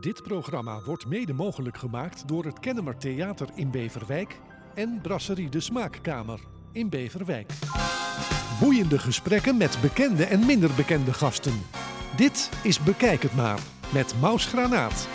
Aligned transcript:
Dit 0.00 0.22
programma 0.22 0.80
wordt 0.84 1.06
mede 1.06 1.32
mogelijk 1.32 1.76
gemaakt 1.76 2.28
door 2.28 2.44
het 2.44 2.60
Kennemer 2.60 2.96
Theater 2.96 3.48
in 3.54 3.70
Beverwijk 3.70 4.40
en 4.74 4.98
Brasserie 5.02 5.48
de 5.48 5.60
Smaakkamer 5.60 6.40
in 6.72 6.88
Beverwijk. 6.88 7.52
Boeiende 8.60 8.98
gesprekken 8.98 9.56
met 9.56 9.78
bekende 9.82 10.24
en 10.24 10.46
minder 10.46 10.70
bekende 10.76 11.12
gasten. 11.12 11.52
Dit 12.16 12.50
is 12.62 12.80
Bekijk 12.82 13.22
het 13.22 13.34
maar 13.34 13.60
met 13.92 14.14
Maus 14.20 14.46
Granaat. 14.46 15.08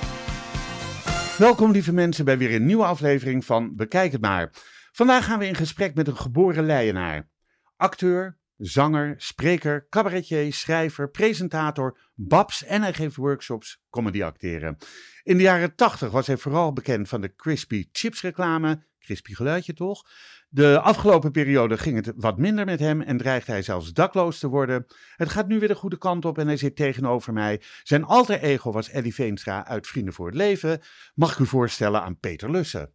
Welkom 1.37 1.71
lieve 1.71 1.93
mensen 1.93 2.25
bij 2.25 2.37
weer 2.37 2.55
een 2.55 2.65
nieuwe 2.65 2.85
aflevering 2.85 3.45
van 3.45 3.75
Bekijk 3.75 4.11
het 4.11 4.21
maar. 4.21 4.49
Vandaag 4.91 5.25
gaan 5.25 5.39
we 5.39 5.47
in 5.47 5.55
gesprek 5.55 5.95
met 5.95 6.07
een 6.07 6.17
geboren 6.17 6.65
Leienaar. 6.65 7.29
Acteur, 7.77 8.37
zanger, 8.65 9.13
spreker, 9.17 9.87
cabaretier, 9.89 10.53
schrijver, 10.53 11.09
presentator, 11.09 11.99
babs 12.15 12.63
en 12.63 12.81
hij 12.81 12.93
geeft 12.93 13.15
workshops 13.15 13.81
comedy 13.89 14.23
acteren. 14.23 14.77
In 15.23 15.37
de 15.37 15.43
jaren 15.43 15.75
80 15.75 16.11
was 16.11 16.27
hij 16.27 16.37
vooral 16.37 16.73
bekend 16.73 17.09
van 17.09 17.21
de 17.21 17.35
Crispy 17.35 17.87
Chips 17.91 18.21
reclame. 18.21 18.85
Crispy 18.99 19.33
geluidje 19.33 19.73
toch? 19.73 20.03
De 20.49 20.79
afgelopen 20.79 21.31
periode 21.31 21.77
ging 21.77 21.95
het 21.95 22.13
wat 22.15 22.37
minder 22.37 22.65
met 22.65 22.79
hem 22.79 23.01
en 23.01 23.17
dreigde 23.17 23.51
hij 23.51 23.61
zelfs 23.61 23.93
dakloos 23.93 24.39
te 24.39 24.47
worden. 24.47 24.85
Het 25.15 25.29
gaat 25.29 25.47
nu 25.47 25.59
weer 25.59 25.67
de 25.67 25.75
goede 25.75 25.97
kant 25.97 26.25
op 26.25 26.37
en 26.37 26.47
hij 26.47 26.57
zit 26.57 26.75
tegenover 26.75 27.33
mij. 27.33 27.61
Zijn 27.83 28.03
alter 28.03 28.39
ego 28.39 28.71
was 28.71 28.89
Eddie 28.89 29.13
Veenstra 29.13 29.65
uit 29.65 29.87
Vrienden 29.87 30.13
voor 30.13 30.25
het 30.25 30.35
Leven. 30.35 30.81
Mag 31.13 31.31
ik 31.31 31.39
u 31.39 31.45
voorstellen 31.45 32.01
aan 32.01 32.19
Peter 32.19 32.51
Lussen. 32.51 32.93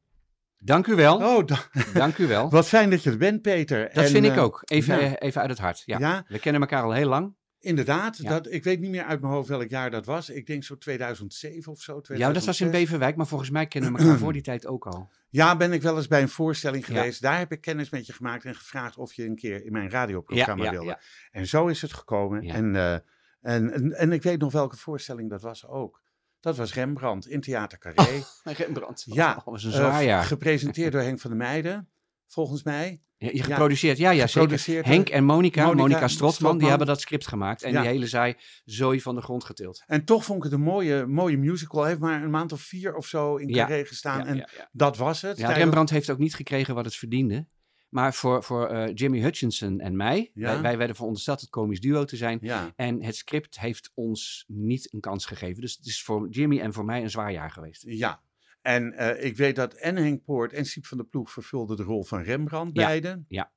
Dank 0.59 0.87
u 0.87 0.95
wel. 0.95 1.17
Oh, 1.17 1.47
da- 1.47 1.69
Dank 1.95 2.19
u 2.19 2.27
wel. 2.27 2.51
wat 2.59 2.69
fijn 2.69 2.91
dat 2.91 3.03
je 3.03 3.11
er 3.11 3.17
bent, 3.19 3.43
Peter. 3.43 3.91
Dat 3.95 4.05
En, 4.05 4.11
vind 4.11 4.25
ik 4.25 4.37
eh, 4.37 4.43
ook. 4.43 4.63
Even, 4.65 5.01
ja. 5.01 5.01
eh, 5.17 5.29
even 5.29 5.41
uit 5.41 5.51
het 5.51 5.59
hart. 5.59 5.83
Ja. 5.87 5.99
Ja. 5.99 6.25
We 6.29 6.39
kennen 6.39 6.61
elkaar 6.61 6.83
al 6.83 6.93
heel 6.93 7.09
lang. 7.09 7.37
Inderdaad, 7.61 8.17
Ja. 8.17 8.29
dat, 8.29 8.53
ik 8.53 8.65
weet 8.65 8.81
niet 8.81 8.91
meer 8.91 9.05
uit 9.05 9.21
mijn 9.21 9.33
hoofd 9.33 9.49
welk 9.49 9.69
jaar 9.69 9.91
dat 9.91 10.07
was. 10.07 10.31
Ik 10.31 10.47
denk 10.47 10.65
zo 10.65 10.77
2007 10.79 11.73
of 11.73 11.81
zo. 11.81 11.93
Ja, 11.95 11.99
dat 12.01 12.09
was 12.09 12.17
in 12.17 12.33
2006. 12.35 12.81
Beverwijk, 12.81 13.17
maar 13.17 13.27
volgens 13.27 13.51
mij 13.51 13.67
kennen 13.67 13.93
we 13.93 13.99
elkaar 13.99 14.19
voor 14.19 14.33
die 14.33 14.43
tijd 14.43 14.67
ook 14.67 14.87
al. 14.87 15.11
Ja, 15.29 15.57
ben 15.57 15.73
ik 15.73 15.83
wel 15.83 15.97
eens 15.97 16.07
bij 16.09 16.23
een 16.23 16.29
voorstelling 16.29 16.87
Ja. 16.87 16.95
geweest. 16.95 17.23
Daar 17.23 17.39
heb 17.39 17.53
ik 17.53 17.61
kennis 17.61 17.91
met 17.91 18.07
je 18.07 18.13
gemaakt 18.13 18.45
en 18.45 18.55
gevraagd 18.55 18.97
of 18.97 19.13
je 19.13 19.25
een 19.25 19.37
keer 19.37 19.65
in 19.65 19.73
mijn 19.73 19.91
radioprogramma 19.91 20.65
Ja, 20.65 20.71
wilde. 20.71 20.99
En 21.31 21.47
zo 21.47 21.67
is 21.67 21.83
het 21.83 21.93
gekomen. 21.93 22.43
En, 22.43 22.77
eh, 22.77 22.93
en, 23.41 23.73
en, 23.73 23.93
en 23.93 24.13
ik 24.13 24.23
weet 24.23 24.41
nog 24.41 24.53
welke 24.53 24.77
voorstelling 24.77 25.31
dat 25.31 25.43
was 25.43 25.67
ook. 25.67 26.01
Dat 26.41 26.57
was 26.57 26.75
Rembrandt 26.75 27.27
in 27.29 27.41
Theater 27.41 27.79
Carré. 27.79 28.23
Rembrandt. 28.45 29.05
Ja, 29.07 29.35
dat 29.35 29.45
was 29.45 29.65
een 29.65 29.71
Eh, 29.71 29.77
zwaar 29.77 30.05
jaar. 30.05 30.25
gepresenteerd 30.25 30.93
door 30.93 31.01
Henk 31.03 31.21
van 31.21 31.31
der 31.31 31.39
Meijden, 31.39 31.89
volgens 32.27 32.63
mij. 32.63 33.01
Ja, 33.17 33.31
je 33.33 33.43
geproduceerd, 33.43 33.99
ja, 33.99 34.11
ja 34.11 34.27
zeker. 34.27 34.87
Henk 34.87 35.09
en 35.09 35.25
Monica, 35.25 35.73
Monica 35.73 36.09
Strotman, 36.09 36.59
die 36.59 36.69
hebben 36.69 36.87
dat 36.87 37.01
script 37.01 37.27
gemaakt. 37.27 37.63
En 37.63 37.73
Ja. 37.73 37.81
die 37.81 37.91
hele 37.91 38.07
zaai 38.07 38.35
zooi 38.65 39.01
van 39.01 39.15
de 39.15 39.21
grond 39.21 39.45
getild. 39.45 39.83
En 39.87 40.05
toch 40.05 40.25
vond 40.25 40.39
ik 40.39 40.45
het 40.45 40.53
een 40.53 40.61
mooie, 40.61 41.07
mooie 41.07 41.37
musical. 41.39 41.81
Hij 41.81 41.89
heeft 41.89 42.01
maar 42.03 42.23
een 42.23 42.31
maand 42.31 42.53
of 42.53 42.61
vier 42.61 42.95
of 42.95 43.07
zo 43.07 43.37
in 43.37 43.49
Ja. 43.49 43.67
Carré 43.67 43.85
gestaan. 43.85 44.27
En 44.27 44.49
dat 44.73 44.97
was 44.97 45.23
het. 45.23 45.39
Ja, 45.39 45.53
Rembrandt 45.53 45.91
heeft 45.91 46.11
ook 46.11 46.19
niet 46.19 46.35
gekregen 46.35 46.75
wat 46.75 46.85
het 46.85 46.95
verdiende. 46.97 47.47
Maar 47.89 48.15
voor, 48.15 48.43
voor 48.43 48.69
eh, 48.69 48.95
Jimmy 48.95 49.21
Hutchinson 49.21 49.81
en 49.81 49.97
mij, 49.97 50.31
Ja. 50.35 50.53
wij, 50.53 50.63
wij 50.63 50.77
werden 50.79 50.97
verondersteld 50.97 51.41
het 51.41 51.51
komisch 51.51 51.81
duo 51.81 52.05
te 52.05 52.17
zijn. 52.17 52.39
Ja, 52.41 52.73
En 52.77 53.03
het 53.03 53.17
script 53.17 53.61
heeft 53.61 53.91
ons 53.95 54.45
niet 54.49 54.93
een 54.95 55.01
kans 55.01 55.27
gegeven. 55.27 55.61
Dus 55.61 55.77
het 55.77 55.87
is 55.87 56.03
voor 56.03 56.29
Jimmy 56.29 56.61
en 56.61 56.73
voor 56.73 56.85
mij 56.85 57.03
een 57.03 57.11
zwaar 57.11 57.33
jaar 57.33 57.51
geweest. 57.51 57.83
ja. 57.87 58.23
En 58.63 58.93
eh, 58.93 59.25
ik 59.25 59.37
weet 59.37 59.57
dat 59.57 59.75
en 59.75 59.97
Henk 59.97 60.25
Poort 60.25 60.53
en 60.53 60.65
Siep 60.65 60.87
van 60.87 60.99
der 60.99 61.07
Ploeg 61.07 61.31
vervulden 61.31 61.77
de 61.77 61.83
rol 61.83 62.05
van 62.05 62.23
Rembrandt, 62.23 62.77
Ja, 62.77 62.87
beiden. 62.87 63.25
ja. 63.29 63.53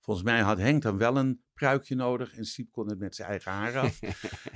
Volgens 0.00 0.26
mij 0.26 0.40
had 0.40 0.58
Henk 0.58 0.82
dan 0.82 0.98
wel 0.98 1.16
een 1.16 1.42
pruikje 1.54 1.94
nodig 1.94 2.36
en 2.36 2.44
Siep 2.44 2.70
kon 2.72 2.88
het 2.88 2.98
met 2.98 3.14
zijn 3.14 3.28
eigen 3.28 3.52
haar 3.52 3.78
af. 3.78 4.00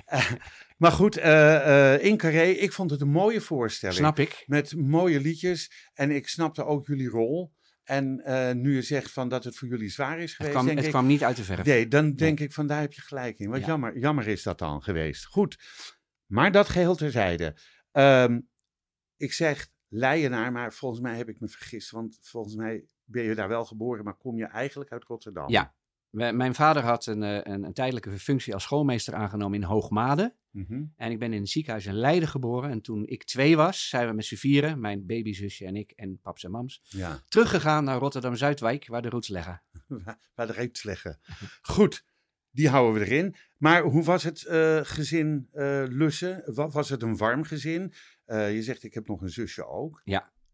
Eh, 0.04 0.30
maar 0.76 0.92
goed, 0.92 1.16
eh, 1.16 2.04
in 2.04 2.16
Carré, 2.16 2.42
ik 2.42 2.72
vond 2.72 2.90
het 2.90 3.00
een 3.00 3.08
mooie 3.10 3.40
voorstelling. 3.40 3.98
Snap 3.98 4.18
ik. 4.18 4.44
Met 4.46 4.76
mooie 4.76 5.20
liedjes 5.20 5.90
en 5.94 6.10
ik 6.10 6.28
snapte 6.28 6.64
ook 6.64 6.86
jullie 6.86 7.08
rol. 7.08 7.52
En 7.88 8.20
eh, 8.24 8.54
nu 8.54 8.74
je 8.74 8.82
zegt 8.82 9.12
van 9.12 9.28
dat 9.28 9.44
het 9.44 9.56
voor 9.56 9.68
jullie 9.68 9.88
zwaar 9.88 10.18
is 10.18 10.24
Het 10.24 10.36
geweest, 10.36 10.52
kwam, 10.52 10.64
denk 10.64 10.76
het 10.76 10.86
ik... 10.86 10.92
kwam 10.92 11.06
niet 11.06 11.24
uit 11.24 11.36
de 11.36 11.44
verf. 11.44 11.66
Nee, 11.66 11.88
dan 11.88 12.14
denk 12.14 12.40
ik 12.40 12.52
van 12.52 12.66
daar 12.66 12.80
heb 12.80 12.92
je 12.92 13.00
gelijk 13.00 13.38
in. 13.38 13.50
Wat 13.50 13.60
Ja. 13.60 13.66
jammer, 13.66 13.98
jammer 13.98 14.26
is 14.26 14.42
dat 14.42 14.58
dan 14.58 14.82
geweest. 14.82 15.26
Goed, 15.26 15.58
maar 16.26 16.52
dat 16.52 16.68
geheel 16.68 16.94
terzijde. 16.96 17.56
Ehm, 17.90 18.40
ik 19.16 19.32
zeg 19.32 19.68
Leienaar, 19.88 20.52
maar 20.52 20.72
volgens 20.72 21.00
mij 21.00 21.16
heb 21.16 21.28
ik 21.28 21.40
me 21.40 21.48
vergist. 21.48 21.90
Want 21.90 22.18
volgens 22.20 22.54
mij 22.54 22.84
ben 23.04 23.22
je 23.24 23.34
daar 23.34 23.48
wel 23.48 23.64
geboren, 23.64 24.04
maar 24.04 24.16
kom 24.16 24.36
je 24.36 24.46
eigenlijk 24.46 24.92
uit 24.92 25.04
Rotterdam. 25.04 25.50
Ja. 25.50 25.74
Mijn 26.18 26.54
vader 26.54 26.82
had 26.82 27.06
een, 27.06 27.22
eh, 27.22 27.52
een, 27.54 27.62
een 27.64 27.72
tijdelijke 27.72 28.18
functie 28.18 28.54
als 28.54 28.62
schoolmeester 28.62 29.14
aangenomen 29.14 29.58
in 29.58 29.64
Hoogmade. 29.66 30.34
Mhm. 30.50 30.82
En 30.96 31.10
ik 31.10 31.18
ben 31.18 31.32
in 31.32 31.40
het 31.40 31.48
ziekenhuis 31.50 31.86
in 31.86 31.94
Leiden 31.94 32.28
geboren. 32.28 32.70
En 32.70 32.80
toen 32.80 33.06
ik 33.06 33.24
twee 33.24 33.56
was, 33.56 33.88
zijn 33.88 34.08
we 34.08 34.14
met 34.14 34.24
z'n 34.24 34.34
vieren, 34.34 34.80
mijn 34.80 35.06
babyzusje 35.06 35.64
en 35.66 35.76
ik 35.76 35.90
en 35.90 36.20
paps 36.22 36.44
en 36.44 36.50
mams, 36.50 36.82
Ja, 36.82 37.20
teruggegaan 37.28 37.84
naar 37.84 37.98
Rotterdam-Zuidwijk, 37.98 38.86
waar 38.86 39.02
de 39.02 39.08
roots 39.08 39.28
leggen. 39.28 39.62
waar 40.34 40.46
de 40.46 40.52
reet 40.52 40.84
leggen. 40.84 41.18
Goed, 41.62 42.04
die 42.50 42.68
houden 42.68 43.00
we 43.00 43.06
erin. 43.06 43.34
Maar 43.56 43.82
hoe 43.82 44.02
was 44.04 44.22
het 44.22 44.44
eh, 44.44 44.80
gezin 44.82 45.48
eh, 45.52 45.82
Lussen? 45.88 46.42
Wa- 46.54 46.68
Was 46.68 46.88
het 46.88 47.02
een 47.02 47.16
warm 47.16 47.44
gezin? 47.44 47.92
Je 48.26 48.62
zegt, 48.62 48.82
ik 48.84 48.94
heb 48.94 49.06
nog 49.08 49.20
een 49.22 49.30
zusje 49.30 49.66
ook. 49.66 50.02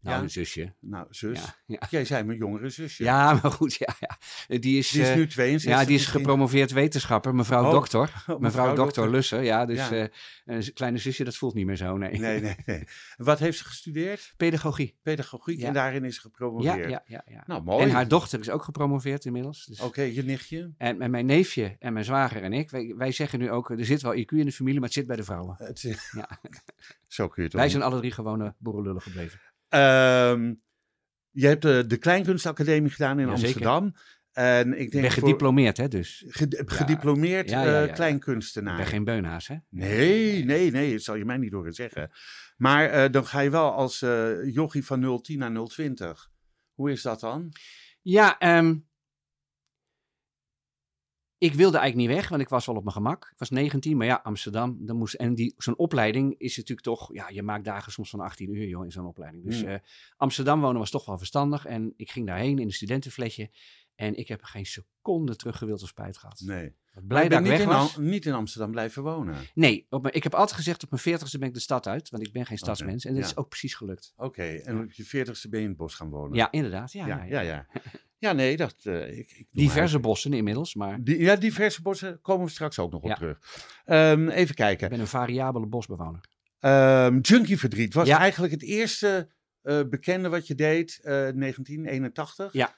Nou, 0.05 0.17
Ja. 0.17 0.23
een 0.23 0.29
zusje. 0.29 0.73
Nou, 0.79 1.07
zus. 1.09 1.39
Ja, 1.39 1.55
ja. 1.65 1.87
Jij 1.89 2.05
zei 2.05 2.23
mijn 2.23 2.37
jongere 2.37 2.69
zusje. 2.69 3.03
ja, 3.03 3.33
maar 3.41 3.51
goed, 3.51 3.73
ja, 3.73 3.95
ja. 3.99 4.17
Die 4.59 4.77
is, 4.77 4.89
Die 4.89 5.01
is 5.01 5.09
eh, 5.09 5.15
nu 5.15 5.27
62. 5.27 5.71
ja, 5.79 5.85
die 5.85 5.95
is 5.95 6.05
gepromoveerd 6.05 6.71
wetenschapper, 6.71 7.35
mevrouw 7.35 7.65
Oh, 7.65 7.71
dokter. 7.71 7.99
mevrouw 8.25 8.39
Mevrouw, 8.39 8.75
dokter. 8.75 9.09
Lussen, 9.09 9.43
ja. 9.43 9.65
Dus 9.65 9.89
eh, 9.89 10.05
een 10.45 10.73
kleine 10.73 10.97
zusje, 10.97 11.23
dat 11.23 11.35
voelt 11.35 11.53
niet 11.53 11.65
meer 11.65 11.75
zo, 11.75 11.97
nee. 11.97 12.19
Nee, 12.19 12.41
nee, 12.41 12.55
nee. 12.65 12.83
Wat 13.17 13.39
heeft 13.39 13.57
ze 13.57 13.63
gestudeerd? 13.65 14.33
Pedagogie. 14.37 14.97
Pedagogiek 15.01 15.59
Ja. 15.59 15.67
en 15.67 15.73
daarin 15.73 16.03
is 16.03 16.15
ze 16.15 16.21
gepromoveerd. 16.21 16.77
Ja, 16.77 16.87
ja, 16.87 17.03
ja, 17.05 17.23
ja. 17.25 17.43
Nou, 17.47 17.63
mooi. 17.63 17.83
En 17.83 17.89
haar 17.89 18.07
dochter 18.07 18.39
is 18.39 18.49
ook 18.49 18.63
gepromoveerd 18.63 19.25
inmiddels. 19.25 19.65
Dus. 19.65 19.79
Oké, 19.79 20.01
je 20.01 20.23
nichtje. 20.23 20.73
En, 20.77 21.01
en 21.01 21.11
mijn 21.11 21.25
neefje 21.25 21.75
en 21.79 21.93
mijn 21.93 22.05
zwager 22.05 22.43
en 22.43 22.53
ik, 22.53 22.69
wij, 22.69 22.93
wij 22.97 23.11
zeggen 23.11 23.39
nu 23.39 23.51
ook, 23.51 23.69
er 23.69 23.85
zit 23.85 24.01
wel 24.01 24.15
IQ 24.15 24.25
in 24.37 24.45
de 24.45 24.51
familie, 24.51 24.79
maar 24.79 24.89
het 24.89 24.97
zit 24.97 25.07
bij 25.07 25.15
de 25.15 25.23
vrouwen. 25.23 25.55
Het 25.57 25.81
Ja. 26.11 26.29
Zo 27.07 27.27
kun 27.27 27.43
je 27.43 27.49
het 27.49 27.57
Wij 27.57 27.69
zijn 27.69 27.83
alle 27.83 27.97
drie 27.99 28.11
gewone 28.11 28.55
boerenlullen 28.57 29.01
gebleven. 29.01 29.39
Ehm, 29.75 30.53
je 31.31 31.47
hebt 31.47 31.61
de, 31.61 31.83
de 31.87 31.97
Kleinkunstacademie 31.97 32.89
gedaan 32.91 33.19
in. 33.19 33.29
Amsterdam. 33.29 33.93
En 34.31 34.67
ik 34.79 34.91
denk 34.91 35.03
ben 35.03 35.11
voor- 35.11 35.23
gediplomeerd, 35.23 35.77
hè, 35.77 35.87
dus. 35.87 36.23
ged- 36.27 36.63
gediplomeerd 36.65 37.49
Ja, 37.49 37.63
ja, 37.63 37.71
ja, 37.79 37.85
eh, 37.87 37.93
kleinkunstenaar. 37.93 38.73
Ik 38.73 38.79
ben 38.79 38.87
geen 38.87 39.03
beunhaas, 39.03 39.47
hè. 39.47 39.55
Nee, 39.69 40.45
nee, 40.45 40.71
nee, 40.71 40.91
dat 40.91 41.01
zal 41.01 41.15
je 41.15 41.25
mij 41.25 41.37
niet 41.37 41.51
horen 41.53 41.73
zeggen. 41.73 42.11
Maar 42.57 42.89
eh, 42.89 43.11
dan 43.11 43.25
ga 43.25 43.39
je 43.39 43.49
wel 43.49 43.71
als 43.71 44.01
eh 44.01 44.53
jochie 44.53 44.85
van 44.85 45.19
010 45.21 45.37
naar 45.39 45.51
020. 45.67 46.29
Hoe 46.73 46.91
is 46.91 47.01
dat 47.01 47.19
dan? 47.19 47.51
Ja, 48.01 48.37
ehm, 48.37 48.75
ik 51.45 51.53
wilde 51.53 51.77
eigenlijk 51.77 52.09
niet 52.09 52.17
weg, 52.17 52.29
want 52.29 52.41
ik 52.41 52.49
was 52.49 52.65
wel 52.65 52.75
op 52.75 52.83
mijn 52.83 52.95
gemak. 52.95 53.29
Ik 53.31 53.37
was 53.39 53.49
19, 53.49 53.97
maar 53.97 54.07
ja, 54.07 54.19
Amsterdam, 54.23 54.77
dan 54.79 54.97
moest, 54.97 55.13
en 55.13 55.35
die, 55.35 55.53
zo'n 55.57 55.77
opleiding 55.77 56.35
is 56.37 56.57
natuurlijk 56.57 56.87
toch, 56.87 57.13
ja, 57.13 57.29
je 57.29 57.43
maakt 57.43 57.65
dagen 57.65 57.91
soms 57.91 58.09
van 58.09 58.19
18 58.19 58.55
uur, 58.55 58.67
joh, 58.67 58.83
in 58.83 58.91
zo'n 58.91 59.05
opleiding. 59.05 59.43
Dus 59.45 59.61
Hmm. 59.61 59.69
eh, 59.69 59.79
Amsterdam 60.17 60.61
wonen 60.61 60.79
was 60.79 60.89
toch 60.89 61.05
wel 61.05 61.17
verstandig 61.17 61.65
en 61.65 61.93
ik 61.97 62.11
ging 62.11 62.27
daarheen 62.27 62.59
in 62.59 62.65
een 62.65 62.73
studentenfletje 62.73 63.49
en 63.95 64.15
ik 64.15 64.27
heb 64.27 64.43
geen 64.43 64.65
seconde 64.65 65.35
teruggewild 65.35 65.81
of 65.81 65.87
spijt 65.87 66.17
gehad. 66.17 66.41
Nee. 66.45 66.75
Blij 67.07 67.29
dat 67.29 67.39
ik 67.39 67.39
niet 67.39 67.51
weg 67.53 67.61
in, 67.61 67.67
was. 67.67 67.97
Am- 67.97 68.03
niet 68.03 68.25
in 68.25 68.33
Amsterdam 68.33 68.71
blijven 68.71 69.03
wonen. 69.03 69.35
Nee, 69.53 69.85
op 69.89 70.01
mijn, 70.01 70.13
ik 70.13 70.23
heb 70.23 70.33
altijd 70.33 70.57
gezegd 70.57 70.83
op 70.83 70.89
mijn 70.89 71.19
40ste 71.19 71.39
ben 71.39 71.47
ik 71.47 71.53
de 71.53 71.59
stad 71.59 71.87
uit, 71.87 72.09
want 72.09 72.27
ik 72.27 72.33
ben 72.33 72.45
geen 72.45 72.57
stadsmens. 72.57 73.05
En 73.05 73.13
dat 73.13 73.23
ja. 73.23 73.29
is 73.29 73.37
ook 73.37 73.49
precies 73.49 73.73
gelukt. 73.73 74.13
Oké, 74.15 74.43
en 74.43 74.79
op 74.79 74.91
je 74.91 75.05
40ste 75.05 75.49
ben 75.49 75.59
je 75.59 75.63
in 75.65 75.67
het 75.67 75.77
bos 75.77 75.95
gaan 75.95 76.09
wonen. 76.09 76.35
Ja, 76.35 76.51
inderdaad. 76.51 76.91
Ja, 76.91 77.07
ja, 77.07 77.23
ja, 77.23 77.23
ja. 77.23 77.41
ja. 77.41 77.65
ja. 77.73 77.81
Ja, 78.17 78.33
nee, 78.33 78.57
dat... 78.57 78.75
eh, 78.83 79.17
ik, 79.17 79.31
ik 79.31 79.47
Diverse 79.51 79.99
bossen 79.99 80.33
inmiddels, 80.33 80.75
maar 80.75 81.03
Die, 81.03 81.19
ja, 81.19 81.35
diverse 81.35 81.81
bossen 81.81 82.21
komen 82.21 82.45
we 82.45 82.51
straks 82.51 82.79
ook 82.79 82.91
nog 82.91 83.01
op 83.01 83.11
terug. 83.11 83.39
Ehm, 83.85 84.27
even 84.29 84.49
ik 84.49 84.55
kijken. 84.55 84.89
ben 84.89 84.99
een 84.99 85.07
variabele 85.07 85.65
bosbewoner. 85.65 86.29
Ehm 86.59 87.19
Junkie 87.19 87.59
Verdriet 87.59 87.93
was 87.93 88.09
eigenlijk 88.09 88.53
het 88.53 88.63
eerste 88.63 89.29
eh, 89.61 89.81
bekende 89.89 90.29
wat 90.29 90.47
je 90.47 90.55
deed, 90.55 90.99
eh 91.01 91.11
1981. 91.11 92.53
Ja. 92.53 92.75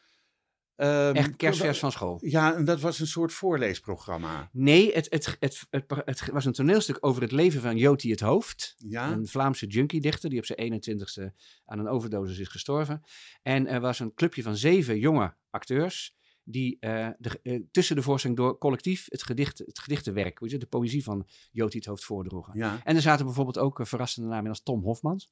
Ehm, 0.77 1.15
Echt 1.15 1.35
kerstvers 1.35 1.79
van 1.79 1.91
school. 1.91 2.17
Ja, 2.21 2.55
en 2.55 2.65
dat 2.65 2.79
was 2.79 2.99
een 2.99 3.07
soort 3.07 3.33
voorleesprogramma. 3.33 4.49
Nee, 4.51 4.93
het, 4.93 5.07
het, 5.09 5.37
het, 5.39 5.65
het, 6.05 6.29
was 6.31 6.45
een 6.45 6.51
toneelstuk 6.51 6.97
over 6.99 7.21
het 7.21 7.31
leven 7.31 7.61
van 7.61 7.77
Joti 7.77 8.11
het 8.11 8.19
Hoofd. 8.19 8.75
Ja? 8.77 9.11
Een 9.11 9.27
Vlaamse 9.27 9.65
junkie-dichter 9.67 10.29
die 10.29 10.39
op 10.39 10.45
zijn 10.45 10.81
21ste 10.83 11.35
aan 11.65 11.79
een 11.79 11.87
overdosis 11.87 12.39
is 12.39 12.47
gestorven. 12.47 13.01
En 13.41 13.67
er 13.67 13.81
was 13.81 13.99
een 13.99 14.13
clubje 14.13 14.43
van 14.43 14.57
zeven 14.57 14.99
jonge 14.99 15.33
acteurs 15.49 16.15
die 16.43 16.77
eh, 16.79 17.09
de, 17.17 17.39
eh, 17.43 17.59
tussen 17.71 17.95
de 17.95 18.01
voorstelling 18.01 18.39
door 18.39 18.57
collectief 18.57 19.05
het, 19.09 19.23
gedicht, 19.23 19.57
het 19.57 19.79
gedichtenwerk, 19.79 20.39
weet 20.39 20.51
je, 20.51 20.57
de 20.57 20.65
poëzie 20.65 21.03
van 21.03 21.27
Joti 21.51 21.77
het 21.77 21.85
Hoofd 21.85 22.05
voordroegen. 22.05 22.57
Ja, 22.57 22.81
En 22.83 22.95
er 22.95 23.01
zaten 23.01 23.25
bijvoorbeeld 23.25 23.57
ook 23.57 23.79
eh, 23.79 23.85
verrassende 23.85 24.29
namen 24.29 24.49
als 24.49 24.63
Tom 24.63 24.83
Hofmans, 24.83 25.31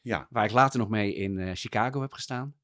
ja. 0.00 0.26
waar 0.30 0.44
ik 0.44 0.50
later 0.50 0.78
nog 0.78 0.88
mee 0.88 1.14
in 1.14 1.56
Chicago 1.56 2.00
heb 2.00 2.12
gestaan. 2.12 2.54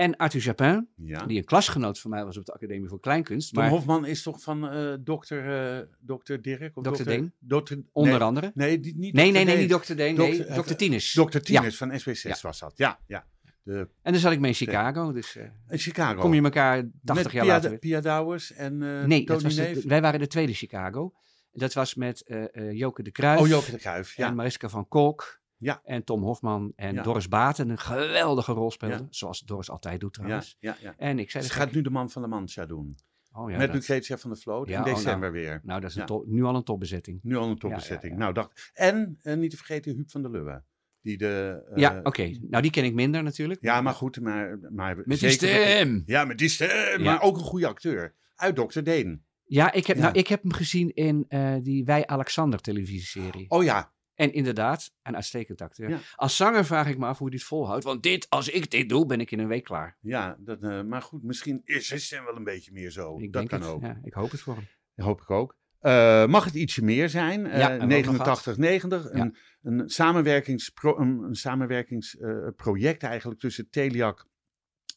En 0.00 0.16
Arthur 0.16 0.40
Japin, 0.40 0.88
Ja. 0.96 1.26
die 1.26 1.38
een 1.38 1.44
klasgenoot 1.44 2.00
van 2.00 2.10
mij 2.10 2.24
was 2.24 2.36
op 2.38 2.44
de 2.44 2.52
Academie 2.52 2.88
voor 2.88 3.00
Kleinkunst. 3.00 3.52
Tom 3.52 3.62
Maar 3.62 3.70
Hofman 3.72 4.06
is 4.06 4.22
toch 4.22 4.42
van 4.42 4.68
eh 4.68 4.94
dokter, 5.00 5.76
eh, 5.78 5.86
dokter 6.00 6.42
Dirk? 6.42 6.76
Of 6.76 6.84
Dokter 6.84 7.04
Deen? 7.04 7.32
Dokter, 7.38 7.82
onder 7.92 8.12
nee, 8.12 8.22
andere. 8.22 8.50
Nee, 8.54 8.80
die, 8.80 8.96
niet 8.96 9.14
Nee, 9.14 9.24
dokter 9.24 9.44
nee, 9.44 9.54
nee, 9.56 9.66
niet 9.68 9.82
Dr. 9.86 9.94
Deen. 9.94 10.14
Nee, 10.16 10.36
Dokter- 10.44 10.64
Dr. 10.64 10.74
Tinus. 10.74 11.12
Dokter 11.12 11.42
Tinus 11.42 11.76
van 11.76 11.90
SB6 11.98 12.22
Ja. 12.22 12.36
was 12.42 12.58
dat. 12.58 12.72
Ja, 12.76 12.98
ja. 13.06 13.26
De, 13.62 13.88
En 14.02 14.12
dan 14.12 14.20
zat 14.20 14.32
ik 14.32 14.40
mee 14.40 14.50
in 14.50 14.56
Chicago. 14.56 15.12
Dus 15.12 15.36
eh, 15.36 15.44
in 15.68 15.78
Chicago. 15.78 16.20
kom 16.20 16.34
je 16.34 16.42
elkaar 16.42 16.76
80 17.04 17.24
Met 17.24 17.32
jaar 17.32 17.44
Pia, 17.44 17.52
later 17.52 17.70
weer. 17.70 17.78
Pia 17.78 18.00
Douwers 18.00 18.52
en 18.52 18.82
eh 18.82 19.04
Nee, 19.04 19.24
dat 19.26 19.40
Tony 19.40 19.54
was 19.54 19.66
de- 19.82 19.88
wij 19.88 20.00
waren 20.00 20.20
de 20.20 20.26
tweede 20.26 20.52
Chicago. 20.54 21.12
Dat 21.52 21.72
was 21.72 21.94
met 21.94 22.22
eh 22.26 22.44
eh, 22.56 22.72
Joke 22.78 23.02
de 23.02 23.10
Kruijf. 23.10 23.40
Oh, 23.40 23.48
Joke 23.48 23.70
de 23.70 23.78
Kruijf. 23.78 24.16
En 24.18 24.24
Ja. 24.24 24.30
Mariska 24.30 24.68
van 24.68 24.88
Kolk. 24.88 25.39
Ja. 25.60 25.80
En 25.84 26.04
Tom 26.04 26.22
Hofman. 26.22 26.72
En 26.76 26.94
Ja. 26.94 27.02
Doris 27.02 27.28
Baten. 27.28 27.68
Een 27.68 27.78
geweldige 27.78 28.52
rol 28.52 28.70
speelde. 28.70 28.94
Ja. 28.94 29.06
Zoals 29.10 29.40
Doris 29.40 29.70
altijd 29.70 30.00
doet 30.00 30.12
trouwens. 30.12 30.56
ja, 30.60 30.76
ja. 30.80 30.94
En 30.96 31.18
ik 31.18 31.30
zei... 31.30 31.44
Ze 31.44 31.50
gaat 31.52 31.72
nu 31.72 31.82
de 31.82 31.90
man 31.90 32.10
van 32.10 32.22
de 32.22 32.28
Mancha 32.28 32.66
doen. 32.66 32.96
Oh, 33.32 33.50
ja, 33.50 33.56
met 33.56 33.66
dat- 33.66 33.76
Lucretia 33.76 34.18
van 34.18 34.30
der 34.30 34.38
Vloot 34.38 34.68
Ja, 34.68 34.72
in 34.74 34.78
oh, 34.80 34.84
nou. 34.86 34.96
december 34.96 35.32
weer. 35.32 35.60
Nou, 35.64 35.80
dat 35.80 35.90
is 35.90 35.96
een 35.96 36.06
top- 36.06 36.26
nu 36.26 36.42
al 36.44 36.54
een 36.54 36.62
topbezetting. 36.64 37.18
Nu 37.22 37.36
al 37.36 37.48
een 37.48 37.58
topbezetting. 37.58 38.16
Nou, 38.16 38.32
dacht. 38.32 38.70
En 38.74 39.18
eh, 39.22 39.36
niet 39.36 39.50
te 39.50 39.56
vergeten 39.56 39.94
Huub 39.94 40.10
van 40.10 40.22
der 40.22 40.30
Lubbe. 40.30 40.62
Die 41.02 41.18
de. 41.18 41.62
eh, 41.70 41.76
ja, 41.78 42.00
oké. 42.02 42.38
Nou, 42.40 42.62
die 42.62 42.70
ken 42.70 42.84
ik 42.84 42.94
minder 42.94 43.22
natuurlijk. 43.22 43.62
Ja, 43.62 43.80
maar 43.80 43.94
goed. 43.94 44.20
Maar, 44.20 44.58
maar 44.70 44.96
Met 44.96 45.06
die 45.06 45.16
zeker- 45.30 45.48
stem! 45.48 46.02
Ja, 46.06 46.24
met 46.24 46.38
die 46.38 46.48
stem. 46.48 47.02
Maar 47.02 47.22
ook 47.22 47.36
een 47.36 47.42
goede 47.42 47.66
acteur. 47.66 48.14
Uit 48.36 48.56
Dr. 48.56 48.80
Deen. 48.80 49.24
Ja, 49.44 49.72
ik 49.72 49.86
heb. 49.86 49.96
Nou, 49.96 50.18
ik 50.18 50.26
heb 50.26 50.42
hem 50.42 50.52
gezien 50.52 50.94
in 50.94 51.24
eh, 51.28 51.54
die 51.62 51.84
Wij 51.84 52.06
Alexander 52.06 52.60
televisieserie. 52.60 53.50
Oh 53.50 53.64
ja. 53.64 53.92
En 54.20 54.32
inderdaad, 54.32 54.92
een 55.02 55.14
uitstekend 55.14 55.60
acteur. 55.60 55.90
Ja. 55.90 55.98
Als 56.14 56.36
zanger 56.36 56.64
vraag 56.64 56.88
ik 56.88 56.98
me 56.98 57.06
af 57.06 57.18
hoe 57.18 57.28
hij 57.28 57.36
het 57.36 57.46
volhoudt. 57.46 57.84
Want 57.84 58.02
dit, 58.02 58.26
als 58.30 58.48
ik 58.48 58.70
dit 58.70 58.88
doe, 58.88 59.06
ben 59.06 59.20
ik 59.20 59.30
in 59.30 59.38
een 59.38 59.48
week 59.48 59.64
klaar. 59.64 59.96
Ja, 60.00 60.36
dat, 60.38 60.62
eh, 60.62 60.82
maar 60.82 61.02
goed. 61.02 61.22
Misschien 61.22 61.60
is 61.64 61.86
zijn 61.86 62.00
stem 62.00 62.24
wel 62.24 62.36
een 62.36 62.44
beetje 62.44 62.72
meer 62.72 62.90
zo. 62.90 63.18
ik 63.18 63.32
dat 63.32 63.48
denk 63.48 63.48
kan 63.48 63.60
het. 63.60 63.70
ook. 63.70 63.82
Ja, 63.82 64.00
ik 64.02 64.12
hoop 64.12 64.30
het 64.30 64.40
voor 64.40 64.54
hem. 64.54 64.66
Dat 64.94 65.06
hoop 65.06 65.20
ik 65.20 65.30
ook. 65.30 65.56
Eh, 65.80 66.26
mag 66.26 66.44
het 66.44 66.54
ietsje 66.54 66.84
meer 66.84 67.08
zijn? 67.08 67.46
Eh, 67.46 67.58
Ja, 67.58 67.68
hebben 67.70 67.88
we 67.88 67.94
ook 67.96 68.04
nog 68.04 68.12
89, 68.16 68.56
90. 68.56 69.10
Een, 69.12 69.36
een 69.62 69.88
samenwerkingspro- 69.88 70.98
een, 70.98 71.18
een 71.22 71.34
samenwerkingsproject 71.34 73.02
eigenlijk 73.02 73.40
tussen 73.40 73.70
Teliak 73.70 74.26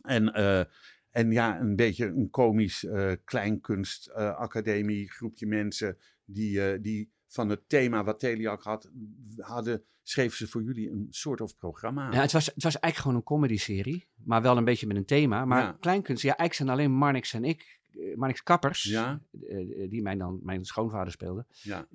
en, 0.02 0.34
eh, 0.34 0.64
en 1.10 1.32
ja, 1.32 1.60
een 1.60 1.76
beetje 1.76 2.06
een 2.06 2.30
komisch 2.30 2.84
eh 2.86 3.12
kleinkunstacademie 3.24 5.12
groepje 5.12 5.48
mensen 5.48 5.98
die, 6.26 6.72
eh, 6.72 6.82
die 6.82 7.12
van 7.34 7.50
het 7.50 7.70
thema 7.70 8.04
wat 8.04 8.20
Teliak 8.20 8.64
had, 8.64 8.92
hadden, 9.38 9.84
schreven 10.04 10.38
ze 10.38 10.48
voor 10.48 10.64
jullie 10.64 10.90
een 10.92 11.08
soort 11.10 11.42
of 11.42 11.56
programma. 11.58 12.12
Ja, 12.12 12.22
het, 12.22 12.32
was, 12.32 12.46
het 12.46 12.64
was 12.64 12.80
eigenlijk 12.80 12.96
gewoon 12.96 13.16
een 13.16 13.24
comedy-serie. 13.24 14.08
Maar 14.24 14.42
wel 14.42 14.58
een 14.58 14.64
beetje 14.66 14.88
met 14.88 14.96
een 14.98 15.06
thema. 15.06 15.46
Maar 15.46 15.62
Ja. 15.62 15.78
kleinkunst, 15.80 16.22
ja, 16.24 16.36
eigenlijk 16.38 16.54
zijn 16.58 16.70
alleen 16.70 16.92
Marnix 16.98 17.34
en 17.34 17.44
ik, 17.44 17.80
eh, 17.92 18.16
Marnix 18.16 18.44
Kappers, 18.44 18.84
Ja. 18.84 19.22
eh, 19.50 19.90
die 19.90 20.02
mijn, 20.02 20.18
dan, 20.18 20.40
mijn 20.44 20.66
schoonvader 20.66 21.12
speelde. 21.12 21.46
Ja, 21.62 21.88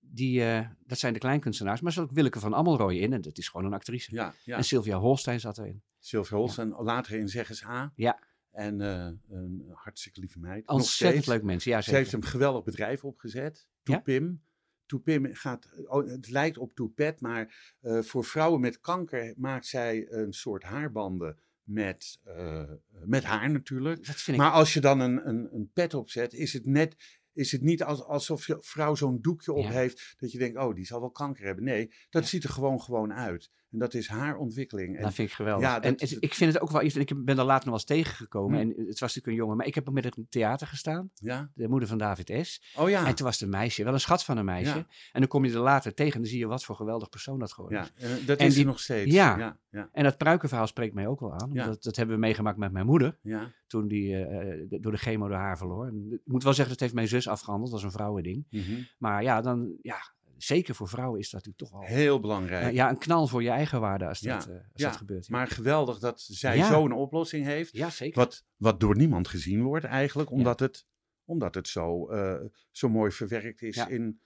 Die, 0.00 0.42
eh, 0.44 0.66
dat 0.86 0.98
zijn 0.98 1.12
de 1.12 1.18
kleinkunstenaars. 1.18 1.80
Maar 1.80 1.90
er 1.90 1.96
zat 1.96 2.04
ook 2.08 2.14
Willeke 2.14 2.40
van 2.40 2.54
Amelrooy 2.54 2.96
in. 2.96 3.12
En 3.12 3.20
dat 3.20 3.38
is 3.38 3.48
gewoon 3.48 3.66
een 3.66 3.72
actrice. 3.72 4.14
ja, 4.14 4.34
ja. 4.44 4.56
En 4.56 4.64
Sylvia 4.64 4.98
Holstein 4.98 5.40
zat 5.40 5.58
erin. 5.58 5.82
Sylvia 5.98 6.36
Hols 6.36 6.58
en 6.58 6.68
later 6.68 7.18
in 7.18 7.28
Zeg 7.28 7.48
eens 7.48 7.64
A. 7.64 7.92
Ja. 7.96 8.18
En 8.50 8.80
eh, 8.80 9.10
een 9.30 9.64
hartstikke 9.72 10.20
lieve 10.20 10.38
meid. 10.38 10.68
Ontzettend 10.68 11.26
leuk 11.26 11.42
mensen. 11.42 11.70
Ja, 11.70 11.80
Ze 11.80 11.94
heeft 11.94 12.12
een 12.12 12.24
geweldig 12.24 12.64
bedrijf 12.64 13.04
opgezet. 13.04 13.66
Toepim. 13.82 14.42
Toepim 14.86 15.34
gaat, 15.34 15.68
oh, 15.86 16.06
het 16.08 16.30
lijkt 16.30 16.58
op 16.58 16.74
Toepet, 16.74 17.20
maar 17.20 17.74
eh, 17.80 18.02
voor 18.02 18.24
vrouwen 18.24 18.60
met 18.60 18.80
kanker 18.80 19.34
maakt 19.36 19.66
zij 19.66 20.06
een 20.12 20.32
soort 20.32 20.62
haarbanden 20.62 21.38
met, 21.62 22.18
eh, 22.24 22.62
met 23.04 23.24
haar 23.24 23.50
natuurlijk. 23.50 24.06
Dat 24.06 24.16
vind 24.16 24.36
ik 24.36 24.42
Maar 24.42 24.52
als 24.52 24.72
je 24.74 24.80
dan 24.80 25.00
een, 25.00 25.28
een, 25.28 25.48
een 25.54 25.70
pet 25.72 25.94
opzet, 25.94 26.32
is 26.32 26.52
het 26.52 26.66
net, 26.66 26.96
is 27.32 27.52
het 27.52 27.62
niet 27.62 27.82
als, 27.82 28.02
alsof 28.04 28.46
je 28.46 28.56
vrouw 28.60 28.94
zo'n 28.94 29.20
doekje 29.20 29.52
op 29.52 29.64
Ja. 29.64 29.70
heeft, 29.70 30.14
dat 30.16 30.32
je 30.32 30.38
denkt, 30.38 30.58
oh, 30.58 30.74
die 30.74 30.86
zal 30.86 31.00
wel 31.00 31.10
kanker 31.10 31.44
hebben. 31.44 31.64
Nee, 31.64 31.90
dat 32.10 32.22
Ja. 32.22 32.28
ziet 32.28 32.44
er 32.44 32.50
gewoon 32.50 32.80
gewoon 32.80 33.12
uit. 33.12 33.50
En 33.74 33.80
dat 33.80 33.94
is 33.94 34.08
haar 34.08 34.36
ontwikkeling. 34.36 34.96
En, 34.96 35.02
Dat 35.02 35.14
vind 35.14 35.28
ik 35.28 35.34
geweldig. 35.34 35.66
Ja, 35.68 35.74
dat- 35.74 35.84
en 35.84 35.90
het- 36.08 36.16
ik 36.20 36.34
vind 36.34 36.52
het 36.52 36.62
ook 36.62 36.70
wel 36.70 36.82
iets. 36.82 36.96
Ik 36.96 37.24
ben 37.24 37.38
er 37.38 37.44
later 37.44 37.54
nog 37.54 37.64
wel 37.64 37.72
eens 37.74 37.84
tegengekomen. 38.04 38.60
Hm. 38.60 38.62
En 38.62 38.68
het 38.86 38.98
was 38.98 39.00
natuurlijk 39.00 39.26
een 39.26 39.34
jongen. 39.34 39.56
Maar 39.56 39.66
ik 39.66 39.74
heb 39.74 39.88
ook 39.88 39.94
met 39.94 40.04
het 40.04 40.18
theater 40.28 40.66
gestaan. 40.66 41.10
ja? 41.14 41.50
De 41.54 41.68
moeder 41.68 41.88
van 41.88 41.98
David 41.98 42.32
S. 42.46 42.74
Oh 42.76 42.88
ja. 42.88 43.06
En 43.06 43.14
toen 43.14 43.24
was 43.26 43.34
het 43.34 43.42
een 43.42 43.58
meisje. 43.58 43.84
Wel 43.84 43.92
een 43.92 44.00
schat 44.00 44.24
van 44.24 44.36
een 44.36 44.44
meisje. 44.44 44.76
Ja. 44.76 44.86
En 45.12 45.20
dan 45.20 45.26
kom 45.28 45.44
je 45.44 45.52
er 45.52 45.58
later 45.58 45.94
tegen. 45.94 46.12
En 46.14 46.20
dan 46.20 46.28
zie 46.30 46.38
je 46.38 46.46
wat 46.46 46.64
voor 46.64 46.76
geweldig 46.76 47.08
persoon 47.08 47.38
dat 47.38 47.52
geworden 47.52 47.78
ja. 47.78 47.84
is. 48.06 48.20
eh, 48.20 48.26
dat 48.26 48.38
En 48.38 48.46
is 48.46 48.54
die- 48.54 48.64
nog 48.64 48.80
steeds. 48.80 49.12
Ja. 49.14 49.38
ja, 49.38 49.58
ja, 49.70 49.88
En 49.92 50.04
dat 50.04 50.16
pruikenverhaal 50.16 50.66
spreekt 50.66 50.94
mij 50.94 51.06
ook 51.06 51.20
wel 51.20 51.32
aan. 51.32 51.50
Ja. 51.52 51.66
Dat, 51.66 51.82
dat 51.82 51.96
hebben 51.96 52.14
we 52.14 52.20
meegemaakt 52.20 52.58
met 52.58 52.72
mijn 52.72 52.86
moeder. 52.86 53.18
ja. 53.22 53.52
Toen 53.66 53.88
die 53.88 54.14
eh, 54.16 54.50
eh, 54.52 54.66
door 54.80 54.92
de 54.92 54.98
chemo 54.98 55.28
de 55.28 55.34
haar 55.34 55.58
verloor. 55.58 55.86
En 55.86 56.08
ik 56.12 56.20
moet 56.32 56.42
wel 56.42 56.52
zeggen, 56.52 56.72
dat 56.72 56.80
heeft 56.82 56.94
mijn 56.94 57.08
zus 57.08 57.28
afgehandeld. 57.28 57.70
Dat 57.70 57.78
is 57.78 57.84
een 57.84 57.92
vrouwending. 57.92 58.46
Mhm. 58.50 58.62
Maar 58.98 59.22
ja, 59.22 59.40
dan, 59.40 59.72
ja, 59.82 59.96
zeker 60.36 60.74
voor 60.74 60.88
vrouwen 60.88 61.20
is 61.20 61.30
dat 61.30 61.44
natuurlijk 61.44 61.72
toch 61.72 61.80
wel... 61.80 61.96
Heel 61.98 62.20
belangrijk. 62.20 62.74
ja, 62.74 62.90
een 62.90 62.98
knal 62.98 63.26
voor 63.26 63.42
je 63.42 63.48
eigen 63.50 63.80
waarde 63.80 64.06
als 64.06 64.20
dat, 64.20 64.46
eh, 64.46 64.54
als 64.54 64.82
dat 64.82 64.96
gebeurt. 64.96 65.26
ja. 65.26 65.36
Maar 65.36 65.46
geweldig 65.46 65.98
dat 65.98 66.20
zij 66.20 66.62
zo'n 66.62 66.92
oplossing 66.92 67.44
heeft. 67.44 67.72
ja, 67.72 67.90
zeker. 67.90 68.18
Wat, 68.18 68.44
wat 68.56 68.80
door 68.80 68.96
niemand 68.96 69.28
gezien 69.28 69.62
wordt 69.62 69.84
eigenlijk. 69.84 70.30
Omdat 70.30 70.60
het, 70.60 70.86
omdat 71.24 71.54
het 71.54 71.68
zo, 71.68 72.08
eh, 72.08 72.40
zo 72.70 72.88
mooi 72.88 73.10
verwerkt 73.10 73.62
is 73.62 73.86
in... 73.88 74.20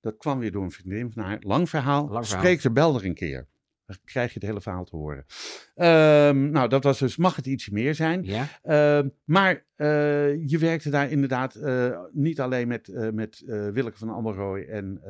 Dat 0.00 0.16
kwam 0.16 0.38
weer 0.38 0.52
door 0.52 0.62
een 0.64 0.70
vriendin 0.70 1.12
van 1.12 1.22
haar. 1.22 1.38
Lang 1.40 1.68
verhaal. 1.68 2.08
Lang 2.08 2.26
verhaal. 2.26 2.44
Spreek 2.44 2.62
er 2.62 2.72
bel 2.72 2.96
er 2.96 3.04
een 3.04 3.14
keer. 3.14 3.48
Dan 3.86 3.96
krijg 4.04 4.32
je 4.32 4.38
het 4.38 4.48
hele 4.48 4.60
verhaal 4.60 4.84
te 4.84 4.96
horen. 4.96 5.24
Ehm, 5.74 6.50
nou, 6.50 6.68
dat 6.68 6.84
was 6.84 6.98
dus... 6.98 7.16
Mag 7.16 7.36
het 7.36 7.46
iets 7.46 7.68
meer 7.68 7.94
zijn? 7.94 8.24
Ja, 8.24 8.46
Ehm, 8.62 9.08
maar 9.24 9.64
eh, 9.74 10.48
je 10.48 10.58
werkte 10.58 10.90
daar 10.90 11.10
inderdaad 11.10 11.58
niet 12.12 12.40
alleen 12.40 12.68
met, 12.68 13.12
met 13.12 13.42
Willeke 13.46 13.98
van 13.98 14.08
Ammerooy 14.08 14.62
en 14.62 15.00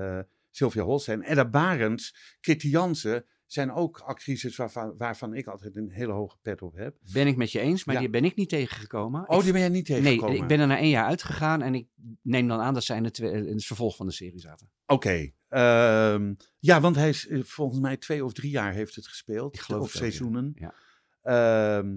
Sylvia 0.58 0.82
Holstein. 0.82 1.22
Edda 1.22 1.48
Barends, 1.48 2.36
Kitty 2.40 2.68
Jansen 2.68 3.24
zijn 3.46 3.72
ook 3.72 3.98
actrices 3.98 4.56
waarvan, 4.56 4.94
waarvan 4.96 5.34
ik 5.34 5.46
altijd 5.46 5.76
een 5.76 5.90
hele 5.90 6.12
hoge 6.12 6.36
pet 6.42 6.62
op 6.62 6.74
heb. 6.76 6.96
ben 7.12 7.26
ik 7.26 7.36
met 7.36 7.52
je 7.52 7.60
eens, 7.60 7.84
maar 7.84 7.94
Ja. 7.94 8.00
die 8.00 8.10
ben 8.10 8.24
ik 8.24 8.36
niet 8.36 8.48
tegengekomen. 8.48 9.28
Oh, 9.28 9.42
die 9.42 9.52
ben 9.52 9.60
jij 9.60 9.68
niet 9.70 9.88
Nee, 9.88 10.00
tegengekomen? 10.02 10.36
ik 10.42 10.46
ben 10.46 10.60
er 10.60 10.66
na 10.66 10.78
één 10.78 10.88
jaar 10.88 11.04
uitgegaan 11.06 11.62
en 11.62 11.74
ik 11.74 11.88
neem 12.22 12.48
dan 12.48 12.60
aan 12.60 12.74
dat 12.74 12.84
zij 12.84 12.96
in 12.96 13.04
het, 13.04 13.14
twe- 13.14 13.30
in 13.30 13.46
het 13.54 13.64
vervolg 13.64 13.96
van 13.96 14.06
de 14.06 14.12
serie 14.12 14.40
zaten. 14.40 14.70
Oké. 14.86 15.30
ehm, 15.48 16.34
ja, 16.58 16.80
want 16.80 16.96
hij 16.96 17.08
is 17.08 17.26
eh, 17.28 17.42
volgens 17.42 17.80
mij 17.80 17.96
twee 17.96 18.24
of 18.24 18.32
drie 18.32 18.50
jaar 18.50 18.72
heeft 18.72 18.94
het 18.94 19.06
gespeeld. 19.06 19.54
Ik 19.54 19.60
geloof 19.60 19.82
of 19.82 19.92
het 19.92 20.00
wel, 20.00 20.08
ja. 20.08 20.14
seizoenen. 20.16 20.52
Ja. 20.54 20.74
Ehm, 21.22 21.96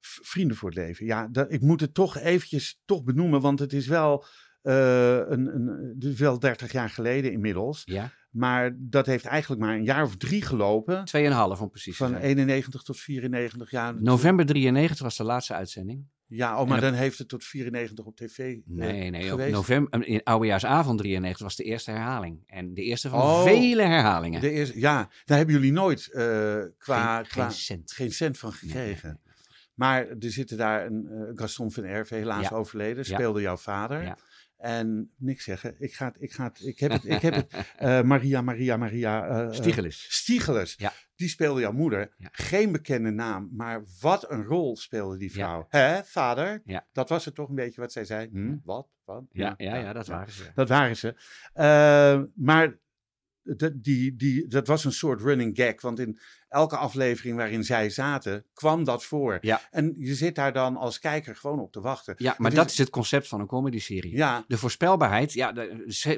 vrienden 0.00 0.56
voor 0.56 0.68
het 0.68 0.78
leven. 0.78 1.06
Ja, 1.06 1.28
dat, 1.28 1.52
ik 1.52 1.60
moet 1.60 1.80
het 1.80 1.94
toch 1.94 2.16
eventjes 2.18 2.80
toch 2.84 3.04
benoemen, 3.04 3.40
want 3.40 3.58
het 3.58 3.72
is 3.72 3.86
wel, 3.86 4.24
een, 4.62 5.54
een, 5.54 5.96
is 5.98 6.18
wel 6.18 6.38
30 6.38 6.72
jaar 6.72 6.90
geleden 6.90 7.32
inmiddels. 7.32 7.82
Ja, 7.84 8.10
Maar 8.30 8.76
dat 8.78 9.06
heeft 9.06 9.24
eigenlijk 9.24 9.60
maar 9.62 9.74
een 9.74 9.84
jaar 9.84 10.02
of 10.04 10.16
drie 10.16 10.42
gelopen. 10.42 11.04
tweeënhalf 11.04 11.60
om 11.60 11.70
precies 11.70 11.96
te 11.96 12.04
Van 12.04 12.08
zijn. 12.12 12.22
91 12.22 12.82
tot 12.82 12.98
94 13.00 13.70
jaar. 13.70 14.02
November 14.02 14.46
93 14.46 15.02
was 15.02 15.16
de 15.16 15.24
laatste 15.24 15.54
uitzending. 15.54 16.04
Ja, 16.26 16.60
oh, 16.60 16.68
maar 16.68 16.80
dan 16.80 16.92
heeft 16.92 17.18
het 17.18 17.28
tot 17.28 17.44
94 17.44 18.04
op 18.04 18.16
tv 18.16 18.38
eh, 18.38 18.56
Nee, 18.64 19.10
nee, 19.10 19.24
op 19.24 19.28
geweest. 19.30 19.52
november, 19.54 20.06
in 20.06 20.22
oudejaarsavond 20.22 20.98
93 20.98 21.42
was 21.42 21.56
de 21.56 21.62
eerste 21.64 21.90
herhaling. 21.90 22.42
En 22.46 22.74
de 22.74 22.82
eerste 22.82 23.08
van 23.08 23.20
Oh. 23.20 23.42
vele 23.42 23.82
herhalingen. 23.82 24.40
De 24.40 24.50
eerste, 24.50 24.78
ja, 24.80 25.10
daar 25.24 25.36
hebben 25.36 25.54
jullie 25.54 25.72
nooit 25.72 26.12
eh, 26.12 26.22
qua, 26.78 27.16
geen, 27.16 27.26
qua 27.26 27.42
geen 27.44 27.50
cent. 27.52 27.92
geen 27.92 28.12
cent 28.12 28.38
van 28.38 28.52
gekregen. 28.52 29.08
nee. 29.08 29.26
Maar 29.74 30.06
er 30.08 30.30
zitten 30.30 30.56
daar 30.56 30.86
een 30.86 31.06
eh, 31.10 31.20
Gaston 31.34 31.70
van 31.72 31.84
Erve, 31.84 32.14
helaas 32.14 32.48
Ja. 32.48 32.56
overleden, 32.56 33.04
Ja. 33.06 33.14
speelde 33.14 33.40
jouw 33.40 33.56
vader. 33.56 34.02
Ja. 34.02 34.16
En 34.58 35.10
niks 35.16 35.44
zeggen. 35.44 35.74
Ik, 35.78 35.94
ga 35.94 36.06
het, 36.06 36.16
ik, 36.20 36.32
ga 36.32 36.44
het, 36.44 36.60
ik 36.66 36.78
heb 36.78 36.90
het. 36.90 37.04
Ik 37.04 37.20
heb 37.22 37.34
het 37.34 37.52
eh, 37.76 38.02
Maria, 38.02 38.42
Maria, 38.42 38.76
Maria. 38.76 39.26
eh, 39.28 39.52
Stiegelis. 39.52 40.06
Stiegelis. 40.08 40.74
Ja. 40.78 40.92
Die 41.14 41.28
speelde 41.28 41.60
jouw 41.60 41.72
moeder. 41.72 42.14
Ja. 42.16 42.28
Geen 42.32 42.72
bekende 42.72 43.10
naam, 43.10 43.48
maar 43.52 43.84
wat 44.00 44.30
een 44.30 44.44
rol 44.44 44.76
speelde 44.76 45.16
die 45.16 45.28
Ja. 45.28 45.34
vrouw. 45.34 45.66
Hè, 45.68 46.04
vader? 46.04 46.62
Ja. 46.64 46.86
Dat 46.92 47.08
was 47.08 47.24
het 47.24 47.34
toch 47.34 47.48
een 47.48 47.54
beetje 47.54 47.80
wat 47.80 47.92
zij 47.92 48.04
zei. 48.04 48.28
Hm, 48.32 48.56
wat? 48.64 48.88
Wat? 49.04 49.24
Ja, 49.30 49.54
ja, 49.56 49.76
ja, 49.76 49.92
dat 49.92 50.06
waren 50.06 50.32
ze. 50.32 50.50
Dat 50.54 50.68
waren 50.68 50.96
ze. 50.96 51.14
Maar 52.34 52.78
dat, 53.56 53.72
die, 53.82 54.16
die, 54.16 54.46
dat 54.46 54.66
was 54.66 54.84
een 54.84 54.92
soort 54.92 55.20
running 55.20 55.56
gag. 55.56 55.80
Want 55.80 55.98
in 55.98 56.18
elke 56.48 56.76
aflevering 56.76 57.36
waarin 57.36 57.64
zij 57.64 57.90
zaten, 57.90 58.44
kwam 58.52 58.84
dat 58.84 59.04
voor. 59.04 59.38
Ja. 59.40 59.60
En 59.70 59.94
je 59.98 60.14
zit 60.14 60.34
daar 60.34 60.52
dan 60.52 60.76
als 60.76 60.98
kijker 60.98 61.36
gewoon 61.36 61.60
op 61.60 61.72
te 61.72 61.80
wachten. 61.80 62.14
Ja, 62.18 62.34
maar 62.38 62.54
dat 62.54 62.66
is- 62.66 62.72
is 62.72 62.78
het 62.78 62.90
concept 62.90 63.28
van 63.28 63.40
een 63.40 63.46
comedy-serie. 63.46 64.16
Ja, 64.16 64.44
De 64.46 64.58
voorspelbaarheid, 64.58 65.32
ja, 65.32 65.52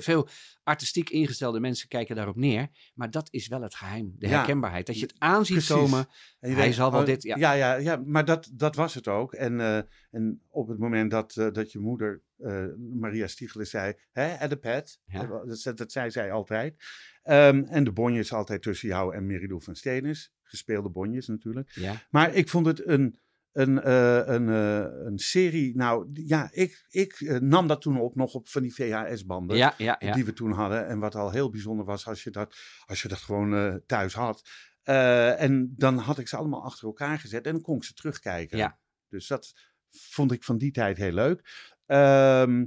veel 0.01 0.29
artistiek 0.63 1.11
ingestelde 1.11 1.61
mensen 1.61 1.89
kijken 1.89 2.17
daarop 2.17 2.37
neer. 2.37 2.69
Maar 2.95 3.11
dat 3.11 3.29
is 3.31 3.49
wel 3.49 3.63
het 3.63 3.75
geheim, 3.75 4.15
de 4.19 4.29
herkenbaarheid. 4.29 4.87
Dat 4.87 4.99
je 4.99 5.07
het 5.07 5.15
aanziet 5.19 5.67
komen. 5.67 6.07
Hij 6.41 6.55
denkt, 6.55 6.75
zal 6.75 6.91
wel 6.91 7.01
oh, 7.01 7.07
dit- 7.07 7.23
ja. 7.23 7.37
ja. 7.37 7.53
Ja, 7.53 7.75
ja, 7.75 8.03
maar 8.07 8.25
dat, 8.25 8.51
dat 8.53 8.75
was 8.77 8.95
het 8.95 9.09
ook. 9.09 9.33
En, 9.35 9.61
eh, 9.61 9.77
en 10.11 10.43
op 10.49 10.69
het 10.69 10.79
moment 10.79 11.11
dat, 11.11 11.37
eh, 11.37 11.51
dat 11.53 11.73
je 11.73 11.79
moeder 11.79 12.23
eh, 12.43 12.65
Maria 12.77 13.27
Stiegler 13.27 13.67
zei, 13.67 13.95
hè, 14.11 14.39
at 14.39 14.51
the 14.51 14.57
pet. 14.57 15.01
Ja. 15.07 15.27
Dat, 15.27 15.77
dat, 15.77 15.93
zei 15.93 16.11
zij 16.11 16.33
altijd. 16.33 16.77
Ehm, 17.23 17.63
en 17.65 17.85
de 17.85 17.93
bonjes 17.93 18.33
altijd 18.33 18.63
tussen 18.63 18.89
jou 18.89 19.15
en 19.15 19.27
Meridou 19.27 19.63
van 19.63 19.75
Stenis. 19.75 20.33
Gespeelde 20.43 20.91
bonjes 20.91 21.27
natuurlijk. 21.27 21.71
Ja. 21.71 21.95
Maar 22.11 22.35
ik 22.35 22.49
vond 22.49 22.67
het 22.67 22.87
een, 22.87 23.19
een, 23.53 23.83
eh, 23.83 24.27
een, 24.27 24.49
eh, 24.49 25.05
een 25.05 25.19
serie. 25.19 25.77
Nou 25.77 26.11
ja, 26.13 26.49
ik, 26.53 26.87
ik 26.89 27.21
eh, 27.21 27.39
nam 27.39 27.67
dat 27.67 27.81
toen 27.81 28.01
op 28.01 28.15
nog 28.15 28.35
op 28.35 28.49
van 28.49 28.63
die 28.63 28.75
VHS-banden. 28.75 29.57
Ja. 29.57 29.97
Die 30.13 30.25
we 30.25 30.33
toen 30.33 30.53
hadden. 30.53 30.87
En 30.87 30.99
wat 30.99 31.15
al 31.15 31.31
heel 31.31 31.51
bijzonder 31.51 31.85
was 31.85 32.07
als 32.07 32.23
je 32.25 32.31
dat, 32.31 32.57
als 32.87 33.03
je 33.03 33.09
dat 33.09 33.19
gewoon 33.19 33.55
eh, 33.55 33.75
thuis 33.87 34.15
had. 34.15 34.43
Eh, 34.83 35.41
en 35.41 35.75
dan 35.77 35.99
had 35.99 36.19
ik 36.19 36.29
ze 36.29 36.37
allemaal 36.37 36.65
achter 36.65 36.87
elkaar 36.87 37.19
gezet 37.19 37.47
en 37.47 37.53
dan 37.53 37.63
kon 37.63 37.77
ik 37.77 37.85
ze 37.85 37.93
terugkijken. 37.93 38.79
Dus 39.09 39.27
dat 39.27 39.53
vond 39.91 40.33
ik 40.33 40.45
van 40.45 40.59
die 40.59 40.71
tijd 40.71 40.97
heel 40.97 41.13
leuk. 41.13 41.69
Ehm, 41.91 42.65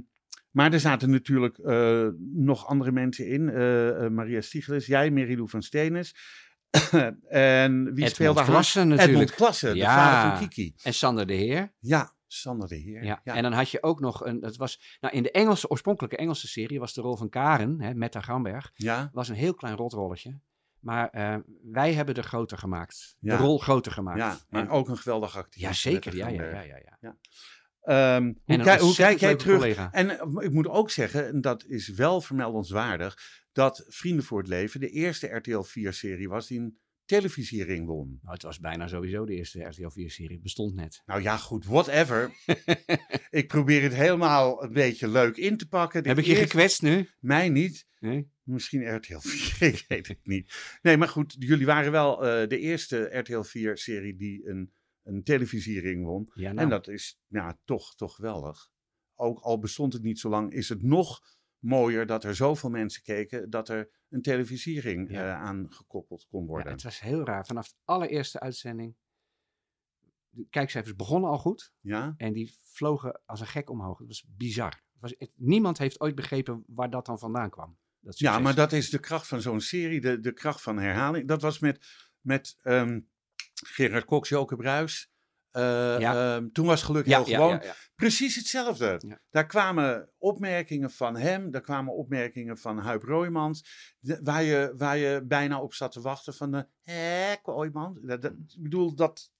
maar 0.50 0.72
er 0.72 0.80
zaten 0.80 1.10
natuurlijk 1.10 1.58
eh, 1.58 2.08
nog 2.34 2.66
andere 2.66 2.92
mensen 2.92 3.26
in. 3.28 3.48
eh, 3.48 4.04
eh, 4.04 4.10
Maria 4.10 4.40
Stiegler, 4.40 4.80
jij, 4.82 5.10
Merilou 5.10 5.48
van 5.48 5.62
Stenis. 5.62 6.14
en 7.28 7.94
wie 7.94 8.08
speelde 8.08 8.40
haar? 8.40 8.48
Klassen 8.48 8.88
natuurlijk. 8.88 9.10
Edmond 9.12 9.34
Klassen, 9.34 9.72
de 9.72 9.78
Ja. 9.78 9.94
vader 9.94 10.30
van 10.38 10.48
Kiki. 10.48 10.74
En 10.82 10.94
Sander 10.94 11.26
de 11.26 11.34
Heer. 11.34 11.72
Ja, 11.78 12.12
Sander 12.26 12.68
de 12.68 12.74
Heer. 12.76 13.04
Ja. 13.04 13.20
Ja. 13.24 13.34
En 13.34 13.42
dan 13.42 13.52
had 13.52 13.70
je 13.70 13.82
ook 13.82 14.00
nog 14.00 14.24
een. 14.24 14.42
Het 14.42 14.56
was, 14.56 14.96
nou, 15.00 15.14
in 15.14 15.22
de 15.22 15.30
Engelse, 15.30 15.68
oorspronkelijke 15.68 16.16
Engelse 16.16 16.48
serie 16.48 16.78
was 16.80 16.94
de 16.94 17.00
rol 17.00 17.16
van 17.16 17.28
Karen, 17.28 17.80
hè, 17.80 17.94
Metta 17.94 18.20
Gamberg, 18.20 18.70
ja, 18.74 19.10
was 19.12 19.28
een 19.28 19.34
heel 19.34 19.54
klein 19.54 19.76
rotrolletje. 19.76 20.38
Maar 20.80 21.10
wij 21.62 21.92
hebben 21.94 22.14
er 22.14 22.22
groter 22.24 22.58
gemaakt. 22.58 23.16
Ja. 23.20 23.36
De 23.36 23.42
rol 23.42 23.58
groter 23.58 23.92
gemaakt. 23.92 24.18
ja, 24.18 24.36
maar 24.48 24.62
En- 24.62 24.68
ook 24.68 24.88
een 24.88 24.96
geweldige 24.96 25.38
actrice. 25.38 25.66
ja, 25.66 25.72
zeker. 25.72 26.14
Mette 26.16 26.32
Ja, 26.34 26.44
ja, 26.44 26.60
ja, 26.60 26.76
ja, 26.76 26.96
ja. 27.00 27.16
Ehm, 27.84 28.22
hoe, 28.44 28.56
kijk- 28.56 28.78
hoe 28.78 28.86
ontzettend 28.88 28.96
kijk 28.96 29.20
jij 29.20 29.34
terug? 29.36 29.56
collega. 29.58 29.92
En 29.92 30.18
eh, 30.18 30.44
ik 30.44 30.50
moet 30.50 30.68
ook 30.68 30.90
zeggen, 30.90 31.26
en 31.28 31.40
dat 31.40 31.64
is 31.66 31.88
wel 31.88 32.20
vermeldenswaardig, 32.20 33.18
dat 33.52 33.84
Vrienden 33.88 34.24
voor 34.24 34.38
het 34.38 34.48
Leven 34.48 34.80
de 34.80 34.88
eerste 34.90 35.26
RTL 35.26 35.62
4-serie 35.78 36.28
was 36.28 36.46
die 36.46 36.58
een 36.60 36.78
televisiering 37.04 37.86
won. 37.86 38.18
Nou, 38.22 38.34
het 38.34 38.42
was 38.42 38.58
bijna 38.60 38.86
sowieso 38.88 39.24
de 39.26 39.34
eerste 39.34 39.62
RTL 39.64 39.88
4-serie. 40.00 40.32
Het 40.32 40.42
bestond 40.42 40.74
net. 40.74 41.02
Nou 41.06 41.22
ja, 41.22 41.36
goed, 41.36 41.64
whatever. 41.66 42.30
ik 43.30 43.48
probeer 43.48 43.82
het 43.82 43.94
helemaal 43.94 44.62
een 44.62 44.72
beetje 44.72 45.08
leuk 45.08 45.36
in 45.36 45.56
te 45.56 45.68
pakken. 45.68 46.02
De 46.02 46.08
Heb 46.08 46.18
ik 46.18 46.24
je 46.24 46.30
eerste- 46.30 46.46
gekwetst 46.46 46.82
nu? 46.82 47.08
Mij 47.20 47.48
niet. 47.48 47.86
Nee? 48.00 48.28
Misschien 48.42 48.94
RTL 48.96 49.18
4, 49.18 49.68
ik 49.74 49.84
weet 49.88 50.08
het 50.08 50.18
niet. 50.22 50.54
Nee, 50.82 50.96
maar 50.96 51.08
goed, 51.08 51.36
jullie 51.38 51.66
waren 51.66 51.92
wel 51.92 52.24
eh, 52.26 52.48
de 52.48 52.58
eerste 52.58 53.08
RTL 53.18 53.42
4-serie 53.58 54.16
die 54.16 54.48
een, 54.48 54.72
een 55.04 55.22
televisiering 55.22 56.04
won. 56.04 56.30
Ja, 56.34 56.48
nou. 56.52 56.58
En 56.58 56.68
dat 56.68 56.88
is 56.88 57.20
ja, 57.26 57.58
toch, 57.64 57.94
toch 57.94 58.14
geweldig. 58.14 58.68
Ook 59.14 59.38
al 59.40 59.58
bestond 59.58 59.92
het 59.92 60.02
niet 60.02 60.18
zo 60.18 60.28
lang, 60.28 60.52
is 60.52 60.68
het 60.68 60.82
nog 60.82 61.20
mooier 61.58 62.06
dat 62.06 62.24
er 62.24 62.34
zoveel 62.34 62.70
mensen 62.70 63.02
keken 63.02 63.50
dat 63.50 63.68
er 63.68 63.90
een 64.08 64.22
televisiering 64.22 65.10
Ja. 65.10 65.24
eh, 65.26 65.42
aan 65.42 65.66
gekoppeld 65.72 66.26
kon 66.30 66.40
Ja, 66.42 66.46
worden. 66.46 66.72
het 66.72 66.82
was 66.82 67.00
heel 67.00 67.24
raar. 67.24 67.46
Vanaf 67.46 67.68
de 67.68 67.74
allereerste 67.84 68.40
uitzending. 68.40 68.94
De 70.28 70.46
kijkcijfers 70.50 70.96
begonnen 70.96 71.30
al 71.30 71.38
goed. 71.38 71.72
Ja, 71.80 72.14
En 72.16 72.32
die 72.32 72.54
vlogen 72.62 73.20
als 73.26 73.40
een 73.40 73.46
gek 73.46 73.70
omhoog. 73.70 73.98
Het 73.98 74.06
was 74.08 74.24
bizar. 74.28 74.70
Het 74.92 75.00
was, 75.00 75.14
het- 75.18 75.32
niemand 75.34 75.78
heeft 75.78 76.00
ooit 76.00 76.14
begrepen 76.14 76.64
waar 76.66 76.90
dat 76.90 77.06
dan 77.06 77.18
vandaan 77.18 77.50
kwam. 77.50 77.78
Dat 78.00 78.18
ja, 78.18 78.38
maar 78.38 78.54
dat 78.54 78.72
is 78.72 78.90
de 78.90 78.98
kracht 78.98 79.26
van 79.26 79.40
zo'n 79.40 79.60
serie, 79.60 80.00
de, 80.00 80.20
de 80.20 80.32
kracht 80.32 80.62
van 80.62 80.78
herhaling. 80.78 81.28
Dat 81.28 81.42
was 81.42 81.58
met, 81.58 81.86
met 82.20 82.58
ehm, 82.62 83.00
Gerard 83.54 84.04
Cox, 84.04 84.28
Joke 84.28 84.56
Bruis. 84.56 85.08
Eh, 85.50 85.62
Ja. 85.98 86.36
ehm, 86.36 86.48
toen 86.52 86.66
was 86.66 86.82
geluk 86.82 87.06
ja, 87.06 87.18
heel 87.18 87.28
ja, 87.28 87.36
gewoon. 87.36 87.60
ja. 87.62 87.74
Precies 87.96 88.34
hetzelfde. 88.36 89.00
Daar 89.30 89.46
kwamen 89.46 90.10
opmerkingen 90.18 90.90
van 90.90 91.16
hem, 91.16 91.50
daar 91.50 91.60
kwamen 91.60 91.92
opmerkingen 91.94 92.58
van 92.58 92.78
Huip 92.78 93.02
Roymans, 93.02 93.64
de- 94.00 94.20
waar, 94.22 94.42
je, 94.42 94.72
waar 94.76 94.96
je 94.96 95.22
bijna 95.24 95.60
op 95.60 95.74
zat 95.74 95.92
te 95.92 96.00
wachten 96.00 96.34
van 96.34 96.50
de. 96.50 96.66
Dat, 98.02 98.22
dat- 98.22 98.32
ik 98.32 98.62
bedoel, 98.62 98.94
dat... 98.94 99.30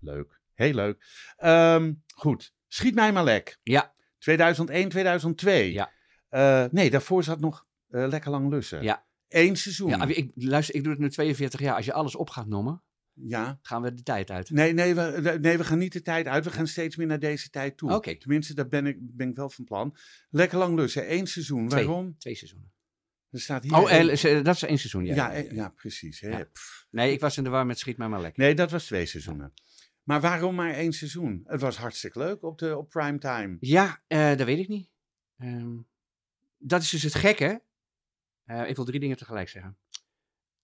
Leuk, 0.00 0.40
heel 0.54 0.74
leuk. 0.74 1.04
Ehm, 1.36 1.92
goed, 2.14 2.52
Schiet 2.68 2.94
mij 2.94 3.12
maar 3.12 3.24
lek. 3.24 3.58
Ja. 3.62 3.94
2001, 4.18 4.88
2002. 4.88 5.72
Ja. 5.72 5.92
Eh, 6.28 6.64
nee, 6.70 6.90
daarvoor 6.90 7.24
zat 7.24 7.40
nog 7.40 7.66
eh, 7.88 8.06
Lekker 8.06 8.30
Lang 8.30 8.50
Lussen. 8.50 8.82
Ja. 8.82 9.06
Eén 9.28 9.56
seizoen. 9.56 9.88
Ja, 9.88 10.06
ik, 10.06 10.30
luister, 10.34 10.74
ik 10.74 10.82
doe 10.82 10.92
het 10.92 11.00
nu 11.00 11.10
42 11.10 11.60
jaar. 11.60 11.74
Als 11.76 11.84
je 11.84 11.92
alles 11.92 12.14
op 12.16 12.30
gaat 12.30 12.46
noemen, 12.46 12.82
Ja. 13.14 13.58
gaan 13.62 13.82
we 13.82 13.94
de 13.94 14.02
tijd 14.02 14.30
uit. 14.30 14.50
Nee, 14.50 14.72
nee 14.72 14.94
we, 14.94 15.38
nee, 15.40 15.56
we 15.56 15.64
gaan 15.64 15.78
niet 15.78 15.92
de 15.92 16.02
tijd 16.02 16.26
uit. 16.26 16.44
We 16.44 16.50
gaan 16.50 16.66
steeds 16.66 16.96
meer 16.96 17.06
naar 17.06 17.18
deze 17.18 17.50
tijd 17.50 17.76
toe. 17.76 17.92
Oké. 17.92 18.16
Tenminste, 18.16 18.54
daar 18.54 18.68
ben 18.68 18.86
ik, 18.86 18.96
ben 19.00 19.28
ik 19.28 19.36
wel 19.36 19.50
van 19.50 19.64
plan. 19.64 19.96
Lekker 20.30 20.58
lang 20.58 20.76
lussen. 20.76 21.12
Eén 21.12 21.26
seizoen. 21.26 21.68
Twee. 21.68 21.86
Waarom? 21.86 22.18
Twee 22.18 22.34
seizoenen. 22.34 22.72
Er 23.30 23.40
staat 23.40 23.62
hier... 23.62 23.74
Oh, 23.76 23.90
één- 23.90 24.10
eh, 24.10 24.44
dat 24.44 24.54
is 24.54 24.62
één 24.62 24.78
seizoen, 24.78 25.04
ja. 25.04 25.14
ja, 25.14 25.32
eh, 25.32 25.50
ja, 25.50 25.68
precies. 25.68 26.20
Hè. 26.20 26.28
Ja. 26.28 26.46
Nee, 26.90 27.12
ik 27.12 27.20
was 27.20 27.36
in 27.36 27.44
de 27.44 27.50
war 27.50 27.66
met 27.66 27.78
Schiet 27.78 27.96
mij 27.96 28.08
maar 28.08 28.20
lekker. 28.20 28.42
Nee, 28.42 28.54
dat 28.54 28.70
was 28.70 28.86
twee 28.86 29.06
seizoenen. 29.06 29.52
Maar 30.02 30.20
waarom 30.20 30.54
maar 30.54 30.70
één 30.74 30.92
seizoen? 30.92 31.42
Het 31.46 31.60
was 31.60 31.76
hartstikke 31.76 32.18
leuk 32.18 32.42
op, 32.42 32.58
de, 32.58 32.76
op 32.76 32.88
prime 32.88 33.18
time. 33.18 33.56
Ja, 33.60 34.02
eh, 34.06 34.28
dat 34.36 34.46
weet 34.46 34.58
ik 34.58 34.68
niet. 34.68 34.90
Ehm, 35.38 35.76
dat 36.58 36.82
is 36.82 36.90
dus 36.90 37.02
het 37.02 37.14
gekke. 37.14 37.62
Eh, 38.44 38.68
ik 38.68 38.76
wil 38.76 38.84
drie 38.84 39.00
dingen 39.00 39.16
tegelijk 39.16 39.48
zeggen. 39.48 39.76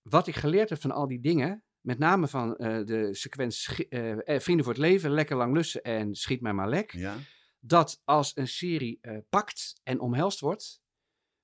Wat 0.02 0.26
ik 0.26 0.34
geleerd 0.34 0.68
heb 0.68 0.80
van 0.80 0.90
al 0.90 1.06
die 1.06 1.20
dingen, 1.20 1.62
met 1.80 1.98
name 1.98 2.28
van 2.28 2.56
eh, 2.56 2.86
de 2.86 3.14
sequentie 3.14 3.88
eh, 3.88 4.34
eh, 4.34 4.40
Vrienden 4.40 4.64
voor 4.64 4.74
het 4.74 4.82
Leven, 4.82 5.10
Lekker 5.10 5.36
Lang 5.36 5.54
Lussen 5.54 5.82
en 5.82 6.14
Schiet 6.14 6.40
mij 6.40 6.52
maar 6.52 6.68
lek, 6.68 6.92
Ja, 6.92 7.16
dat 7.60 8.00
als 8.04 8.36
een 8.36 8.48
serie 8.48 9.00
pakt 9.28 9.80
en 9.82 10.00
omhelst 10.00 10.40
wordt, 10.40 10.82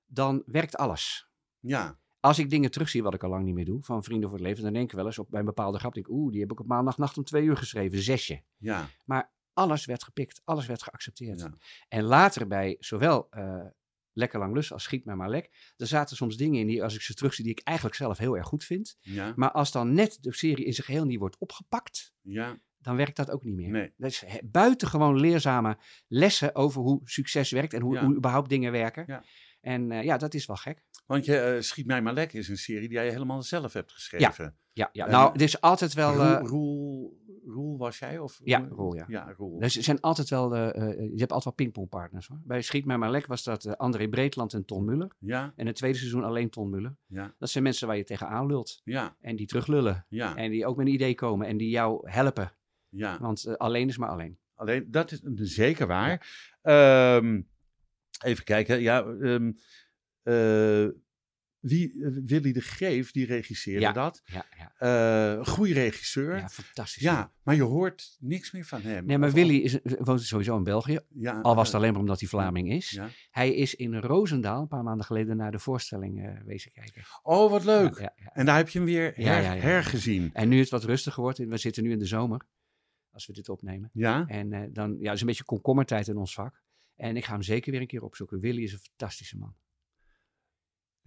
dan 0.05 0.43
werkt 0.45 0.75
alles. 0.75 1.29
ja, 1.59 1.99
Als 2.19 2.39
ik 2.39 2.49
dingen 2.49 2.71
terugzie, 2.71 3.03
wat 3.03 3.13
ik 3.13 3.23
al 3.23 3.29
lang 3.29 3.45
niet 3.45 3.55
meer 3.55 3.65
doe, 3.65 3.83
van 3.83 4.03
Vrienden 4.03 4.29
voor 4.29 4.37
het 4.37 4.47
Leven, 4.47 4.63
dan 4.63 4.73
denk 4.73 4.89
ik 4.89 4.95
wel 4.95 5.05
eens 5.05 5.19
op 5.19 5.29
bij 5.29 5.39
een 5.39 5.45
bepaalde 5.45 5.79
grap, 5.79 5.93
denk 5.93 6.07
ik, 6.07 6.13
oeh, 6.13 6.31
die 6.31 6.41
heb 6.41 6.51
ik 6.51 6.59
op 6.59 6.67
maandagnacht 6.67 7.17
om 7.17 7.23
twee 7.23 7.43
uur 7.43 7.57
geschreven, 7.57 8.01
zesje. 8.01 8.41
ja, 8.57 8.89
Alles 9.53 9.85
werd 9.85 10.03
gepikt, 10.03 10.41
alles 10.43 10.65
werd 10.65 10.83
geaccepteerd. 10.83 11.39
ja. 11.39 11.53
En 11.87 12.03
later 12.03 12.47
bij 12.47 12.75
zowel 12.79 13.29
Lekker 14.17 14.39
Lang 14.39 14.53
Lus 14.53 14.73
als 14.73 14.83
Schiet 14.83 15.05
mij 15.05 15.15
maar 15.15 15.29
lek, 15.29 15.73
er 15.77 15.87
zaten 15.87 16.15
soms 16.15 16.37
dingen 16.37 16.59
in 16.59 16.67
die, 16.67 16.83
als 16.83 16.95
ik 16.95 17.01
ze 17.01 17.13
terugzie, 17.13 17.43
die 17.43 17.53
ik 17.53 17.61
eigenlijk 17.63 17.97
zelf 17.97 18.17
heel 18.17 18.37
erg 18.37 18.47
goed 18.47 18.63
vind. 18.63 18.97
ja, 19.01 19.33
Maar 19.35 19.51
als 19.51 19.71
dan 19.71 19.93
net 19.93 20.17
de 20.21 20.33
serie 20.33 20.65
in 20.65 20.73
zijn 20.73 20.85
geheel 20.85 21.05
niet 21.05 21.19
wordt 21.19 21.37
opgepakt, 21.37 22.13
ja. 22.21 22.59
dan 22.77 22.95
werkt 22.95 23.15
dat 23.15 23.31
ook 23.31 23.43
niet 23.43 23.55
meer. 23.55 23.69
Nee. 23.69 23.93
Dat 23.97 24.09
is 24.09 24.23
buitengewoon 24.43 25.19
leerzame 25.19 25.77
lessen 26.07 26.55
over 26.55 26.81
hoe 26.81 27.01
succes 27.03 27.51
werkt 27.51 27.73
en 27.73 27.81
hoe, 27.81 27.93
Ja. 27.93 28.05
hoe 28.05 28.15
überhaupt 28.15 28.49
dingen 28.49 28.71
werken. 28.71 29.03
Ja. 29.07 29.23
En 29.61 29.91
eh, 29.91 30.03
ja, 30.03 30.17
dat 30.17 30.33
is 30.33 30.45
wel 30.45 30.55
gek. 30.55 30.83
Want 31.05 31.25
je, 31.25 31.39
eh, 31.39 31.61
Schiet 31.61 31.85
mij 31.85 32.01
maar 32.01 32.13
lek 32.13 32.33
is 32.33 32.47
een 32.47 32.57
serie 32.57 32.87
die 32.87 32.97
jij 32.97 33.09
helemaal 33.09 33.41
zelf 33.43 33.73
hebt 33.73 33.91
geschreven. 33.91 34.57
Ja, 34.73 34.89
ja. 34.91 35.07
Nou, 35.07 35.33
er 35.33 35.41
is 35.41 35.61
altijd 35.61 35.93
wel. 35.93 36.13
Roel, 36.13 36.25
eh, 36.25 36.47
Roel, 36.47 37.21
Roel 37.49 37.77
was 37.77 37.99
jij? 37.99 38.19
Of, 38.19 38.39
Ja, 38.43 38.67
Roel, 38.69 38.95
ja. 38.95 39.05
Ja, 39.07 39.33
Roel. 39.37 39.61
er 39.61 39.69
zijn 39.69 40.01
altijd 40.01 40.29
wel. 40.29 40.55
eh, 40.55 40.67
eh, 40.67 40.97
je 40.99 41.19
hebt 41.19 41.31
altijd 41.31 41.43
wel 41.43 41.53
pingpongpartners 41.53 42.27
hoor. 42.27 42.39
Bij 42.43 42.61
Schiet 42.61 42.85
mij 42.85 42.97
maar 42.97 43.11
lek 43.11 43.25
was 43.27 43.43
dat 43.43 43.65
eh, 43.65 43.73
André 43.73 44.07
Breedland 44.09 44.53
en 44.53 44.65
Ton 44.65 44.85
Muller. 44.85 45.11
Ja, 45.19 45.53
En 45.55 45.65
het 45.67 45.75
tweede 45.75 45.97
seizoen 45.97 46.23
alleen 46.23 46.49
Ton 46.49 46.69
Muller. 46.69 46.95
ja, 47.05 47.35
Dat 47.37 47.49
zijn 47.49 47.63
mensen 47.63 47.87
waar 47.87 47.97
je 47.97 48.03
tegenaan 48.03 48.45
lult. 48.45 48.81
ja, 48.83 49.15
En 49.21 49.35
die 49.35 49.45
teruglullen. 49.47 50.05
ja, 50.09 50.35
En 50.35 50.51
die 50.51 50.65
ook 50.65 50.77
met 50.77 50.87
een 50.87 50.93
idee 50.93 51.15
komen. 51.15 51.47
En 51.47 51.57
die 51.57 51.69
jou 51.69 52.09
helpen. 52.11 52.51
ja. 52.89 53.17
Want 53.19 53.45
eh, 53.45 53.53
alleen 53.53 53.87
is 53.87 53.97
maar 53.97 54.09
alleen. 54.09 54.39
Alleen, 54.55 54.91
dat 54.91 55.11
is 55.11 55.21
zeker 55.35 55.87
waar. 55.87 56.27
Ehm, 56.61 57.41
even 58.23 58.43
kijken. 58.43 58.79
Ja, 58.81 59.03
ehm, 59.03 59.51
eh, 60.23 60.87
wie, 61.67 62.03
eh, 62.05 62.11
Willy 62.25 62.51
de 62.51 62.61
Greef, 62.61 63.11
die 63.11 63.25
regisseerde 63.25 63.79
Ja. 63.81 63.91
dat. 63.91 64.21
Ja, 64.25 64.45
ja. 64.57 64.73
Eh 65.37 65.45
goeie 65.45 65.73
regisseur. 65.73 66.31
ja 66.35 66.37
Ja, 66.37 66.49
fantastisch. 66.49 67.03
maar 67.43 67.55
je 67.55 67.61
hoort 67.61 68.17
niks 68.19 68.51
meer 68.51 68.65
van 68.65 68.81
hem. 68.81 69.05
Nee, 69.05 69.17
maar 69.17 69.31
Willy 69.31 69.55
is, 69.55 69.79
woont 69.83 70.21
sowieso 70.21 70.57
in 70.57 70.63
België. 70.63 70.99
ja, 71.09 71.39
Al 71.41 71.55
was 71.55 71.65
het 71.65 71.73
eh, 71.75 71.79
alleen 71.81 71.91
maar 71.91 72.01
omdat 72.01 72.19
hij 72.19 72.29
Vlaming 72.29 72.71
is. 72.71 72.89
ja. 72.89 73.09
Hij 73.31 73.53
is 73.55 73.75
in 73.75 73.95
Roosendaal 73.95 74.61
een 74.61 74.67
paar 74.67 74.83
maanden 74.83 75.05
geleden 75.05 75.37
naar 75.37 75.51
de 75.51 75.59
voorstelling 75.59 76.25
eh, 76.25 76.41
wezen 76.45 76.71
kijken. 76.71 77.03
Oh, 77.23 77.51
wat 77.51 77.63
leuk. 77.63 77.95
Ja, 77.95 78.01
ja, 78.01 78.13
ja. 78.15 78.29
En 78.33 78.45
daar 78.45 78.57
heb 78.57 78.69
je 78.69 78.77
hem 78.77 78.87
weer 78.87 79.21
Ja, 79.21 79.27
her- 79.33 79.43
ja, 79.43 79.53
ja. 79.53 79.61
hergezien. 79.61 80.29
En 80.33 80.49
nu 80.49 80.55
is 80.55 80.61
het 80.61 80.69
wat 80.71 80.83
rustiger 80.83 81.21
wordt. 81.23 81.37
We 81.37 81.57
zitten 81.57 81.83
nu 81.83 81.91
in 81.91 81.99
de 81.99 82.05
zomer. 82.05 82.45
Als 83.11 83.25
we 83.27 83.33
dit 83.33 83.49
opnemen. 83.49 83.89
Ja? 83.93 84.25
En 84.27 84.69
dan, 84.73 84.95
ja, 84.99 85.05
het 85.05 85.13
is 85.15 85.21
een 85.21 85.27
beetje 85.27 85.43
komkommertijd 85.43 86.07
in 86.07 86.17
ons 86.17 86.33
vak. 86.33 86.61
En 86.95 87.17
ik 87.17 87.25
ga 87.25 87.31
hem 87.31 87.41
zeker 87.41 87.71
weer 87.71 87.81
een 87.81 87.87
keer 87.87 88.03
opzoeken. 88.03 88.39
Willy 88.39 88.63
is 88.63 88.73
een 88.73 88.79
fantastische 88.79 89.37
man. 89.37 89.55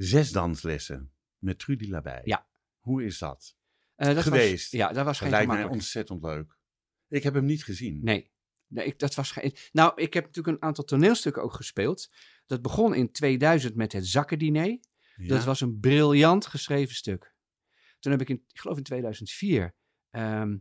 Zes 0.02 0.32
danslessen 0.32 1.12
met 1.38 1.58
Trudy 1.58 1.90
Labij. 1.90 2.20
Ja. 2.24 2.46
Hoe 2.78 3.04
is 3.04 3.18
dat? 3.18 3.56
Eh, 3.94 4.14
dat 4.14 4.22
Geweest. 4.22 4.70
Was, 4.70 4.80
ja, 4.80 4.92
dat 4.92 5.04
was 5.04 5.18
Dat 5.18 5.28
geen 5.28 5.30
lijkt 5.30 5.52
mij 5.52 5.64
ontzettend 5.64 6.22
leuk. 6.22 6.58
Ik 7.08 7.22
heb 7.22 7.34
hem 7.34 7.44
niet 7.44 7.64
gezien. 7.64 8.04
Nee. 8.04 8.32
nee 8.66 8.84
ik, 8.84 8.98
dat 8.98 9.14
was 9.14 9.30
geen... 9.30 9.54
Nou, 9.72 9.92
ik 9.94 10.14
heb 10.14 10.24
natuurlijk 10.24 10.56
een 10.56 10.62
aantal 10.62 10.84
toneelstukken 10.84 11.42
ook 11.42 11.54
gespeeld. 11.54 12.10
Dat 12.46 12.62
begon 12.62 12.94
in 12.94 13.12
2000 13.12 13.74
met 13.74 13.92
het 13.92 14.06
Zakkendiner. 14.06 14.66
Ja? 14.66 14.78
Dat 15.28 15.44
was 15.44 15.60
een 15.60 15.80
briljant 15.80 16.46
geschreven 16.46 16.94
stuk. 16.94 17.34
Toen 17.98 18.12
heb 18.12 18.20
ik, 18.20 18.28
in, 18.28 18.44
ik 18.48 18.58
geloof 18.60 18.76
in 18.76 18.82
2004, 18.82 19.74
ehm, 20.10 20.22
eh, 20.22 20.58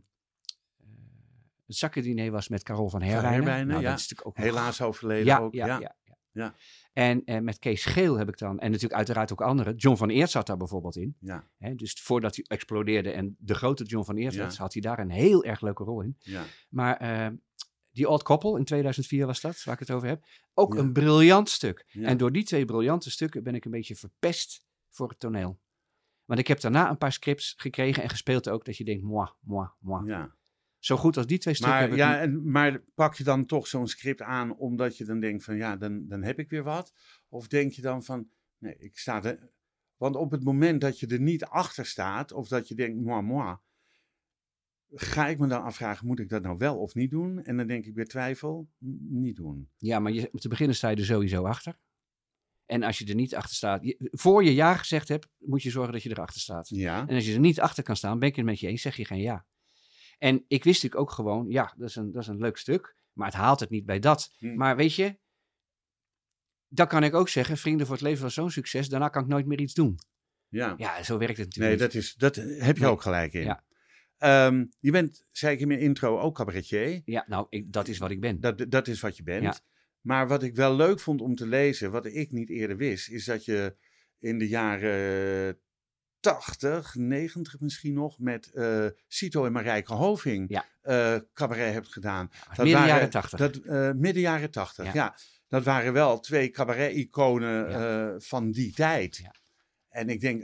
het 1.66 1.76
Zakkendiner 1.76 2.30
was 2.30 2.48
met 2.48 2.62
Carol 2.62 2.88
van 2.88 3.02
Herwijnen. 3.02 3.32
Herwijnen, 3.32 3.66
nou, 3.66 3.82
ja. 3.82 3.90
dat 3.90 3.98
is 3.98 4.24
ook 4.24 4.36
Helaas 4.36 4.82
overleden 4.82 5.24
ja, 5.24 5.38
ook. 5.38 5.54
ja, 5.54 5.66
Ja, 5.66 5.96
ja. 6.32 6.54
En 6.92 7.24
eh, 7.24 7.40
met 7.40 7.58
Kees 7.58 7.84
Geel 7.84 8.18
heb 8.18 8.28
ik 8.28 8.38
dan, 8.38 8.58
en 8.58 8.66
natuurlijk 8.70 8.94
uiteraard 8.96 9.32
ook 9.32 9.40
anderen. 9.40 9.74
John 9.76 9.96
van 9.96 10.08
Eert 10.10 10.30
zat 10.30 10.46
daar 10.46 10.56
bijvoorbeeld 10.56 10.96
in. 10.96 11.16
Ja, 11.20 11.44
Hè, 11.58 11.74
dus 11.74 11.92
voordat 12.02 12.36
hij 12.36 12.44
explodeerde 12.48 13.10
en 13.10 13.36
de 13.38 13.54
grote 13.54 13.84
John 13.84 14.04
van 14.04 14.16
Eert 14.16 14.34
Ja. 14.34 14.50
had 14.56 14.72
hij 14.72 14.82
daar 14.82 14.98
een 14.98 15.10
heel 15.10 15.44
erg 15.44 15.60
leuke 15.60 15.84
rol 15.84 16.00
in. 16.02 16.16
ja. 16.18 16.44
Maar 16.68 16.96
eh, 16.96 17.26
die 17.90 18.08
Old 18.08 18.22
Couple 18.22 18.58
in 18.58 18.64
2004 18.64 19.26
was 19.26 19.40
dat, 19.40 19.62
waar 19.64 19.74
ik 19.74 19.80
het 19.80 19.90
over 19.90 20.08
heb. 20.08 20.24
Ook 20.54 20.74
Ja. 20.74 20.80
een 20.80 20.92
briljant 20.92 21.48
stuk. 21.48 21.84
Ja. 21.88 22.06
En 22.06 22.16
door 22.16 22.32
die 22.32 22.44
twee 22.44 22.64
briljante 22.64 23.10
stukken 23.10 23.42
ben 23.42 23.54
ik 23.54 23.64
een 23.64 23.70
beetje 23.70 23.96
verpest 23.96 24.64
voor 24.88 25.08
het 25.08 25.20
toneel. 25.20 25.60
Want 26.24 26.40
ik 26.40 26.46
heb 26.48 26.60
daarna 26.60 26.90
een 26.90 26.98
paar 26.98 27.12
scripts 27.12 27.54
gekregen 27.56 28.02
en 28.02 28.08
gespeeld 28.08 28.48
ook, 28.48 28.64
dat 28.64 28.76
je 28.76 28.84
denkt, 28.84 29.02
moi, 29.02 29.28
moi, 29.40 29.68
moi. 29.78 30.06
ja. 30.06 30.34
Zo 30.80 30.96
goed 30.96 31.16
als 31.16 31.26
die 31.26 31.38
twee 31.38 31.54
stukken 31.54 31.78
Maar, 31.88 31.96
ja, 31.96 32.20
en, 32.20 32.50
maar 32.50 32.82
pak 32.94 33.14
je 33.14 33.24
dan 33.24 33.46
toch 33.46 33.66
zo'n 33.66 33.86
script 33.88 34.22
aan 34.22 34.56
omdat 34.56 34.96
je 34.96 35.04
dan 35.04 35.20
denkt 35.20 35.44
van 35.44 35.56
ja, 35.56 35.76
dan, 35.76 36.08
dan 36.08 36.22
heb 36.22 36.38
ik 36.38 36.50
weer 36.50 36.62
wat? 36.62 36.92
Of 37.28 37.48
denk 37.48 37.72
je 37.72 37.82
dan 37.82 38.04
van 38.04 38.28
nee, 38.58 38.76
ik 38.76 38.98
sta 38.98 39.22
er. 39.24 39.50
Want 39.96 40.16
op 40.16 40.30
het 40.30 40.44
moment 40.44 40.80
dat 40.80 41.00
je 41.00 41.06
er 41.06 41.20
niet 41.20 41.44
achter 41.44 41.86
staat 41.86 42.32
of 42.32 42.48
dat 42.48 42.68
je 42.68 42.74
denkt 42.74 43.04
moi, 43.04 43.22
moi, 43.22 43.56
ga 44.92 45.26
ik 45.28 45.38
me 45.38 45.46
dan 45.46 45.62
afvragen, 45.62 46.06
moet 46.06 46.18
ik 46.18 46.28
dat 46.28 46.42
nou 46.42 46.56
wel 46.56 46.78
of 46.78 46.94
niet 46.94 47.10
doen? 47.10 47.42
En 47.44 47.56
dan 47.56 47.66
denk 47.66 47.84
ik 47.84 47.94
bij 47.94 48.04
twijfel, 48.04 48.68
niet 49.08 49.36
doen. 49.36 49.68
Ja, 49.76 49.98
maar 49.98 50.12
je, 50.12 50.30
te 50.32 50.48
beginnen 50.48 50.76
sta 50.76 50.88
je 50.88 50.96
er 50.96 51.04
sowieso 51.04 51.44
achter. 51.44 51.78
En 52.66 52.82
als 52.82 52.98
je 52.98 53.06
er 53.06 53.14
niet 53.14 53.34
achter 53.34 53.56
staat, 53.56 53.84
je- 53.84 53.96
voor 54.10 54.44
je 54.44 54.54
ja 54.54 54.74
gezegd 54.74 55.08
hebt, 55.08 55.28
moet 55.38 55.62
je 55.62 55.70
zorgen 55.70 55.92
dat 55.92 56.02
je 56.02 56.10
erachter 56.10 56.40
staat. 56.40 56.68
Ja, 56.68 57.06
En 57.08 57.14
als 57.14 57.26
je 57.26 57.32
er 57.34 57.40
niet 57.40 57.60
achter 57.60 57.82
kan 57.82 57.96
staan, 57.96 58.18
ben 58.18 58.28
ik 58.28 58.36
het 58.36 58.44
met 58.44 58.60
je 58.60 58.66
eens, 58.68 58.82
zeg 58.82 58.96
je 58.96 59.04
geen 59.04 59.20
ja. 59.20 59.46
En 60.20 60.44
ik 60.48 60.64
wist 60.64 60.82
natuurlijk 60.82 61.10
ook 61.10 61.16
gewoon, 61.16 61.48
ja, 61.48 61.74
dat 61.76 61.88
is 61.88 61.96
een, 61.96 62.12
dat 62.12 62.22
is 62.22 62.28
een 62.28 62.38
leuk 62.40 62.56
stuk, 62.56 62.94
maar 63.12 63.26
het 63.26 63.36
haalt 63.36 63.60
het 63.60 63.70
niet 63.70 63.86
bij 63.86 63.98
dat. 63.98 64.32
Hm. 64.38 64.54
Maar 64.54 64.76
weet 64.76 64.94
je, 64.94 65.18
dan 66.68 66.86
kan 66.86 67.02
ik 67.04 67.14
ook 67.14 67.28
zeggen, 67.28 67.56
Vrienden 67.56 67.86
voor 67.86 67.94
het 67.94 68.04
Leven 68.04 68.22
was 68.22 68.34
zo'n 68.34 68.50
succes, 68.50 68.88
daarna 68.88 69.08
kan 69.08 69.22
ik 69.22 69.28
nooit 69.28 69.46
meer 69.46 69.60
iets 69.60 69.74
doen. 69.74 69.98
ja. 70.48 70.74
Ja, 70.78 71.02
zo 71.02 71.18
werkt 71.18 71.38
het 71.38 71.56
Nee, 71.56 71.68
natuurlijk 71.68 71.92
dat, 71.92 72.02
is, 72.02 72.14
dat 72.14 72.34
heb 72.64 72.76
je 72.76 72.82
Nee. 72.82 72.90
ook 72.92 73.02
gelijk 73.02 73.32
in. 73.32 73.42
Ja. 73.42 73.64
Ehm, 74.18 74.64
je 74.78 74.90
bent, 74.90 75.24
zei 75.30 75.54
ik 75.54 75.60
in 75.60 75.68
mijn 75.68 75.80
intro, 75.80 76.18
ook 76.20 76.34
cabaretier. 76.34 77.02
Ja, 77.04 77.24
nou, 77.28 77.46
ik, 77.50 77.72
dat 77.72 77.88
is 77.88 77.98
wat 77.98 78.10
ik 78.10 78.20
ben. 78.20 78.40
Dat, 78.40 78.64
dat 78.68 78.88
is 78.88 79.00
wat 79.00 79.16
je 79.16 79.22
bent. 79.22 79.42
Ja. 79.42 79.58
Maar 80.00 80.28
wat 80.28 80.42
ik 80.42 80.54
wel 80.54 80.76
leuk 80.76 81.00
vond 81.00 81.20
om 81.20 81.34
te 81.34 81.46
lezen, 81.46 81.90
wat 81.90 82.06
ik 82.06 82.32
niet 82.32 82.50
eerder 82.50 82.76
wist, 82.76 83.08
is 83.08 83.24
dat 83.24 83.44
je 83.44 83.76
in 84.18 84.38
de 84.38 84.48
jaren 84.48 85.58
80, 86.20 86.94
90 86.94 87.60
misschien 87.60 87.94
nog, 87.94 88.18
met 88.18 88.50
eh 88.52 88.86
Cito 89.08 89.44
en 89.44 89.52
Marijke 89.52 89.94
Hoving 89.94 90.44
Ja. 90.48 90.64
eh, 90.82 91.20
cabaret 91.34 91.72
hebt 91.72 91.92
gedaan. 91.92 92.30
Midden 92.48 92.72
waren- 92.72 92.88
jaren 92.88 93.10
tachtig. 93.10 93.38
Dat, 93.38 93.56
eh, 93.56 93.90
midden 93.90 94.22
jaren 94.22 94.50
80, 94.50 94.84
ja. 94.84 94.90
Ja. 94.94 95.16
Dat 95.48 95.64
waren 95.64 95.92
wel 95.92 96.20
twee 96.20 96.50
cabaret-iconen 96.50 97.70
Ja. 97.70 98.20
van 98.20 98.50
die 98.50 98.72
tijd. 98.72 99.16
Ja. 99.16 99.34
En 99.88 100.08
ik 100.08 100.20
denk, 100.20 100.42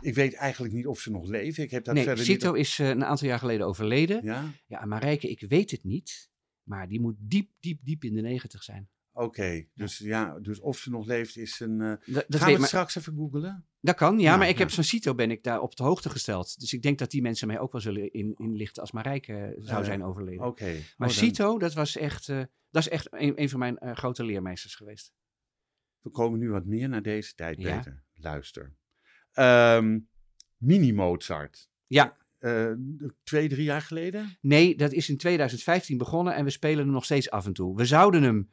ik 0.00 0.14
weet 0.14 0.34
eigenlijk 0.34 0.74
niet 0.74 0.86
of 0.86 1.00
ze 1.00 1.10
nog 1.10 1.28
leven. 1.28 1.62
Ik 1.62 1.70
heb 1.70 1.84
dat 1.84 1.94
nee, 1.94 2.04
verder 2.04 2.24
Cito 2.24 2.52
niet... 2.52 2.60
is 2.60 2.78
een 2.78 3.04
aantal 3.04 3.28
jaar 3.28 3.38
geleden 3.38 3.66
overleden. 3.66 4.24
Ja, 4.24 4.44
Ja, 4.66 4.84
Marijke, 4.84 5.30
ik 5.30 5.40
weet 5.48 5.70
het 5.70 5.84
niet, 5.84 6.30
maar 6.62 6.88
die 6.88 7.00
moet 7.00 7.14
diep, 7.18 7.50
diep, 7.60 7.78
diep 7.84 8.04
in 8.04 8.14
de 8.14 8.20
negentig 8.20 8.62
zijn. 8.62 8.88
Oké. 9.22 9.66
Dus, 9.74 9.98
ja, 9.98 10.38
dus 10.38 10.60
of 10.60 10.78
ze 10.78 10.90
nog 10.90 11.06
leeft 11.06 11.36
is 11.36 11.60
een... 11.60 11.80
eh, 11.80 12.14
Dat, 12.14 12.24
dat, 12.28 12.40
Gaan 12.40 12.52
we 12.52 12.58
maar, 12.58 12.68
straks 12.68 12.96
even 12.96 13.14
googelen? 13.16 13.66
dat 13.80 13.94
kan, 13.96 14.18
ja, 14.18 14.30
Ja, 14.30 14.36
maar 14.36 14.48
ik 14.48 14.56
ja. 14.56 14.60
heb 14.60 14.70
van 14.70 14.84
Cito 14.84 15.14
ben 15.14 15.30
ik 15.30 15.42
daar 15.42 15.60
op 15.60 15.76
de 15.76 15.82
hoogte 15.82 16.10
gesteld. 16.10 16.60
Dus 16.60 16.72
ik 16.72 16.82
denk 16.82 16.98
dat 16.98 17.10
die 17.10 17.22
mensen 17.22 17.46
mij 17.46 17.58
ook 17.58 17.72
wel 17.72 17.80
zullen 17.80 18.12
in, 18.12 18.34
inlichten 18.36 18.82
als 18.82 18.92
Marijke 18.92 19.32
eh, 19.32 19.52
zou 19.64 19.80
Eh, 19.80 19.84
zijn 19.86 20.04
overleden. 20.04 20.46
Oké. 20.46 20.74
maar 20.96 21.08
Oh, 21.08 21.14
Cito, 21.14 21.58
dat 21.58 21.74
was 21.74 21.96
echt, 21.96 22.26
dat 22.26 22.46
is 22.82 22.88
echt 22.88 23.06
een, 23.10 23.40
een 23.42 23.48
van 23.48 23.58
mijn 23.58 23.78
grote 23.96 24.24
leermeesters 24.24 24.74
geweest. 24.74 25.12
We 26.00 26.10
komen 26.10 26.38
nu 26.38 26.50
wat 26.50 26.64
meer 26.64 26.88
naar 26.88 27.02
deze 27.02 27.34
tijd, 27.34 27.58
Ja. 27.60 27.76
Peter. 27.76 28.04
Luister. 28.14 28.76
Ehm, 29.32 29.98
Mini 30.56 30.92
Mozart. 30.92 31.70
Ja, 31.86 32.16
twee, 33.22 33.48
drie 33.48 33.64
jaar 33.64 33.82
geleden? 33.82 34.38
nee, 34.40 34.76
dat 34.76 34.92
is 34.92 35.08
in 35.08 35.16
2015 35.16 35.98
begonnen 35.98 36.34
en 36.34 36.44
we 36.44 36.50
spelen 36.50 36.84
hem 36.84 36.92
nog 36.92 37.04
steeds 37.04 37.30
af 37.30 37.46
en 37.46 37.52
toe. 37.52 37.76
We 37.76 37.84
zouden 37.84 38.22
hem 38.22 38.50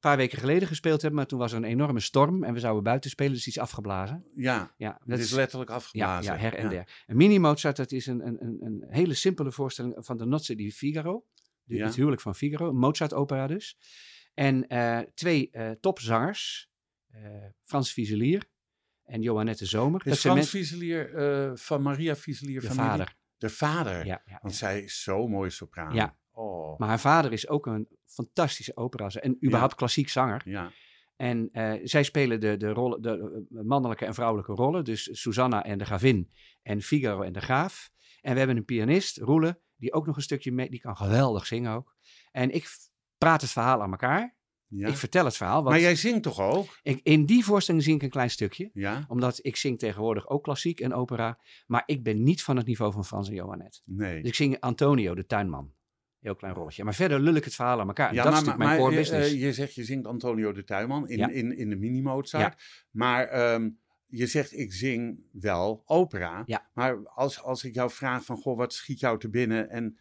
paar 0.00 0.16
weken 0.16 0.38
geleden 0.38 0.68
gespeeld 0.68 1.00
hebben, 1.00 1.18
maar 1.18 1.28
toen 1.28 1.38
was 1.38 1.52
er 1.52 1.58
een 1.58 1.64
enorme 1.64 2.00
storm 2.00 2.44
en 2.44 2.52
we 2.54 2.60
zouden 2.60 2.82
buiten 2.82 3.10
spelen, 3.10 3.32
dus 3.32 3.44
die 3.44 3.52
is 3.52 3.58
afgeblazen. 3.58 4.24
Ja, 4.34 4.74
Ja, 4.76 5.00
dat 5.04 5.18
is 5.18 5.30
letterlijk 5.30 5.70
Ja, 5.70 5.76
afgeblazen. 5.76 6.32
ja, 6.32 6.38
her 6.38 6.54
en 6.54 6.68
der. 6.68 7.02
En 7.06 7.16
Mini 7.16 7.38
Mozart, 7.38 7.76
dat 7.76 7.92
is 7.92 8.06
een, 8.06 8.26
een, 8.26 8.44
een, 8.44 8.58
een 8.60 8.84
hele 8.88 9.14
simpele 9.14 9.52
voorstelling 9.52 9.94
van 9.98 10.16
de 10.16 10.24
Nozze 10.26 10.54
di 10.54 10.72
Figaro. 10.72 11.24
De, 11.62 11.74
Ja. 11.76 11.84
Het 11.86 11.96
huwelijk 11.96 12.20
van 12.22 12.34
Figaro, 12.34 12.68
een 12.68 12.76
Mozart-opera 12.76 13.46
dus. 13.46 13.76
En 14.34 14.66
eh, 14.66 14.98
twee 15.14 15.50
eh, 15.50 15.70
topzangers, 15.70 16.70
eh, 17.10 17.22
Frans 17.64 17.92
Fuselier 17.92 18.48
en 19.04 19.22
Joannette 19.22 19.66
Zomer. 19.66 20.06
Is 20.06 20.20
Frans 20.20 20.48
Fuselier 20.48 21.14
eh, 21.14 21.50
van 21.54 21.82
Maria 21.82 22.16
Fuselier 22.16 22.60
de 22.60 22.66
van 22.66 22.76
vader. 22.76 23.14
De 23.36 23.48
vader. 23.48 24.06
Ja, 24.06 24.22
ja, 24.24 24.38
Want 24.42 24.52
ja. 24.52 24.58
zij 24.58 24.82
is 24.82 25.02
zo 25.02 25.28
mooi 25.28 25.50
sopraan. 25.50 25.94
Ja. 25.94 26.18
Oh. 26.40 26.78
Maar 26.78 26.88
haar 26.88 27.00
vader 27.00 27.32
is 27.32 27.48
ook 27.48 27.66
een 27.66 27.88
fantastische 28.06 28.76
opera 28.76 29.08
en 29.08 29.44
überhaupt 29.44 29.74
klassiek 29.74 30.08
zanger. 30.08 30.42
Ja. 30.44 30.72
En 31.16 31.48
eh, 31.52 31.72
zij 31.82 32.02
spelen 32.02 32.40
de, 32.40 32.56
de, 32.56 32.68
rollen, 32.68 33.02
de 33.02 33.44
eh, 33.54 33.62
mannelijke 33.62 34.04
en 34.04 34.14
vrouwelijke 34.14 34.52
rollen. 34.52 34.84
Dus 34.84 35.08
Susanna 35.12 35.64
en 35.64 35.78
de 35.78 35.84
gravin 35.84 36.30
en 36.62 36.82
Figaro 36.82 37.22
en 37.22 37.32
de 37.32 37.40
graaf. 37.40 37.90
En 38.20 38.32
we 38.32 38.38
hebben 38.38 38.56
een 38.56 38.64
pianist, 38.64 39.18
Roele, 39.18 39.60
die 39.76 39.92
ook 39.92 40.06
nog 40.06 40.16
een 40.16 40.22
stukje 40.22 40.52
mee... 40.52 40.70
Die 40.70 40.80
kan 40.80 40.96
geweldig 40.96 41.46
zingen 41.46 41.72
ook. 41.72 41.94
En 42.32 42.50
ik 42.50 42.68
praat 43.18 43.40
het 43.40 43.50
verhaal 43.50 43.82
aan 43.82 43.90
elkaar. 43.90 44.36
ja. 44.66 44.88
Ik 44.88 44.96
vertel 44.96 45.24
het 45.24 45.36
verhaal. 45.36 45.62
Maar 45.62 45.80
jij 45.80 45.96
zingt 45.96 46.22
toch 46.22 46.40
ook? 46.40 46.78
ik, 46.82 47.00
in 47.02 47.26
die 47.26 47.44
voorstelling 47.44 47.84
zing 47.84 47.96
ik 47.96 48.02
een 48.02 48.10
klein 48.10 48.30
stukje. 48.30 48.70
Ja? 48.72 49.04
Omdat 49.08 49.38
ik 49.42 49.56
zing 49.56 49.78
tegenwoordig 49.78 50.28
ook 50.28 50.42
klassiek 50.42 50.80
en 50.80 50.94
opera. 50.94 51.38
Maar 51.66 51.82
ik 51.86 52.02
ben 52.02 52.22
niet 52.22 52.42
van 52.42 52.56
het 52.56 52.66
niveau 52.66 52.92
van 52.92 53.04
Frans 53.04 53.28
en 53.28 53.34
Johannet. 53.34 53.82
Nee. 53.84 54.20
Dus 54.20 54.28
ik 54.28 54.34
zing 54.34 54.60
Antonio, 54.60 55.14
de 55.14 55.26
tuinman. 55.26 55.72
Heel 56.20 56.34
klein 56.34 56.54
rolletje. 56.54 56.84
Maar 56.84 56.94
verder 56.94 57.20
lul 57.20 57.34
ik 57.34 57.44
het 57.44 57.54
verhaal 57.54 57.80
aan 57.80 57.86
elkaar. 57.86 58.14
Ja, 58.14 58.22
dat 58.22 58.32
maar, 58.32 58.40
is 58.40 58.46
natuurlijk 58.46 58.64
mijn 58.70 58.78
core 58.80 58.90
eh, 58.92 58.98
business. 58.98 59.32
eh, 59.32 59.40
je 59.40 59.52
zegt, 59.52 59.74
je 59.74 59.84
zingt 59.84 60.06
Antonio 60.06 60.52
de 60.52 60.64
Tuinman 60.64 61.08
in, 61.08 61.18
Ja. 61.18 61.28
in, 61.28 61.56
in 61.56 61.70
de 61.70 61.76
mini-Mozart. 61.76 62.62
Maar 62.90 63.26
ehm, 63.28 63.70
je 64.06 64.26
zegt, 64.26 64.56
ik 64.56 64.72
zing 64.72 65.20
wel 65.32 65.82
opera. 65.86 66.42
Ja. 66.46 66.70
Maar 66.74 67.06
als, 67.08 67.42
als 67.42 67.64
ik 67.64 67.74
jou 67.74 67.90
vraag 67.90 68.24
van, 68.24 68.36
goh, 68.36 68.56
wat 68.56 68.72
schiet 68.72 69.00
jou 69.00 69.18
te 69.18 69.28
binnen? 69.30 69.70
En 69.70 69.98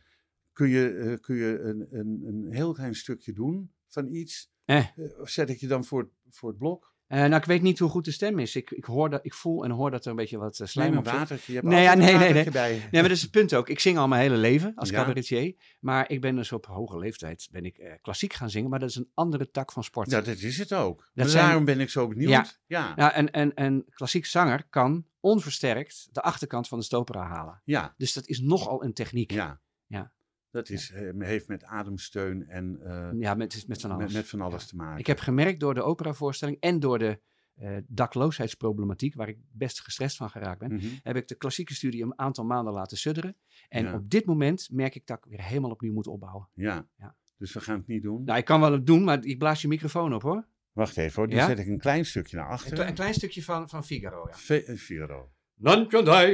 kun 0.53 0.69
je, 0.69 0.89
eh, 0.93 1.13
kun 1.19 1.35
je 1.35 1.59
een, 1.59 1.87
een, 1.91 2.23
een 2.25 2.47
heel 2.51 2.73
klein 2.73 2.95
stukje 2.95 3.33
doen 3.33 3.71
van 3.87 4.07
iets? 4.07 4.51
Eh. 4.65 4.77
Eh, 4.77 4.85
zet 5.23 5.49
ik 5.49 5.59
je 5.59 5.67
dan 5.67 5.85
voor, 5.85 6.09
voor 6.29 6.49
het 6.49 6.57
blok? 6.57 6.88
Eh, 7.09 7.19
nou, 7.19 7.35
ik 7.35 7.45
weet 7.45 7.61
niet 7.61 7.79
hoe 7.79 7.89
goed 7.89 8.05
de 8.05 8.11
stem 8.11 8.39
is. 8.39 8.55
Ik, 8.55 8.71
ik, 8.71 8.83
hoor 8.85 9.09
dat, 9.09 9.25
ik 9.25 9.33
voel 9.33 9.63
en 9.63 9.71
hoor 9.71 9.91
dat 9.91 10.03
er 10.05 10.09
een 10.09 10.15
beetje 10.15 10.37
wat 10.37 10.53
uh, 10.53 10.59
Neem 10.59 10.67
slijm 10.67 10.97
op 10.97 11.05
zit. 11.07 11.13
watertje. 11.13 11.51
Je 11.53 11.57
hebt 11.59 11.69
Nee, 11.71 11.83
ja, 11.83 11.93
nee, 11.93 12.15
nee, 12.33 12.51
bij. 12.51 12.71
Nee, 12.71 12.87
maar 12.91 13.01
dat 13.01 13.11
is 13.11 13.21
het 13.21 13.31
punt 13.31 13.53
ook. 13.53 13.69
Ik 13.69 13.79
zing 13.79 13.97
al 13.97 14.07
mijn 14.07 14.21
hele 14.21 14.35
leven 14.37 14.71
als 14.75 14.89
Ja. 14.89 14.95
cabaretier. 14.95 15.55
Maar 15.79 16.09
ik 16.09 16.21
ben 16.21 16.35
dus 16.35 16.51
op 16.51 16.65
hoge 16.65 16.97
leeftijd 16.97 17.47
ben 17.51 17.65
ik, 17.65 17.77
eh, 17.77 17.91
klassiek 18.01 18.33
gaan 18.33 18.49
zingen. 18.49 18.69
Maar 18.69 18.79
dat 18.79 18.89
is 18.89 18.95
een 18.95 19.09
andere 19.13 19.51
tak 19.51 19.71
van 19.71 19.83
sport. 19.83 20.09
Ja, 20.11 20.21
dat 20.21 20.37
is 20.37 20.57
het 20.57 20.73
ook. 20.73 20.97
Dat 21.13 21.23
Dus 21.23 21.31
zijn- 21.33 21.45
Daarom 21.45 21.65
ben 21.65 21.79
ik 21.79 21.89
zo 21.89 22.07
benieuwd. 22.07 22.29
Ja. 22.29 22.45
Ja. 22.65 22.95
Nou, 22.95 23.11
en, 23.13 23.31
en, 23.31 23.53
en 23.53 23.85
klassiek 23.89 24.25
zanger 24.25 24.63
kan 24.69 25.05
onversterkt 25.19 26.07
de 26.11 26.21
achterkant 26.21 26.67
van 26.67 26.79
de 26.79 26.85
stopera 26.85 27.23
halen. 27.27 27.61
Ja. 27.65 27.93
Dus 27.97 28.13
dat 28.13 28.27
is 28.27 28.39
nogal 28.39 28.83
een 28.83 28.93
techniek. 28.93 29.31
ja. 29.31 29.59
Ja. 29.87 30.11
Dat 30.51 30.69
is, 30.69 30.91
eh, 30.91 31.09
heeft 31.17 31.47
met 31.47 31.63
ademsteun 31.63 32.47
en 32.47 32.79
eh, 32.83 33.09
Ja, 33.19 33.33
met, 33.33 33.63
met 33.67 33.81
van 33.81 33.91
alles. 33.91 34.03
met, 34.05 34.13
met 34.13 34.27
van 34.27 34.41
alles 34.41 34.61
Ja. 34.63 34.67
te 34.67 34.75
maken. 34.75 34.99
Ik 34.99 35.07
heb 35.07 35.19
gemerkt 35.19 35.59
door 35.59 35.73
de 35.73 35.81
operavoorstelling 35.81 36.57
en 36.59 36.79
door 36.79 36.99
de 36.99 37.19
eh, 37.55 37.77
dakloosheidsproblematiek, 37.87 39.15
waar 39.15 39.27
ik 39.29 39.37
best 39.51 39.81
gestrest 39.81 40.17
van 40.17 40.29
geraakt 40.29 40.59
ben, 40.59 40.73
Mhm. 40.73 40.85
heb 41.03 41.15
ik 41.15 41.27
de 41.27 41.35
klassieke 41.35 41.73
studie 41.73 42.03
een 42.03 42.19
aantal 42.19 42.45
maanden 42.45 42.73
laten 42.73 42.97
sudderen. 42.97 43.35
En 43.69 43.85
Ja. 43.85 43.93
op 43.93 44.09
dit 44.09 44.25
moment 44.25 44.67
merk 44.71 44.95
ik 44.95 45.05
dat 45.05 45.17
ik 45.17 45.25
weer 45.29 45.41
helemaal 45.43 45.71
opnieuw 45.71 45.93
moet 45.93 46.07
opbouwen. 46.07 46.49
Ja. 46.53 46.87
Ja. 46.97 47.15
Dus 47.37 47.53
we 47.53 47.59
gaan 47.59 47.77
het 47.77 47.87
niet 47.87 48.01
doen. 48.03 48.23
Nou, 48.23 48.37
ik 48.39 48.45
kan 48.45 48.59
wel 48.59 48.71
het 48.71 48.85
doen, 48.85 49.03
maar 49.03 49.25
ik 49.25 49.37
blaas 49.37 49.61
je 49.61 49.67
microfoon 49.67 50.13
op 50.13 50.21
hoor. 50.21 50.47
Wacht 50.71 50.97
even 50.97 51.15
hoor, 51.15 51.27
dan 51.27 51.37
Ja? 51.37 51.45
zet 51.47 51.59
ik 51.59 51.67
een 51.67 51.79
klein 51.79 52.05
stukje 52.05 52.37
naar 52.37 52.49
achteren. 52.49 52.87
een 52.87 52.93
klein 52.93 53.13
stukje 53.13 53.43
van, 53.43 53.69
van 53.69 53.83
Figaro, 53.83 54.27
ja. 54.29 54.35
Fe- 54.35 54.77
Figaro. 54.77 55.31
Non 55.55 55.87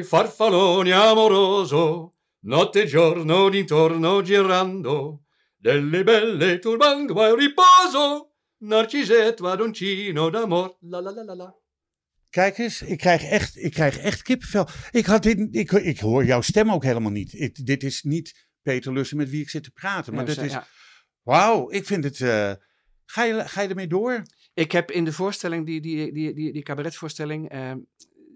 farfallone 0.03 0.93
amoroso, 0.93 2.13
notte 2.45 2.81
e 2.81 2.87
giorno 2.87 3.49
d'intorno 3.49 4.21
girando, 4.21 5.23
delle 5.57 6.03
belle 6.03 6.59
turbando 6.59 7.21
a 7.21 7.33
riposo, 7.35 8.29
Narcisetto 8.57 9.47
adoncino 9.47 10.29
d'amor, 10.29 10.77
la 10.81 10.99
la 11.01 11.11
la 11.11 11.23
la 11.23 11.35
la. 11.35 11.55
Kijk 12.29 12.57
eens, 12.57 12.81
ik 12.81 12.97
krijg 12.97 13.23
echt, 13.23 13.57
ik 13.57 13.71
krijg 13.71 13.97
echt 13.97 14.21
kippenvel. 14.21 14.67
Ik, 14.91 15.05
had 15.05 15.23
dit, 15.23 15.47
ik, 15.51 15.71
ik 15.71 15.99
hoor 15.99 16.25
jouw 16.25 16.41
stem 16.41 16.71
ook 16.71 16.83
helemaal 16.83 17.11
niet. 17.11 17.33
Ik- 17.33 17.65
dit 17.65 17.83
is 17.83 18.03
niet 18.03 18.47
Peter 18.61 18.93
Lussen 18.93 19.17
met 19.17 19.29
wie 19.29 19.41
ik 19.41 19.49
zit 19.49 19.63
te 19.63 19.71
praten. 19.71 20.13
Maar 20.13 20.25
dus, 20.25 20.37
is, 20.37 20.51
ja. 20.51 20.67
wauw, 21.23 21.71
ik 21.71 21.85
vind 21.85 22.03
het... 22.03 22.21
eh, 22.21 22.51
ga, 23.05 23.23
je, 23.23 23.47
ga 23.47 23.61
je 23.61 23.67
ermee 23.67 23.87
door? 23.87 24.23
Ik 24.53 24.71
heb 24.71 24.91
in 24.91 25.05
de 25.05 25.13
voorstelling, 25.13 25.65
die, 25.65 25.81
die, 25.81 26.11
die, 26.13 26.33
die, 26.33 26.53
die 26.53 26.63
cabaretvoorstelling, 26.63 27.49
eh, 27.49 27.71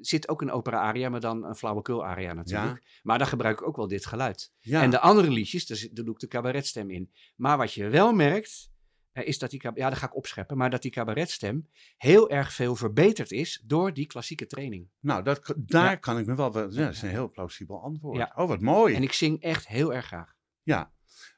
zit 0.01 0.29
ook 0.29 0.41
een 0.41 0.51
opera-aria, 0.51 1.09
maar 1.09 1.19
dan 1.19 1.45
een 1.45 1.55
flauwekul-aria 1.55 2.33
natuurlijk. 2.33 2.99
Maar 3.03 3.17
daar 3.17 3.27
gebruik 3.27 3.59
ik 3.59 3.67
ook 3.67 3.75
wel 3.75 3.87
dit 3.87 4.05
geluid. 4.05 4.51
Ja, 4.59 4.81
En 4.81 4.89
de 4.89 4.99
andere 4.99 5.29
liedjes, 5.31 5.65
daar, 5.65 6.03
doe 6.05 6.13
ik 6.13 6.19
de 6.19 6.27
cabaretstem 6.27 6.89
in. 6.89 7.11
Maar 7.35 7.57
wat 7.57 7.73
je 7.73 7.87
wel 7.89 8.13
merkt, 8.13 8.69
eh, 9.11 9.27
is 9.27 9.39
dat 9.39 9.49
die, 9.49 9.61
ja, 9.73 9.89
dat 9.89 9.97
ga 9.97 10.05
ik 10.05 10.15
opscheppen, 10.15 10.57
maar 10.57 10.69
dat 10.69 10.81
die 10.81 10.91
cabaretstem 10.91 11.69
heel 11.97 12.29
erg 12.29 12.53
veel 12.53 12.75
verbeterd 12.75 13.31
is 13.31 13.63
door 13.65 13.93
die 13.93 14.05
klassieke 14.07 14.45
training. 14.45 14.89
Nou, 14.99 15.23
dat, 15.23 15.53
daar 15.57 15.83
Ja. 15.89 15.95
kan 15.95 16.17
ik 16.17 16.25
me 16.25 16.35
wel... 16.35 16.53
Ja, 16.57 16.85
dat 16.85 16.93
is 16.93 17.01
een 17.01 17.09
heel 17.09 17.29
plausibel 17.29 17.81
antwoord. 17.83 18.35
Oh, 18.35 18.47
wat 18.47 18.61
mooi. 18.61 18.95
En 18.95 19.03
ik 19.03 19.13
zing 19.13 19.41
echt 19.41 19.67
heel 19.67 19.93
erg 19.93 20.05
graag. 20.05 20.35
Ja. 20.63 20.91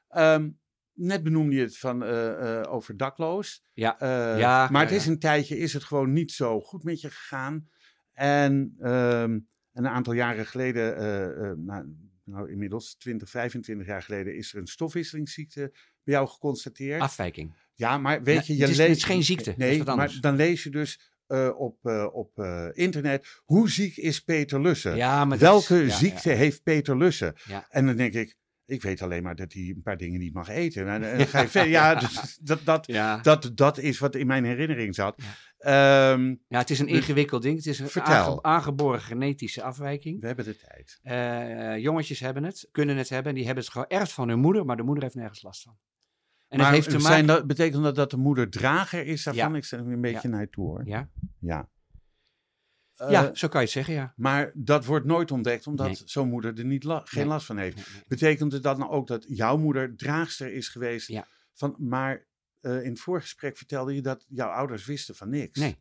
Ehm, 0.08 0.50
net 0.94 1.24
benoemde 1.24 1.56
je 1.56 1.62
het 1.62 1.78
van, 1.78 2.04
eh, 2.04 2.60
eh, 2.60 2.74
over 2.74 2.98
dakloos. 2.98 3.64
Ja. 3.74 3.96
Ja, 4.38 4.70
maar 4.72 4.82
het 4.82 4.92
is 4.92 5.06
een 5.06 5.20
tijdje, 5.20 5.58
is 5.58 5.74
het 5.74 5.84
gewoon 5.84 6.14
niet 6.14 6.32
zo 6.32 6.60
goed 6.62 6.84
met 6.84 7.02
je 7.02 7.10
gegaan. 7.10 7.70
En 8.14 8.76
ehm, 8.80 9.40
een 9.74 9.88
aantal 9.88 10.14
jaren 10.14 10.46
geleden, 10.46 10.98
eh, 10.98 11.50
eh, 11.50 11.58
nou, 11.58 11.86
nou 12.24 12.52
inmiddels 12.52 12.96
20, 12.96 13.30
25 13.30 13.88
jaar 13.88 14.02
geleden, 14.04 14.36
is 14.36 14.54
er 14.54 14.60
een 14.60 14.68
stofwisselingsziekte 14.68 15.72
bij 16.04 16.14
jou 16.14 16.28
geconstateerd. 16.28 17.02
Afwijking. 17.02 17.54
Ja, 17.74 17.98
maar 17.98 18.24
weet 18.24 18.36
Nee, 18.36 18.44
je, 18.48 18.54
je 18.56 18.62
het 18.62 18.70
is- 18.72 18.78
leest... 18.78 18.90
het 18.90 18.98
is 18.98 19.04
geen 19.04 19.24
ziekte, 19.24 19.54
Nee, 19.58 19.84
maar 19.84 20.18
dan 20.20 20.36
lees 20.36 20.64
je 20.64 20.70
dus 20.70 21.14
eh, 21.28 21.50
op, 21.58 21.86
op 22.14 22.40
internet, 22.74 23.42
hoe 23.46 23.70
ziek 23.70 23.98
is 23.98 24.20
Peter 24.20 24.62
Lussen? 24.62 24.96
Ja, 24.96 25.32
is- 25.32 25.40
Welke 25.40 25.76
ja, 25.76 25.90
ziekte 25.96 26.30
ja. 26.30 26.36
heeft 26.36 26.64
Peter 26.64 26.98
Lussen? 26.98 27.34
En 27.70 27.86
dan 27.86 27.96
denk 27.96 28.14
ik, 28.14 28.36
ik 28.66 28.82
weet 28.82 29.02
alleen 29.02 29.24
maar 29.24 29.36
dat 29.36 29.54
hij 29.54 29.74
een 29.76 29.82
paar 29.84 29.98
dingen 29.98 30.20
niet 30.20 30.34
mag 30.34 30.48
eten. 30.50 30.88
En, 30.88 31.04
en 31.04 31.28
ga 31.28 31.64
je. 31.64 31.70
Ja, 31.70 31.96
dus 31.96 32.38
dat, 32.42 32.60
dat, 32.64 32.88
Ja. 32.88 33.18
dat, 33.18 33.52
dat 33.56 33.78
is 33.78 34.00
wat 34.00 34.16
in 34.16 34.28
mijn 34.28 34.46
herinnering 34.46 34.96
zat. 34.96 35.22
Ja. 35.22 35.34
Ehm, 35.58 36.36
ja, 36.48 36.58
het 36.60 36.70
is 36.70 36.80
een 36.80 36.88
ingewikkeld 36.88 37.42
ding. 37.42 37.58
Het 37.58 37.66
is 37.66 37.80
een 37.80 37.88
Vertel. 37.90 38.14
aange- 38.14 38.42
aangeboren 38.42 39.02
genetische 39.02 39.64
afwijking. 39.64 40.20
we 40.22 40.28
hebben 40.28 40.46
de 40.46 40.58
tijd. 40.58 41.00
Eh, 41.02 41.78
jongetjes 41.78 42.20
hebben 42.20 42.44
het, 42.44 42.68
kunnen 42.72 42.98
het 42.98 43.10
hebben. 43.10 43.30
En 43.30 43.36
die 43.38 43.46
hebben 43.46 43.64
het 43.64 43.74
geërfd 43.74 44.12
van 44.12 44.30
hun 44.30 44.40
moeder, 44.40 44.66
maar 44.66 44.78
de 44.78 44.84
moeder 44.84 45.04
heeft 45.04 45.16
nergens 45.16 45.42
last 45.42 45.62
van. 45.64 45.78
En 46.48 46.58
maar 46.58 46.66
het 46.66 46.76
heeft 46.76 46.90
te 46.90 47.00
zijn 47.00 47.26
maken... 47.26 47.28
dat, 47.40 47.48
betekent 47.48 47.84
dat 47.84 47.96
dat 47.96 48.10
de 48.12 48.18
moeder 48.18 48.50
drager 48.50 49.06
is 49.06 49.24
daarvan? 49.24 49.52
Ja. 49.52 49.58
Ik 49.58 49.66
zet 49.66 49.80
hem 49.80 49.92
een 49.92 50.02
beetje 50.02 50.28
naar 50.28 50.42
je 50.42 50.50
toe 50.50 50.66
hoor. 50.66 50.82
Ja? 50.86 51.10
Ja. 51.40 51.70
Eh, 53.02 53.12
ja, 53.12 53.34
zo 53.36 53.48
kan 53.48 53.60
je 53.60 53.66
het 53.66 53.76
zeggen, 53.76 53.94
ja. 53.94 54.14
Maar 54.16 54.52
dat 54.56 54.86
wordt 54.86 55.06
nooit 55.06 55.32
ontdekt, 55.32 55.68
omdat 55.68 55.86
Nee. 55.88 55.98
zo'n 56.06 56.30
moeder 56.30 56.58
er 56.58 56.66
niet 56.66 56.84
la- 56.84 57.02
geen 57.06 57.20
Nee. 57.20 57.30
last 57.30 57.46
van 57.46 57.58
heeft. 57.58 57.76
Nee. 57.76 58.04
Betekent 58.08 58.52
het 58.52 58.64
dan 58.64 58.80
nou 58.80 58.92
ook 58.92 59.08
dat 59.08 59.26
jouw 59.28 59.58
moeder 59.58 59.96
draagster 59.96 60.54
is 60.54 60.68
geweest? 60.70 61.08
Ja. 61.08 61.28
Van, 61.54 61.76
maar 61.80 62.26
eh, 62.62 62.84
in 62.84 62.90
het 62.90 63.00
voorgesprek 63.00 63.58
vertelde 63.58 63.96
je 63.96 64.02
dat 64.02 64.26
jouw 64.30 64.50
ouders 64.50 64.86
wisten 64.86 65.16
van 65.16 65.30
niks. 65.30 65.60
Nee. 65.60 65.78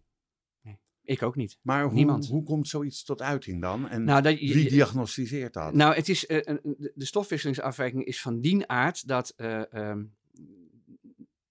Ik 1.02 1.22
ook 1.22 1.36
niet. 1.36 1.58
Maar 1.62 1.84
hoe, 1.84 1.92
Niemand. 1.92 2.26
hoe 2.26 2.42
komt 2.42 2.68
zoiets 2.68 3.04
tot 3.04 3.22
uiting 3.22 3.60
dan? 3.60 3.88
En 3.88 4.04
Nou, 4.04 4.22
dat, 4.22 4.38
wie 4.38 4.68
diagnosticeert 4.68 5.52
dat? 5.52 5.74
Nou, 5.74 5.94
het 5.94 6.08
is, 6.08 6.26
eh, 6.26 6.56
de- 6.62 6.92
stofwisselingsafwijking 7.04 8.04
is 8.04 8.20
van 8.20 8.40
die 8.40 8.66
aard 8.66 9.08
dat 9.08 9.32
eh, 9.36 9.72
ehm, 9.74 10.04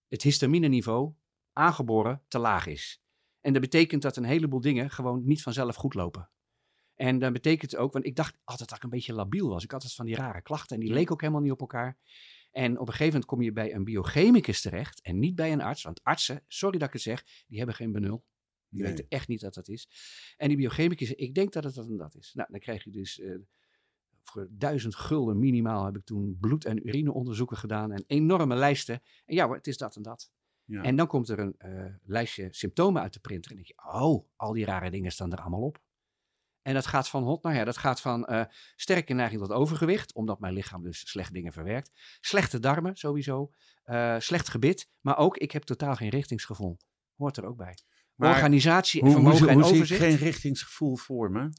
het 0.08 0.22
histamineniveau 0.22 1.14
aangeboren 1.54 2.22
te 2.28 2.40
laag 2.40 2.68
is. 2.68 3.02
En 3.41 3.54
dat 3.54 3.62
betekent 3.62 4.02
dat 4.02 4.17
een 4.17 4.23
heleboel 4.23 4.62
dingen 4.62 4.89
gewoon 4.89 5.25
niet 5.25 5.41
vanzelf 5.41 5.75
goed 5.75 5.93
lopen. 5.93 6.30
En 6.95 7.19
dat 7.19 7.34
betekent 7.34 7.75
ook, 7.75 7.93
want 7.93 8.06
ik 8.06 8.15
dacht 8.15 8.38
altijd 8.43 8.69
dat 8.69 8.78
ik 8.78 8.84
een 8.84 8.89
beetje 8.89 9.13
labiel 9.13 9.49
was. 9.49 9.63
Ik 9.63 9.71
had 9.71 9.82
altijd 9.82 9.93
van 9.97 10.06
die 10.06 10.15
rare 10.15 10.41
klachten 10.41 10.75
en 10.75 10.82
die 10.82 10.93
leken 10.93 11.12
ook 11.12 11.21
helemaal 11.21 11.41
niet 11.41 11.52
op 11.52 11.60
elkaar. 11.60 11.97
En 12.52 12.71
op 12.71 12.80
een 12.80 12.93
gegeven 12.93 13.06
moment 13.06 13.25
kom 13.25 13.41
je 13.41 13.52
bij 13.52 13.73
een 13.73 13.84
biochemicus 13.84 14.62
terecht 14.62 15.02
en 15.02 15.19
niet 15.19 15.36
bij 15.36 15.52
een 15.52 15.62
arts. 15.62 15.84
Want 15.84 16.04
artsen, 16.04 16.43
sorry 16.47 16.78
dat 16.78 16.88
ik 16.88 16.93
het 16.93 17.04
zeg, 17.04 17.23
die 17.47 17.58
hebben 17.58 17.75
geen 17.75 17.91
benul. 17.91 18.23
Die 18.69 18.82
Nee. 18.82 18.89
weten 18.91 19.06
echt 19.10 19.28
niet 19.28 19.39
dat 19.39 19.54
dat 19.54 19.67
is. 19.67 19.89
En 20.38 20.47
die 20.47 20.58
biochemicus, 20.58 21.08
zegt, 21.08 21.19
ik 21.19 21.36
denk 21.36 21.54
dat 21.54 21.63
het 21.63 21.75
dat 21.75 21.88
en 21.88 21.97
dat 21.97 22.15
is. 22.15 22.32
Nou, 22.34 22.47
dan 22.52 22.60
krijg 22.60 22.84
je 22.84 22.91
dus 22.91 23.19
eh, 23.19 23.36
voor 24.23 24.47
duizend 24.52 24.95
gulden 24.95 25.39
minimaal 25.39 25.86
heb 25.86 25.95
ik 25.97 26.04
toen 26.06 26.38
bloed- 26.39 26.65
en 26.65 26.88
urineonderzoeken 26.88 27.58
gedaan 27.58 27.91
en 27.91 28.04
enorme 28.08 28.56
lijsten. 28.56 29.02
En 29.25 29.36
ja 29.36 29.45
hoor, 29.45 29.56
het 29.56 29.67
is 29.67 29.78
dat 29.78 29.95
en 29.95 30.02
dat. 30.02 30.32
Ja. 30.70 30.82
En 30.84 30.96
dan 30.96 31.08
komt 31.08 31.30
er 31.30 31.40
een 31.40 31.56
eh, 31.58 31.86
lijstje 32.04 32.48
symptomen 32.52 33.02
uit 33.02 33.14
de 33.14 33.20
printer. 33.20 33.52
En 33.52 33.58
dan 33.58 33.66
denk 33.66 33.78
je, 33.82 34.00
oh, 34.00 34.28
al 34.36 34.54
die 34.54 34.66
rare 34.66 34.90
dingen 34.92 35.12
staan 35.12 35.32
er 35.32 35.40
allemaal 35.42 35.62
op. 35.62 35.80
En 36.62 36.74
dat 36.74 36.86
gaat 36.86 37.10
van 37.10 37.24
hot 37.24 37.44
naar 37.44 37.54
her. 37.54 37.66
Dat 37.66 37.78
gaat 37.78 38.02
van 38.02 38.26
eh, 38.26 38.44
sterke 38.76 39.14
neiging 39.14 39.42
tot 39.42 39.52
overgewicht, 39.52 40.14
omdat 40.14 40.40
mijn 40.40 40.54
lichaam 40.54 40.84
dus 40.84 41.10
slecht 41.10 41.34
dingen 41.34 41.54
verwerkt. 41.54 41.92
Slechte 42.22 42.60
darmen 42.60 42.96
sowieso. 42.96 43.52
eh, 43.84 44.16
slecht 44.20 44.50
gebit. 44.50 44.90
Maar 45.02 45.18
ook, 45.18 45.38
ik 45.38 45.52
heb 45.52 45.64
totaal 45.64 45.96
geen 45.96 46.10
richtingsgevoel. 46.10 46.78
Hoort 47.16 47.38
er 47.38 47.46
ook 47.46 47.58
bij. 47.58 47.78
Maar 48.16 48.30
Organisatie, 48.34 49.02
hoe, 49.02 49.12
vermogen 49.12 49.40
hoe, 49.40 49.48
en 49.48 49.54
hoe 49.54 49.64
zie 49.64 49.74
ik 49.76 49.82
overzicht. 49.82 50.02
geen 50.02 50.16
richtingsgevoel 50.18 50.96
voor 50.96 51.32
me? 51.32 51.50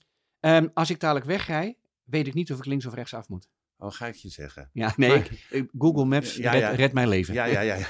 Ehm, 0.40 0.68
als 0.74 0.90
ik 0.90 1.00
dadelijk 1.00 1.26
wegrij, 1.26 1.78
weet 2.04 2.26
ik 2.26 2.34
niet 2.34 2.52
of 2.52 2.58
ik 2.58 2.64
links 2.64 2.86
of 2.86 2.94
rechts 2.94 3.14
af 3.14 3.28
moet. 3.28 3.48
Oh, 3.76 3.92
ga 3.92 4.06
ik 4.06 4.14
je 4.14 4.28
zeggen. 4.28 4.70
Ja, 4.72 4.92
nee, 4.96 5.08
Maar- 5.08 5.66
Google 5.78 6.04
Maps 6.04 6.36
Ja, 6.36 6.50
red, 6.52 6.60
ja. 6.60 6.70
redt 6.70 6.92
mijn 6.92 7.08
leven. 7.08 7.34
Ja, 7.34 7.44
ja, 7.44 7.60
ja. 7.60 7.76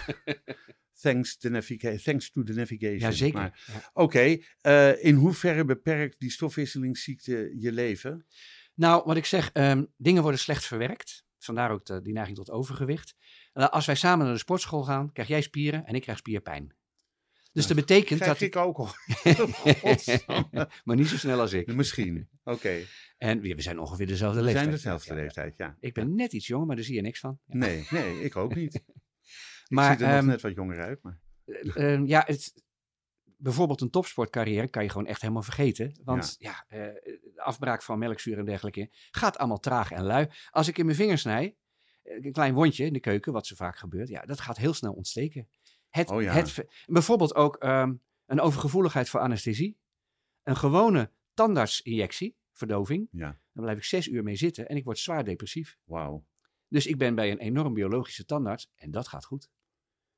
Thanks, 1.01 1.37
the 1.37 1.99
thanks 2.03 2.31
to 2.31 2.43
the 2.43 2.53
navigation. 2.53 2.99
Ja, 2.99 3.11
zeker. 3.11 3.39
Maar- 3.41 3.65
Ja. 3.73 3.91
Oké, 3.93 4.39
eh, 4.61 5.05
in 5.05 5.15
hoeverre 5.15 5.65
beperkt 5.65 6.19
die 6.19 6.31
stofwisselingsziekte 6.31 7.53
je 7.59 7.73
leven? 7.73 8.27
Nou, 8.75 9.03
wat 9.05 9.17
ik 9.17 9.25
zeg, 9.25 9.51
ehm, 9.53 9.85
dingen 9.97 10.23
worden 10.23 10.41
slecht 10.41 10.65
verwerkt. 10.65 11.25
Vandaar 11.39 11.71
ook 11.71 11.85
de, 11.87 12.03
die 12.03 12.13
neiging 12.13 12.37
tot 12.37 12.51
overgewicht. 12.51 13.15
Eh, 13.53 13.69
als 13.69 13.87
wij 13.87 13.95
samen 13.95 14.25
naar 14.25 14.35
de 14.35 14.41
sportschool 14.41 14.83
gaan, 14.85 15.13
krijg 15.13 15.29
jij 15.29 15.41
spieren 15.41 15.85
en 15.87 15.95
ik 15.95 16.03
krijg 16.03 16.19
spierpijn. 16.19 16.75
Dus 17.53 17.67
dat 17.67 17.77
betekent 17.77 18.21
Krijg 18.21 18.39
dat... 18.39 18.49
ik 18.49 18.57
ook 18.57 18.77
al. 18.79 18.89
maar 20.85 20.97
niet 20.97 21.07
zo 21.07 21.17
snel 21.17 21.41
als 21.41 21.53
ik. 21.53 21.75
Misschien. 21.75 22.29
Oké. 22.45 22.81
En 23.19 23.41
we 23.41 23.55
we 23.55 23.63
zijn 23.63 23.79
ongeveer 23.79 24.07
dezelfde 24.07 24.39
We 24.39 24.45
leeftijd. 24.45 24.65
zijn 24.65 24.77
dezelfde 24.77 25.15
leeftijd, 25.15 25.57
ja. 25.57 25.77
Ik 25.81 25.95
ben 25.95 26.15
net 26.15 26.33
iets 26.33 26.47
jonger, 26.47 26.67
maar 26.67 26.77
daar 26.77 26.85
zie 26.85 26.95
je 26.95 27.01
niks 27.01 27.21
van. 27.21 27.39
Ja. 27.47 27.57
Nee, 27.57 27.87
nee, 27.91 28.23
ik 28.23 28.37
ook 28.37 28.55
niet. 28.55 28.81
Maar, 29.71 29.93
ik 29.93 29.99
zie 29.99 30.07
er 30.07 30.13
nog 30.13 30.21
ehm, 30.21 30.31
net 30.31 30.41
wat 30.41 30.55
jonger 30.55 30.81
uit. 30.81 31.03
Maar... 31.03 31.19
Eh, 31.45 31.95
eh, 31.95 32.07
ja, 32.07 32.23
het, 32.27 32.65
bijvoorbeeld 33.37 33.81
een 33.81 33.91
topsportcarrière 33.91 34.69
kan 34.69 34.83
je 34.83 34.89
gewoon 34.89 35.07
echt 35.07 35.21
helemaal 35.21 35.43
vergeten. 35.43 36.01
Want 36.05 36.37
ja, 36.39 36.65
eh, 36.69 36.79
de 37.35 37.43
afbraak 37.43 37.83
van 37.83 37.99
melkzuur 37.99 38.39
en 38.39 38.45
dergelijke 38.45 38.89
gaat 39.11 39.39
allemaal 39.39 39.61
traag 39.61 39.91
en 39.91 40.03
lui. 40.05 40.29
Als 40.51 40.69
ik 40.69 40.79
in 40.79 40.85
mijn 40.85 40.97
vingers 40.97 41.21
snij, 41.21 41.57
eh, 42.03 42.25
een 42.25 42.33
klein 42.33 42.55
wondje 42.55 42.85
in 42.85 42.93
de 42.93 43.01
keuken, 43.01 43.33
wat 43.33 43.47
zo 43.47 43.55
vaak 43.55 43.77
gebeurt, 43.77 44.09
ja, 44.09 44.23
dat 44.23 44.41
gaat 44.41 44.57
heel 44.57 44.75
snel 44.75 44.93
ontsteken. 44.93 45.49
Het, 45.89 46.11
Oh 46.11 46.23
ja. 46.23 46.33
het, 46.33 46.65
bijvoorbeeld 46.87 47.35
ook 47.35 47.57
ehm, 47.57 47.95
een 48.27 48.41
overgevoeligheid 48.41 49.09
voor 49.09 49.21
anesthesie. 49.21 49.79
Een 50.43 50.57
gewone 50.57 51.11
tandartsinjectie, 51.35 52.37
verdoving. 52.53 53.09
Ja, 53.11 53.39
Dan 53.53 53.63
blijf 53.63 53.79
ik 53.79 53.85
zes 53.85 54.09
uur 54.09 54.23
mee 54.23 54.37
zitten 54.37 54.69
en 54.69 54.77
ik 54.77 54.85
word 54.85 54.99
zwaar 54.99 55.25
depressief. 55.25 55.79
wauw. 55.85 56.25
Dus 56.69 56.87
ik 56.87 56.99
ben 56.99 57.15
bij 57.15 57.31
een 57.31 57.39
enorm 57.39 57.75
biologische 57.75 58.25
tandarts 58.25 58.71
en 58.75 58.91
dat 58.91 59.09
gaat 59.09 59.25
goed. 59.25 59.43
Een 59.45 59.49
bi- 59.49 59.49
be- 59.49 60.07
de- 60.07 60.10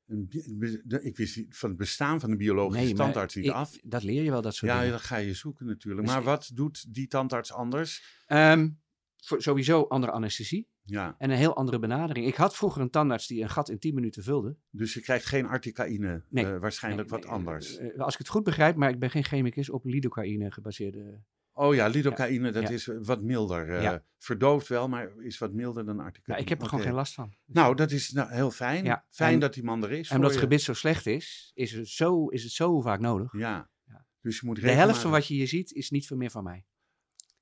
Ik 1.03 1.17
wist 1.17 1.43
van 1.49 1.69
het 1.69 1.79
bestaan 1.79 2.21
van 2.21 2.31
de 2.31 2.37
biologische 2.37 2.87
maar 2.95 3.05
tandarts 3.05 3.35
niet 3.35 3.45
ik- 3.45 3.51
af. 3.51 3.79
Dat 3.83 4.03
leer 4.03 4.23
je 4.23 4.31
wel, 4.31 4.43
dat 4.43 4.55
soort 4.55 4.71
Ja, 4.73 4.79
dingen. 4.79 4.93
dat 4.93 5.03
ga 5.03 5.17
je 5.17 5.35
zoeken 5.35 5.67
natuurlijk. 5.67 6.07
Dus 6.07 6.15
Maar 6.15 6.23
wat 6.23 6.51
doet 6.55 6.95
die 6.95 7.07
tandarts 7.07 7.53
anders? 7.53 8.21
Ehm, 8.27 8.71
voor 9.17 9.43
sowieso 9.43 9.83
andere 9.83 10.13
anesthesie 10.13 10.71
Ja, 10.85 11.15
en 11.19 11.31
een 11.31 11.37
heel 11.37 11.57
andere 11.57 11.79
benadering. 11.79 12.27
Ik 12.27 12.35
had 12.35 12.57
vroeger 12.57 12.83
een 12.83 12.91
tandarts 12.91 13.27
die 13.27 13.43
een 13.43 13.51
gat 13.51 13.69
in 13.69 13.79
10 13.79 13.95
minuten 13.95 14.23
vulde. 14.23 14.57
dus 14.71 14.95
je 14.95 15.01
krijgt 15.01 15.27
geen 15.27 15.47
articaïne, 15.47 16.25
Nee. 16.31 16.45
eh, 16.47 16.59
waarschijnlijk 16.59 17.11
Nee, 17.11 17.19
wat 17.21 17.29
nee, 17.29 17.39
anders. 17.39 17.77
eh, 17.77 17.99
als 17.99 18.13
ik 18.13 18.19
het 18.19 18.29
goed 18.29 18.45
begrijp, 18.45 18.77
maar 18.77 18.91
ik 18.91 18.99
ben 18.99 19.11
geen 19.11 19.25
chemicus, 19.25 19.71
op 19.71 19.85
lidocaïne 19.85 20.51
gebaseerde. 20.53 21.23
Oh 21.55 21.75
ja, 21.75 21.87
lidocaïne, 21.87 22.51
dat 22.51 22.71
is 22.71 22.87
wat 23.03 23.23
milder. 23.23 23.75
eh. 23.77 23.95
Verdooft 24.19 24.69
wel, 24.69 24.89
maar 24.89 25.13
is 25.19 25.39
wat 25.39 25.53
milder 25.53 25.85
dan 25.85 26.01
articaïne. 26.01 26.37
Ja, 26.39 26.43
ik 26.45 26.49
heb 26.49 26.63
er 26.63 26.69
gewoon 26.69 26.85
geen 26.85 26.93
last 26.95 27.15
van. 27.15 27.29
Dus- 27.29 27.55
Nou, 27.55 27.75
dat 27.77 27.91
is 27.91 28.11
nou, 28.11 28.33
heel 28.33 28.51
fijn. 28.51 29.03
Fijn 29.11 29.33
en- 29.35 29.41
dat 29.41 29.55
die 29.55 29.63
man 29.65 29.83
er 29.85 29.91
is 29.93 30.09
en 30.11 30.17
omdat 30.17 30.31
het 30.31 30.41
gebit 30.41 30.61
zo 30.63 30.73
slecht 30.75 31.07
is, 31.07 31.51
is 31.55 31.73
het 31.73 31.89
zo, 31.89 32.27
is 32.29 32.43
het 32.43 32.53
zo 32.53 32.81
vaak 32.81 33.01
nodig. 33.01 33.33
Ja. 33.33 33.71
Ja. 33.85 34.07
Dus 34.21 34.41
je 34.41 34.47
moet 34.47 34.61
De 34.61 34.71
helft 34.71 35.01
van 35.01 35.11
wat 35.11 35.27
je 35.27 35.35
hier 35.35 35.49
ziet, 35.49 35.73
is 35.73 35.91
niet 35.91 36.07
veel 36.07 36.17
meer 36.17 36.31
van 36.31 36.45
mij. 36.45 36.65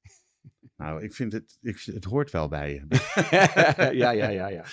Nou, 0.76 1.02
ik 1.02 1.14
vind 1.14 1.32
het, 1.32 1.58
ik, 1.60 1.80
het 1.84 2.04
hoort 2.04 2.30
wel 2.30 2.48
bij 2.48 2.72
je. 2.74 2.86
ja, 3.98 4.10
ja, 4.10 4.28
ja, 4.28 4.46
ja. 4.48 4.64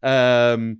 Ehm, 0.52 0.74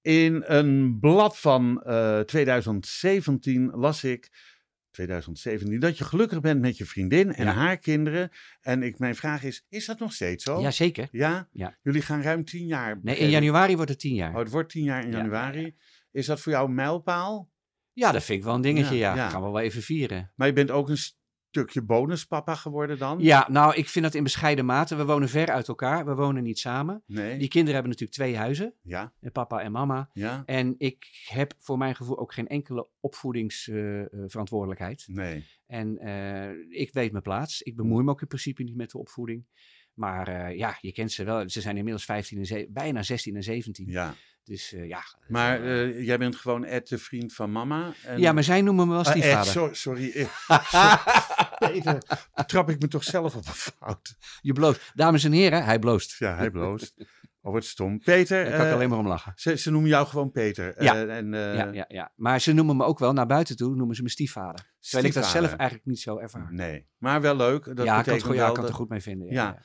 in 0.00 0.42
een 0.46 0.98
blad 1.00 1.38
van 1.38 1.82
eh, 1.82 2.20
2017 2.20 3.70
las 3.70 4.04
ik, 4.04 4.30
2017, 4.94 5.80
dat 5.80 5.98
je 5.98 6.04
gelukkig 6.04 6.40
bent 6.40 6.60
met 6.60 6.76
je 6.76 6.84
vriendin 6.84 7.32
en 7.34 7.44
Ja. 7.44 7.52
haar 7.52 7.78
kinderen. 7.78 8.30
En 8.60 8.82
ik, 8.82 8.98
mijn 8.98 9.14
vraag 9.14 9.42
is, 9.42 9.66
is 9.68 9.86
dat 9.86 9.98
nog 9.98 10.12
steeds 10.12 10.44
zo? 10.44 10.60
Jazeker. 10.60 11.08
Ja? 11.10 11.48
Ja. 11.52 11.76
Jullie 11.82 12.02
gaan 12.02 12.22
ruim 12.22 12.44
tien 12.44 12.66
jaar. 12.66 12.98
Nee, 13.02 13.16
in 13.16 13.30
januari 13.30 13.74
wordt 13.76 13.90
het 13.90 14.00
10 14.00 14.14
jaar. 14.14 14.32
Oh, 14.32 14.38
het 14.38 14.50
wordt 14.50 14.70
tien 14.70 14.84
jaar 14.84 15.02
in 15.04 15.10
Ja, 15.10 15.16
ja, 15.16 15.22
januari. 15.22 15.76
Is 16.10 16.26
dat 16.26 16.40
voor 16.40 16.52
jou 16.52 16.68
een 16.68 16.74
mijlpaal? 16.74 17.50
Ja, 17.92 18.12
dat 18.12 18.24
vind 18.24 18.38
ik 18.38 18.44
wel 18.44 18.54
een 18.54 18.60
dingetje, 18.60 18.96
Ja, 18.96 19.14
ja. 19.14 19.28
Gaan 19.28 19.42
we 19.42 19.50
wel 19.50 19.60
even 19.60 19.82
vieren. 19.82 20.32
Maar 20.34 20.46
je 20.46 20.52
bent 20.52 20.70
ook 20.70 20.88
een 20.88 20.98
stukje 21.54 21.82
bonuspapa 21.82 22.54
geworden 22.54 22.98
dan? 22.98 23.18
Ja, 23.20 23.46
nou, 23.50 23.74
ik 23.74 23.88
vind 23.88 24.04
dat 24.04 24.14
in 24.14 24.22
bescheiden 24.22 24.64
mate. 24.64 24.96
We 24.96 25.04
wonen 25.04 25.28
ver 25.28 25.50
uit 25.50 25.68
elkaar. 25.68 26.04
We 26.04 26.14
wonen 26.14 26.42
niet 26.42 26.58
samen. 26.58 27.02
Nee? 27.06 27.38
Die 27.38 27.48
kinderen 27.48 27.74
hebben 27.74 27.90
natuurlijk 27.90 28.18
twee 28.18 28.36
huizen. 28.36 28.74
Ja? 28.82 29.12
Papa 29.32 29.60
en 29.60 29.72
mama. 29.72 30.10
Ja? 30.12 30.42
En 30.46 30.74
ik 30.78 31.06
heb 31.24 31.54
voor 31.58 31.78
mijn 31.78 31.94
gevoel 31.94 32.18
ook 32.18 32.34
geen 32.34 32.48
enkele 32.48 32.88
opvoedingsverantwoordelijkheid. 33.00 35.04
Nee. 35.06 35.46
en 35.66 35.98
eh, 35.98 36.80
ik 36.80 36.92
weet 36.92 37.10
mijn 37.10 37.22
plaats. 37.22 37.62
Ik 37.62 37.76
bemoei 37.76 38.04
me 38.04 38.10
ook 38.10 38.20
in 38.20 38.26
principe 38.26 38.62
niet 38.62 38.76
met 38.76 38.90
de 38.90 38.98
opvoeding. 38.98 39.46
Maar 39.94 40.28
eh, 40.28 40.56
ja, 40.56 40.78
je 40.80 40.92
kent 40.92 41.12
ze 41.12 41.24
wel. 41.24 41.48
Ze 41.48 41.60
zijn 41.60 41.76
inmiddels 41.76 42.04
15 42.04 42.44
en 42.44 42.72
bijna 42.72 43.02
16 43.02 43.36
en 43.36 43.42
17. 43.42 43.90
Ja. 43.90 44.14
Dus 44.44 44.70
ja. 44.70 45.02
Maar 45.28 45.62
eh, 45.62 45.82
eh, 45.82 46.04
jij 46.06 46.18
bent 46.18 46.36
gewoon 46.36 46.64
Ed, 46.64 46.88
de 46.88 46.98
vriend 46.98 47.34
van 47.34 47.52
mama. 47.52 47.92
En... 48.04 48.18
ja, 48.20 48.32
maar 48.32 48.44
zij 48.44 48.62
noemen 48.62 48.86
me 48.86 48.92
wel 48.92 49.04
Ah, 49.04 49.06
Ed, 49.06 49.12
stiefvader. 49.22 49.52
so- 49.52 49.72
sorry. 49.72 50.28
Peter, 51.58 51.98
trap 52.46 52.70
ik 52.70 52.80
me 52.80 52.88
toch 52.88 53.04
zelf 53.04 53.34
op 53.36 53.46
een 53.46 53.52
fout. 53.52 54.16
Je 54.40 54.52
bloost. 54.52 54.90
Dames 54.94 55.24
en 55.24 55.32
heren, 55.32 55.64
hij 55.64 55.78
bloost. 55.78 56.18
Ja, 56.18 56.36
hij 56.36 56.50
bloost. 56.50 56.94
Oh, 57.46 57.52
wat 57.52 57.64
stom. 57.64 57.98
Peter, 57.98 58.42
Daar 58.44 58.52
kan 58.52 58.60
ik 58.60 58.66
eh, 58.66 58.72
alleen 58.74 58.88
maar 58.88 58.98
om 58.98 59.06
lachen. 59.06 59.32
ze, 59.36 59.56
ze 59.56 59.70
noemen 59.70 59.90
jou 59.90 60.06
gewoon 60.06 60.30
Peter. 60.30 60.82
Ja. 60.82 61.06
En, 61.06 61.32
ja, 61.32 61.72
ja, 61.72 61.84
ja. 61.88 62.12
Maar 62.16 62.40
ze 62.40 62.52
noemen 62.52 62.76
me 62.76 62.84
ook 62.84 62.98
wel 62.98 63.12
naar 63.12 63.26
buiten 63.26 63.56
toe, 63.56 63.74
noemen 63.76 63.96
ze 63.96 64.02
me 64.02 64.08
stiefvader. 64.08 64.72
Terwijl 64.80 65.04
ik 65.04 65.12
dat 65.14 65.26
zelf 65.26 65.52
eigenlijk 65.54 65.84
niet 65.88 66.00
zo 66.00 66.18
ervaar. 66.18 66.52
Nee, 66.52 66.86
maar 66.98 67.20
wel 67.20 67.36
leuk. 67.36 67.64
Dat 67.64 67.76
ja, 67.76 67.82
ik 67.82 67.86
kan, 67.86 67.96
het, 67.96 68.04
betekent 68.04 68.22
goed- 68.22 68.34
ja, 68.34 68.40
ik 68.40 68.44
wel 68.46 68.52
kan 68.54 68.62
het 68.62 68.72
er 68.72 68.78
goed 68.78 68.88
mee 68.88 69.00
vinden. 69.00 69.32
Ja, 69.32 69.58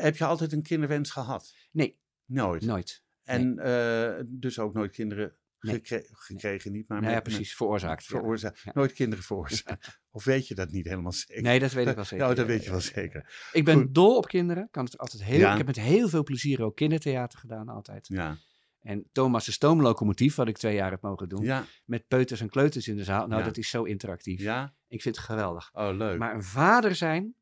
heb 0.00 0.16
je 0.16 0.24
altijd 0.24 0.52
een 0.52 0.62
kinderwens 0.62 1.10
gehad? 1.10 1.54
Nee, 1.72 1.98
Nooit. 2.26 2.62
nooit. 2.62 3.02
En 3.28 3.58
eh, 3.58 4.24
dus 4.26 4.58
ook 4.58 4.74
nooit 4.74 4.90
kinderen 4.92 5.32
Nee. 5.60 5.74
gekre- 5.74 6.06
gekregen, 6.12 6.72
niet 6.72 6.88
maar 6.88 7.00
Nou 7.00 7.12
ja, 7.12 7.20
precies, 7.20 7.54
veroorzaakt. 7.56 8.04
veroorzaakt. 8.04 8.60
Ja. 8.60 8.70
Nooit 8.74 8.92
kinderen 8.92 9.24
veroorzaakt. 9.30 10.00
of 10.10 10.24
weet 10.24 10.48
je 10.48 10.54
dat 10.54 10.70
niet 10.70 10.84
helemaal 10.88 11.12
zeker? 11.12 11.42
Nee, 11.42 11.58
dat 11.58 11.72
weet 11.72 11.86
ik 11.88 11.94
wel 11.94 12.04
zeker. 12.12 12.26
Ja, 12.28 12.34
dat 12.34 12.46
weet 12.46 12.64
je 12.64 12.70
wel 12.70 12.80
zeker. 12.80 13.48
Ik 13.52 13.64
ben 13.64 13.74
Goed. 13.78 13.94
dol 13.94 14.16
op 14.16 14.26
kinderen. 14.28 14.68
Kan 14.70 14.84
het 14.84 14.98
altijd 14.98 15.22
heel. 15.24 15.50
Ik 15.50 15.56
heb 15.56 15.66
met 15.66 15.76
heel 15.80 16.08
veel 16.08 16.22
plezier 16.22 16.62
ook 16.62 16.76
kindertheater 16.76 17.38
gedaan, 17.38 17.68
altijd. 17.68 18.06
Ja, 18.08 18.36
En 18.80 19.08
Thomas 19.12 19.44
de 19.44 19.52
Stoomlocomotief, 19.52 20.34
wat 20.34 20.48
ik 20.48 20.56
twee 20.58 20.74
jaar 20.74 20.90
heb 20.90 21.02
mogen 21.02 21.28
doen. 21.28 21.42
ja, 21.44 21.64
Met 21.84 22.08
peuters 22.08 22.40
en 22.40 22.48
kleuters 22.48 22.88
in 22.88 22.96
de 22.96 23.04
zaal. 23.04 23.26
Nou, 23.26 23.40
Ja. 23.40 23.46
dat 23.46 23.56
is 23.56 23.70
zo 23.70 23.82
interactief. 23.82 24.40
ja. 24.40 24.74
Ik 24.88 25.02
vind 25.02 25.16
het 25.16 25.24
geweldig. 25.24 25.70
Oh, 25.72 25.96
leuk. 25.96 26.18
Maar 26.18 26.34
een 26.34 26.42
vader 26.42 26.94
zijn, 26.94 27.34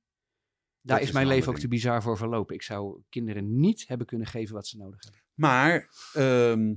daar 0.81 1.01
is 1.01 1.07
is 1.07 1.13
mijn 1.13 1.27
leven 1.27 1.53
ook 1.53 1.59
te 1.59 1.69
bizar 1.69 2.03
voor 2.03 2.17
verlopen. 2.17 2.55
Ik 2.55 2.63
zou 2.63 3.01
kinderen 3.09 3.59
niet 3.61 3.85
hebben 3.89 4.07
kunnen 4.07 4.27
geven 4.27 4.55
wat 4.55 4.67
ze 4.67 4.77
nodig 4.77 5.03
hebben. 5.05 5.21
Maar 5.37 5.89
ehm, 6.13 6.75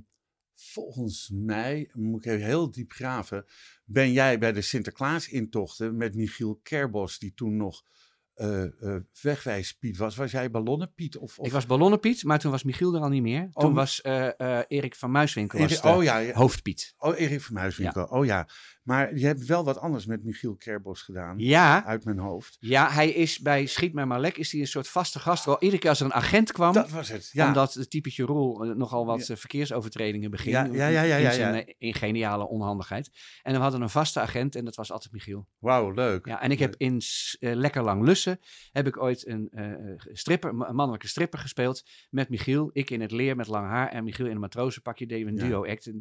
volgens 0.55 1.31
mij, 1.33 1.89
moet 1.93 2.25
ik 2.25 2.31
even 2.31 2.45
heel 2.45 2.71
diep 2.71 2.91
graven, 2.91 3.45
ben 3.85 4.11
jij 4.11 4.39
bij 4.39 4.51
de 4.51 4.61
Sinterklaas-intochten 4.61 5.97
met 5.97 6.15
Michiel 6.15 6.59
Kerbos, 6.63 7.19
die 7.19 7.33
toen 7.33 7.57
nog 7.57 7.83
eh 8.33 8.63
eh 8.63 9.01
wegwijspiet 9.21 9.97
was. 9.97 10.15
Was 10.15 10.31
jij 10.31 10.51
ballonnenpiet? 10.51 11.17
Of, 11.17 11.39
of 11.39 11.45
Ik 11.45 11.51
was 11.51 11.65
ballonnenpiet, 11.65 12.23
maar 12.23 12.39
toen 12.39 12.51
was 12.51 12.63
Michiel 12.63 12.95
er 12.95 13.01
al 13.01 13.09
niet 13.09 13.21
meer. 13.21 13.49
Toen 13.51 13.69
Oh. 13.69 13.75
was 13.75 14.01
eh, 14.01 14.61
Erik 14.67 14.95
van 14.95 15.11
Muiswinkel 15.11 15.59
was 15.59 15.71
Erik, 15.71 15.83
oh 15.83 16.03
ja, 16.03 16.17
ja. 16.17 16.33
hoofdpiet. 16.33 16.93
Oh, 16.97 17.19
Erik 17.19 17.41
van 17.41 17.53
Muiswinkel. 17.53 18.03
Oh 18.03 18.25
ja. 18.25 18.47
Maar 18.89 19.17
je 19.17 19.25
hebt 19.25 19.45
wel 19.45 19.63
wat 19.63 19.77
anders 19.79 20.05
met 20.05 20.23
Michiel 20.23 20.55
Kerbos 20.55 21.01
gedaan. 21.01 21.37
Ja, 21.39 21.85
Uit 21.85 22.05
mijn 22.05 22.17
hoofd. 22.17 22.57
ja, 22.59 22.89
hij 22.91 23.09
is 23.09 23.39
bij 23.39 23.65
Schiet 23.65 23.93
mij 23.93 24.05
maar 24.05 24.19
lek 24.19 24.37
is 24.37 24.51
hij 24.51 24.61
een 24.61 24.67
soort 24.67 24.87
vaste 24.87 25.19
gastrol. 25.19 25.55
Iedere 25.59 25.81
keer 25.81 25.89
als 25.89 25.99
er 25.99 26.05
een 26.05 26.13
agent 26.13 26.51
kwam, 26.51 26.73
Dat 26.73 26.89
was 26.89 27.09
het. 27.09 27.29
Ja. 27.33 27.47
omdat 27.47 27.73
het 27.73 27.89
typetje 27.89 28.23
rol 28.23 28.63
eh, 28.63 28.75
nogal 28.75 29.05
wat 29.05 29.27
Ja. 29.27 29.33
eh, 29.33 29.39
verkeersovertredingen 29.39 30.31
beging. 30.31 30.55
Ja, 30.55 30.63
ja, 30.65 30.87
ja, 30.87 31.01
ja, 31.01 31.27
in 31.27 31.33
zijn 31.33 31.65
eh, 31.65 31.73
in 31.77 31.93
geniale 31.93 32.47
onhandigheid. 32.47 33.11
En 33.43 33.53
we 33.53 33.59
hadden 33.59 33.81
een 33.81 33.89
vaste 33.89 34.19
agent 34.19 34.55
en 34.55 34.65
dat 34.65 34.75
was 34.75 34.91
altijd 34.91 35.13
Michiel. 35.13 35.47
Wauw, 35.59 35.91
leuk. 35.91 36.25
Ja, 36.27 36.41
en 36.41 36.51
ik 36.51 36.59
heb 36.59 36.75
in 36.77 37.01
Lekker 37.39 37.83
Lang 37.83 38.03
Lussen 38.05 38.39
heb 38.71 38.87
ik 38.87 39.01
ooit 39.01 39.27
een 39.27 39.49
stripper, 40.13 40.49
een 40.49 40.75
mannelijke 40.75 41.07
stripper 41.07 41.39
gespeeld 41.39 41.83
met 42.09 42.29
Michiel. 42.29 42.69
Ik 42.73 42.89
in 42.89 43.01
het 43.01 43.11
leer 43.11 43.35
met 43.35 43.47
lang 43.47 43.67
haar 43.67 43.89
en 43.89 44.03
Michiel 44.03 44.25
in 44.25 44.31
een 44.31 44.39
matrozenpakje 44.39 45.05
deden 45.05 45.25
we 45.35 45.41
een 45.41 45.47
duo-act. 45.47 45.91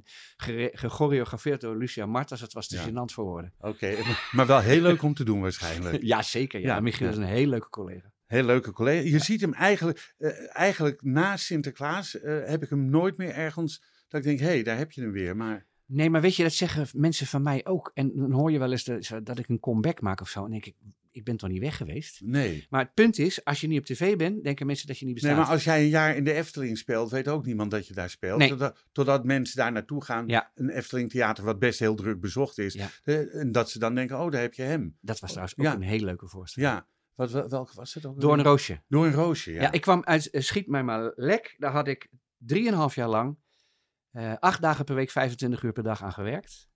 Gechoreografeerd 0.73 1.61
door 1.61 1.77
Lucia 1.77 2.07
Martas. 2.07 2.41
Het 2.41 2.53
was 2.53 2.69
te 2.83 2.91
Ja. 2.91 3.03
gênant 3.03 3.13
voor 3.15 3.25
woorden. 3.25 3.53
Oké, 3.61 3.95
maar 4.37 4.47
wel 4.47 4.61
heel 4.61 4.81
leuk 4.81 5.03
om 5.03 5.15
te 5.15 5.25
doen 5.25 5.41
waarschijnlijk. 5.41 6.03
Ja, 6.13 6.23
zeker. 6.23 6.61
Ja. 6.61 6.75
Ja, 6.75 6.81
Michiel 6.81 7.09
is 7.09 7.17
een 7.17 7.23
hele 7.23 7.51
leuke 7.51 7.69
collega. 7.69 8.13
Heel 8.27 8.45
leuke 8.45 8.73
collega. 8.73 9.09
Je 9.09 9.19
ziet 9.19 9.41
hem 9.41 9.53
eigenlijk, 9.55 10.15
eh, 10.19 10.57
eigenlijk 10.57 11.03
na 11.03 11.37
Sinterklaas 11.37 12.21
eh, 12.21 12.39
heb 12.45 12.63
ik 12.63 12.71
hem 12.71 12.91
nooit 12.91 13.17
meer 13.17 13.31
ergens 13.31 13.83
dat 14.09 14.21
ik 14.21 14.27
denk, 14.27 14.39
hé, 14.41 14.47
hey, 14.47 14.63
daar 14.63 14.77
heb 14.79 14.93
je 14.93 15.01
hem 15.01 15.13
weer. 15.13 15.37
Maar 15.37 15.67
Nee, 15.87 16.11
maar 16.11 16.21
weet 16.21 16.37
je, 16.37 16.43
dat 16.43 16.53
zeggen 16.53 16.87
mensen 16.93 17.27
van 17.27 17.43
mij 17.43 17.67
ook. 17.67 17.91
En 17.95 18.13
dan 18.15 18.33
hoor 18.33 18.53
je 18.53 18.59
wel 18.59 18.71
eens 18.71 18.85
de- 18.85 19.21
dat 19.23 19.39
ik 19.39 19.49
een 19.49 19.61
comeback 19.61 20.01
maak 20.01 20.21
of 20.21 20.29
zo. 20.29 20.45
En 20.45 20.51
denk 20.51 20.67
ik, 20.67 20.75
ik 21.13 21.25
ben 21.25 21.37
toch 21.37 21.51
niet 21.51 21.61
weg 21.61 21.77
geweest? 21.77 22.21
nee. 22.25 22.67
Maar 22.71 22.81
het 22.85 22.95
punt 22.95 23.19
is, 23.19 23.45
als 23.45 23.61
je 23.61 23.67
niet 23.67 23.79
op 23.79 23.85
tv 23.85 24.17
bent, 24.17 24.45
denken 24.45 24.67
mensen 24.67 24.87
dat 24.87 24.99
je 24.99 25.05
niet 25.05 25.15
bestaat. 25.15 25.33
Nee, 25.33 25.41
maar 25.41 25.51
als 25.53 25.65
jij 25.65 25.83
een 25.83 25.89
jaar 25.89 26.17
in 26.17 26.25
de 26.25 26.33
Efteling 26.33 26.79
speelt, 26.79 27.11
weet 27.11 27.29
ook 27.29 27.47
niemand 27.47 27.71
dat 27.71 27.87
je 27.87 27.95
daar 27.95 28.11
speelt. 28.11 28.39
Nee. 28.39 28.49
Totdat, 28.49 28.85
totdat 28.93 29.25
mensen 29.25 29.57
daar 29.57 29.73
naartoe 29.73 30.05
gaan. 30.05 30.29
Ja. 30.29 30.51
Een 30.55 30.71
Efteling 30.71 31.11
theater 31.11 31.45
wat 31.45 31.59
best 31.59 31.79
heel 31.79 31.95
druk 31.95 32.21
bezocht 32.21 32.59
is. 32.59 32.75
Ja. 32.75 32.89
En 33.33 33.53
dat 33.53 33.71
ze 33.71 33.79
dan 33.79 33.95
denken, 33.95 34.21
oh, 34.21 34.31
daar 34.31 34.41
heb 34.41 34.55
je 34.55 34.63
hem. 34.63 34.97
Dat 35.01 35.19
was 35.21 35.31
trouwens 35.31 35.59
ook 35.59 35.65
Ja. 35.65 35.75
een 35.75 35.83
hele 35.83 36.05
leuke 36.05 36.29
voorstelling. 36.29 36.73
Ja. 36.73 36.87
Wat, 37.15 37.31
wel- 37.31 37.49
welke 37.49 37.73
was 37.75 37.95
het 37.95 38.07
ook? 38.07 38.21
Door 38.21 38.33
een 38.33 38.43
roosje. 38.45 38.83
Door 38.89 39.07
een 39.07 39.13
roosje, 39.13 39.53
ja. 39.53 39.61
Ja, 39.63 39.73
ik 39.73 39.81
kwam 39.81 40.05
uit 40.05 40.31
eh, 40.31 40.41
Schiet 40.43 40.67
mij 40.67 40.83
maar 40.83 41.13
lek. 41.15 41.55
Daar 41.59 41.73
had 41.73 41.89
ik 41.89 42.09
drieënhalf 42.37 42.95
jaar 42.95 43.09
lang 43.09 43.39
eh, 44.11 44.35
acht 44.39 44.61
dagen 44.63 44.85
per 44.85 44.95
week, 44.95 45.11
25 45.11 45.63
uur 45.63 45.73
per 45.73 45.83
dag 45.83 46.03
aan 46.03 46.13
gewerkt. 46.13 46.68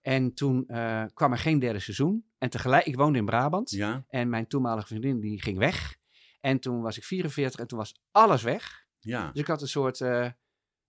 En 0.00 0.34
toen 0.34 0.66
eh, 0.68 1.04
kwam 1.14 1.32
er 1.32 1.38
geen 1.38 1.58
derde 1.58 1.78
seizoen. 1.78 2.24
En 2.38 2.50
tegelijk, 2.50 2.84
ik 2.86 2.96
woonde 2.96 3.18
in 3.18 3.24
Brabant. 3.24 3.70
Ja, 3.70 4.04
En 4.08 4.28
mijn 4.28 4.46
toenmalige 4.46 4.86
vriendin 4.86 5.20
die 5.20 5.42
ging 5.42 5.58
weg. 5.58 5.96
En 6.40 6.58
toen 6.58 6.80
was 6.80 6.96
ik 6.96 7.04
44 7.04 7.60
en 7.60 7.66
toen 7.66 7.78
was 7.78 8.00
alles 8.10 8.42
weg. 8.42 8.86
ja. 8.98 9.30
Dus 9.30 9.40
ik 9.40 9.46
had 9.46 9.62
een 9.62 9.68
soort... 9.68 10.00
eh, 10.00 10.30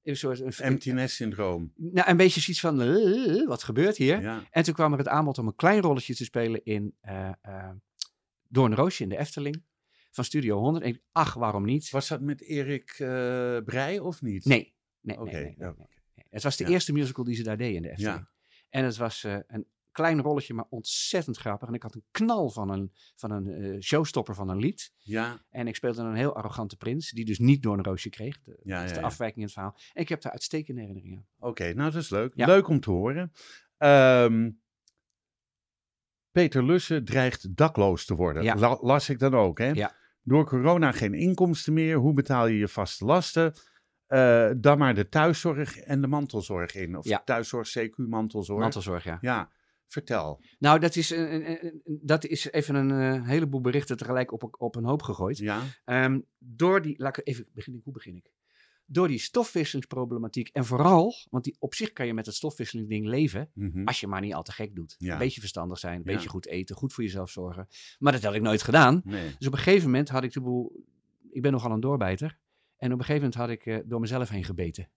een 0.03 0.15
soort 0.17 0.39
een, 0.39 0.51
Empty 0.51 0.91
nest 0.91 1.15
syndroom. 1.15 1.73
nou, 1.75 2.09
een 2.09 2.17
beetje 2.17 2.41
zoiets 2.41 2.61
van, 2.61 3.45
wat 3.47 3.63
gebeurt 3.63 3.97
hier? 3.97 4.21
Ja. 4.21 4.43
En 4.51 4.63
toen 4.63 4.73
kwam 4.73 4.91
er 4.91 4.97
het 4.97 5.07
aanbod 5.07 5.37
om 5.37 5.47
een 5.47 5.55
klein 5.55 5.81
rolletje 5.81 6.15
te 6.15 6.23
spelen 6.23 6.63
in 6.63 6.95
eh 7.01 7.31
eh 7.41 7.69
Door 8.47 8.65
een 8.65 8.75
Roosje 8.75 9.03
in 9.03 9.09
de 9.09 9.17
Efteling. 9.17 9.63
Van 10.11 10.23
Studio 10.23 10.59
100. 10.59 10.83
En 10.83 10.89
ik, 10.89 11.01
ach, 11.11 11.33
waarom 11.33 11.65
niet? 11.65 11.89
Was 11.89 12.07
dat 12.07 12.21
met 12.21 12.41
Erik 12.41 12.89
eh 12.89 13.57
Breij 13.65 13.99
of 13.99 14.21
niet? 14.21 14.45
Nee, 14.45 14.75
nee, 15.01 15.17
nee, 15.17 15.55
nee. 15.57 15.73
Het 16.29 16.43
was 16.43 16.57
de 16.57 16.63
Ja. 16.63 16.69
eerste 16.69 16.93
musical 16.93 17.23
die 17.23 17.35
ze 17.35 17.43
daar 17.43 17.57
deden 17.57 17.75
in 17.75 17.81
de 17.81 17.89
Efteling. 17.89 18.15
Ja. 18.17 18.30
En 18.71 18.83
het 18.83 18.97
was 18.97 19.23
eh, 19.23 19.37
een 19.47 19.65
klein 19.91 20.21
rolletje, 20.21 20.53
maar 20.53 20.65
ontzettend 20.69 21.37
grappig. 21.37 21.67
En 21.67 21.73
ik 21.73 21.83
had 21.83 21.95
een 21.95 22.03
knal 22.11 22.49
van 22.49 22.69
een, 22.69 22.91
van 23.15 23.31
een 23.31 23.47
eh, 23.47 23.79
showstopper 23.81 24.35
van 24.35 24.49
een 24.49 24.57
lied. 24.57 24.91
Ja, 24.97 25.45
En 25.49 25.67
ik 25.67 25.75
speelde 25.75 26.01
een 26.01 26.15
heel 26.15 26.35
arrogante 26.35 26.77
prins, 26.77 27.09
die 27.11 27.25
dus 27.25 27.39
niet 27.39 27.63
door 27.63 27.77
een 27.77 27.83
roosje 27.83 28.09
kreeg. 28.09 28.41
De, 28.43 28.59
Ja, 28.63 28.75
dat 28.75 28.85
is 28.85 28.91
de 28.93 28.99
ja. 28.99 29.05
afwijking 29.05 29.37
in 29.37 29.43
het 29.43 29.53
verhaal. 29.53 29.75
En 29.93 30.01
ik 30.01 30.09
heb 30.09 30.21
daar 30.21 30.31
uitstekende 30.31 30.79
herinneringen 30.81 31.17
aan. 31.17 31.49
oké. 31.49 31.73
nou, 31.73 31.91
dat 31.91 32.01
is 32.01 32.09
leuk. 32.09 32.31
Leuk 32.35 32.67
om 32.67 32.79
te 32.79 32.89
horen. 32.91 33.31
Ehm, 33.77 34.49
Peter 36.31 36.63
Lussen 36.65 37.05
dreigt 37.05 37.55
dakloos 37.55 38.05
te 38.05 38.15
worden. 38.15 38.59
La- 38.59 38.77
las 38.81 39.09
ik 39.09 39.19
dan 39.19 39.33
ook, 39.35 39.57
hè? 39.57 39.69
Ja. 39.69 39.95
Door 40.23 40.45
corona 40.45 40.91
geen 40.91 41.13
inkomsten 41.13 41.73
meer. 41.73 41.95
Hoe 41.97 42.13
betaal 42.13 42.47
je 42.47 42.57
je 42.57 42.67
vaste 42.67 43.05
lasten? 43.05 43.53
Eh, 44.11 44.49
dan 44.57 44.77
maar 44.77 44.95
de 44.95 45.09
thuiszorg 45.09 45.77
en 45.77 46.01
de 46.01 46.07
mantelzorg 46.07 46.75
in. 46.75 46.97
Of 46.97 47.05
Ja. 47.05 47.21
thuiszorg, 47.25 47.69
CQ, 47.79 47.95
mantelzorg. 47.95 48.59
Mantelzorg, 48.61 49.03
ja. 49.03 49.17
Ja, 49.21 49.49
vertel. 49.87 50.41
Nou, 50.59 50.79
dat 50.79 50.95
is, 50.95 51.09
een, 51.09 51.49
een- 51.63 51.81
dat 51.85 52.25
is 52.25 52.51
even 52.51 52.75
een 52.75 52.91
eh, 52.91 53.27
heleboel 53.27 53.61
berichten 53.61 53.97
tegelijk 53.97 54.31
op, 54.31 54.55
op 54.57 54.75
een 54.75 54.85
hoop 54.85 55.01
gegooid. 55.01 55.37
Ja, 55.37 55.61
Ehm, 55.85 56.19
door 56.37 56.81
die, 56.81 56.93
laat 56.97 57.17
ik 57.17 57.27
even 57.27 57.45
beginnen, 57.53 57.81
hoe 57.83 57.93
begin 57.93 58.15
ik? 58.15 58.31
Door 58.85 59.07
die 59.07 59.19
stofwisselingsproblematiek 59.19 60.47
en 60.53 60.65
vooral, 60.65 61.13
want 61.29 61.43
die, 61.43 61.55
op 61.59 61.73
zich 61.73 61.93
kan 61.93 62.05
je 62.05 62.13
met 62.13 62.25
het 62.25 62.35
stofwisselingsding 62.35 63.05
leven, 63.07 63.49
mhm. 63.53 63.83
als 63.85 63.99
je 63.99 64.07
maar 64.07 64.21
niet 64.21 64.33
al 64.33 64.43
te 64.43 64.51
gek 64.51 64.75
doet. 64.75 64.95
Ja. 64.97 65.13
Een 65.13 65.17
beetje 65.19 65.39
verstandig 65.39 65.77
zijn, 65.79 65.93
een 65.97 66.03
Ja. 66.05 66.13
beetje 66.13 66.29
goed 66.29 66.47
eten, 66.47 66.75
goed 66.75 66.93
voor 66.93 67.03
jezelf 67.03 67.29
zorgen. 67.29 67.67
Maar 67.99 68.11
dat 68.11 68.23
had 68.23 68.33
ik 68.33 68.41
nooit 68.41 68.61
gedaan. 68.63 69.01
nee. 69.05 69.35
Dus 69.37 69.47
op 69.47 69.53
een 69.53 69.59
gegeven 69.59 69.85
moment 69.85 70.09
had 70.09 70.23
ik 70.23 70.31
de 70.33 70.41
boel, 70.41 70.85
ik 71.31 71.41
ben 71.41 71.51
nogal 71.51 71.71
een 71.71 71.79
doorbijter. 71.79 72.37
En 72.81 72.93
op 72.93 72.99
een 72.99 73.05
gegeven 73.05 73.13
moment 73.29 73.35
had 73.35 73.49
ik 73.49 73.65
eh, 73.65 73.79
door 73.85 73.99
mezelf 73.99 74.29
heen 74.29 74.43
gebeten. 74.43 74.89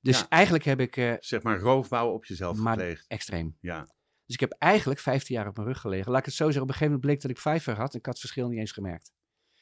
Dus 0.00 0.18
Ja. 0.20 0.28
eigenlijk 0.28 0.64
heb 0.64 0.80
ik 0.80 0.96
eh, 0.96 1.12
Zeg 1.18 1.42
maar 1.42 1.58
roofbouw 1.58 2.10
op 2.12 2.24
jezelf 2.24 2.58
maar 2.58 2.72
gepleegd. 2.76 3.04
extreem. 3.08 3.56
Ja, 3.60 3.80
Dus 4.26 4.34
ik 4.34 4.40
heb 4.40 4.50
eigenlijk 4.58 5.00
15 5.00 5.34
jaar 5.34 5.46
op 5.46 5.56
mijn 5.56 5.68
rug 5.68 5.80
gelegen. 5.80 6.10
Laat 6.10 6.20
ik 6.20 6.26
het 6.26 6.34
zo 6.34 6.44
zeggen, 6.44 6.62
op 6.62 6.68
een 6.68 6.74
gegeven 6.74 6.92
moment 6.94 7.10
bleek 7.10 7.22
dat 7.22 7.30
ik 7.30 7.38
vijver 7.42 7.76
had. 7.76 7.92
En 7.92 7.98
ik 7.98 8.04
had 8.06 8.14
het 8.14 8.22
verschil 8.22 8.48
niet 8.48 8.58
eens 8.58 8.72
gemerkt. 8.72 9.12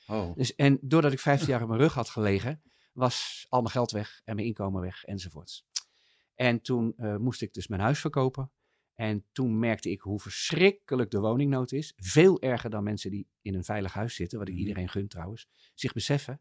oh. 0.07 0.35
Dus, 0.37 0.55
en 0.55 0.79
doordat 0.83 1.13
ik 1.13 1.19
15 1.19 1.49
jaar 1.49 1.63
op 1.63 1.69
mijn 1.69 1.81
rug 1.81 1.95
had 1.95 2.09
gelegen, 2.09 2.63
was 2.93 3.47
al 3.49 3.61
mijn 3.61 3.73
geld 3.73 3.91
weg 3.91 4.21
en 4.25 4.35
mijn 4.35 4.47
inkomen 4.47 4.81
weg 4.83 5.05
enzovoorts. 5.05 5.67
En 6.35 6.61
toen 6.61 6.93
eh, 6.97 7.17
moest 7.17 7.43
ik 7.43 7.53
dus 7.53 7.69
mijn 7.69 7.81
huis 7.81 7.99
verkopen. 8.01 8.51
En 8.95 9.25
toen 9.33 9.59
merkte 9.59 9.91
ik 9.91 10.01
hoe 10.01 10.21
verschrikkelijk 10.21 11.11
de 11.11 11.19
woningnood 11.21 11.73
is. 11.73 11.93
Veel 11.97 12.41
erger 12.41 12.71
dan 12.71 12.83
mensen 12.83 13.11
die 13.11 13.29
in 13.43 13.55
een 13.55 13.65
veilig 13.65 13.93
huis 13.93 14.15
zitten, 14.15 14.39
wat 14.39 14.49
ik 14.49 14.55
Mhm. 14.55 14.63
iedereen 14.63 14.89
gun 14.89 15.09
trouwens, 15.09 15.49
zich 15.75 15.93
beseffen. 15.93 16.41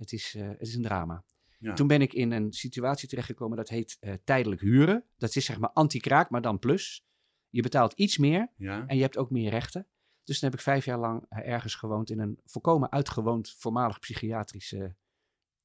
Het 0.00 0.12
is, 0.12 0.34
eh, 0.34 0.48
het 0.48 0.60
is 0.60 0.74
een 0.74 0.82
drama. 0.82 1.24
Ja. 1.58 1.74
Toen 1.74 1.86
ben 1.86 2.00
ik 2.00 2.12
in 2.12 2.30
een 2.30 2.52
situatie 2.52 3.08
terechtgekomen 3.08 3.56
dat 3.56 3.68
heet 3.68 3.96
eh, 4.00 4.14
tijdelijk 4.24 4.60
huren. 4.60 5.04
Dat 5.16 5.36
is 5.36 5.44
zeg 5.44 5.58
maar 5.58 5.70
anti-kraak, 5.70 6.30
maar 6.30 6.42
dan 6.42 6.58
plus. 6.58 7.04
Je 7.48 7.62
betaalt 7.62 7.92
iets 7.92 8.18
meer 8.18 8.48
ja. 8.56 8.86
en 8.86 8.96
je 8.96 9.02
hebt 9.02 9.16
ook 9.16 9.30
meer 9.30 9.50
rechten. 9.50 9.86
Dus 10.24 10.38
toen 10.38 10.48
heb 10.48 10.58
ik 10.58 10.64
vijf 10.64 10.84
jaar 10.84 10.98
lang 10.98 11.26
eh, 11.28 11.48
ergens 11.48 11.74
gewoond 11.74 12.10
in 12.10 12.18
een 12.18 12.40
volkomen 12.44 12.92
uitgewoond 12.92 13.54
voormalig 13.58 13.98
psychiatrische 13.98 14.94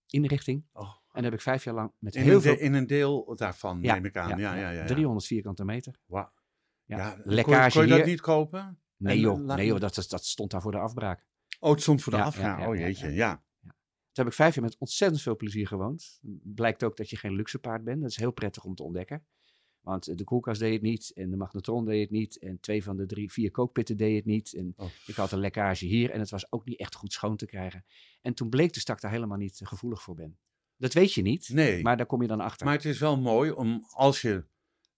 inrichting. 0.08 0.65
Oh. 0.74 0.84
En 0.84 1.21
daar 1.21 1.24
heb 1.24 1.34
ik 1.34 1.41
vijf 1.41 1.63
jaar 1.63 1.74
lang 1.74 1.91
met 2.00 2.15
In, 2.15 2.24
heel 2.24 2.36
een 2.36 2.41
veel... 2.41 2.58
in 2.58 2.74
een 2.74 2.88
deel 2.88 3.36
daarvan, 3.36 3.82
Ja, 3.82 3.93
neem 3.93 4.06
ik 4.06 4.17
aan. 4.17 4.30
Ja, 4.30 4.56
ja, 4.56 4.56
ja. 4.56 4.69
ja, 4.69 4.86
300 4.86 5.26
vierkante 5.26 5.65
meter. 5.65 6.00
Wauw. 6.06 6.32
Ja. 6.84 7.17
Lekkage 7.24 7.71
kon, 7.71 7.82
kon 7.82 7.91
je 7.91 7.98
dat 7.98 8.08
niet 8.08 8.21
kopen? 8.21 8.80
Nee 8.98 9.19
joh, 9.19 9.39
nee, 9.39 9.65
joh 9.65 9.80
dat, 9.80 10.06
dat, 10.10 10.26
stond 10.26 10.52
daar 10.52 10.62
voor 10.62 10.71
de 10.71 10.78
afbraak. 10.78 11.26
Oh, 11.60 11.71
het 11.71 11.82
stond 11.82 12.02
voor 12.02 12.12
de 12.12 12.17
ja, 12.17 12.67
oh 12.69 12.76
jeetje, 12.76 13.12
ja. 13.12 13.43
Heb 14.17 14.28
ik 14.28 14.34
vijf 14.34 14.56
jaar 14.56 14.63
met 14.63 14.78
ontzettend 14.78 15.21
veel 15.21 15.36
plezier 15.36 15.67
gewoond. 15.67 16.19
Blijkt 16.43 16.84
ook 16.84 16.97
dat 16.97 17.10
je 17.10 17.17
geen 17.17 17.34
luxe 17.36 17.60
paard 17.60 17.84
bent. 17.84 18.01
Dat 18.01 18.10
is 18.10 18.17
heel 18.17 18.32
prettig 18.32 18.63
om 18.63 18.75
te 18.75 18.84
ontdekken. 18.84 19.25
Want 19.82 20.17
de 20.17 20.23
koelkast 20.23 20.60
deed 20.60 20.73
het 20.73 20.82
niet 20.82 21.12
en 21.13 21.30
de 21.30 21.38
magnetron 21.38 21.86
deed 21.86 22.01
het 22.01 22.10
niet. 22.12 22.39
En 22.39 22.60
twee 22.60 22.84
van 22.84 22.97
de 22.97 23.06
drie, 23.06 23.32
vier 23.32 23.51
kookpitten 23.51 23.97
deed 23.97 24.15
het 24.15 24.25
niet. 24.25 24.54
En 24.54 24.73
Oh. 24.78 24.88
ik 25.06 25.15
had 25.15 25.32
een 25.32 25.39
lekkage 25.39 25.86
hier 25.86 26.12
en 26.12 26.19
het 26.19 26.30
was 26.30 26.51
ook 26.51 26.65
niet 26.65 26.80
echt 26.80 26.95
goed 26.95 27.13
schoon 27.13 27.38
te 27.38 27.45
krijgen. 27.45 27.86
En 28.21 28.34
toen 28.34 28.49
bleek 28.49 28.73
dus 28.73 28.86
dat 28.86 28.95
ik 28.95 29.01
daar 29.01 29.12
helemaal 29.12 29.38
niet 29.38 29.62
eh, 29.62 29.67
gevoelig 29.67 30.01
voor 30.01 30.15
ben. 30.15 30.38
Dat 30.78 30.93
weet 30.93 31.13
je 31.13 31.21
niet, 31.21 31.49
Nee, 31.49 31.73
maar, 31.73 31.82
maar 31.82 31.97
daar 31.97 32.06
kom 32.06 32.21
je 32.21 32.28
dan 32.28 32.39
achter. 32.39 32.69
het 32.69 32.86
is 32.86 32.99
wel 32.99 33.19
mooi 33.21 33.51
om 33.51 33.86
als 33.89 34.21
je, 34.21 34.45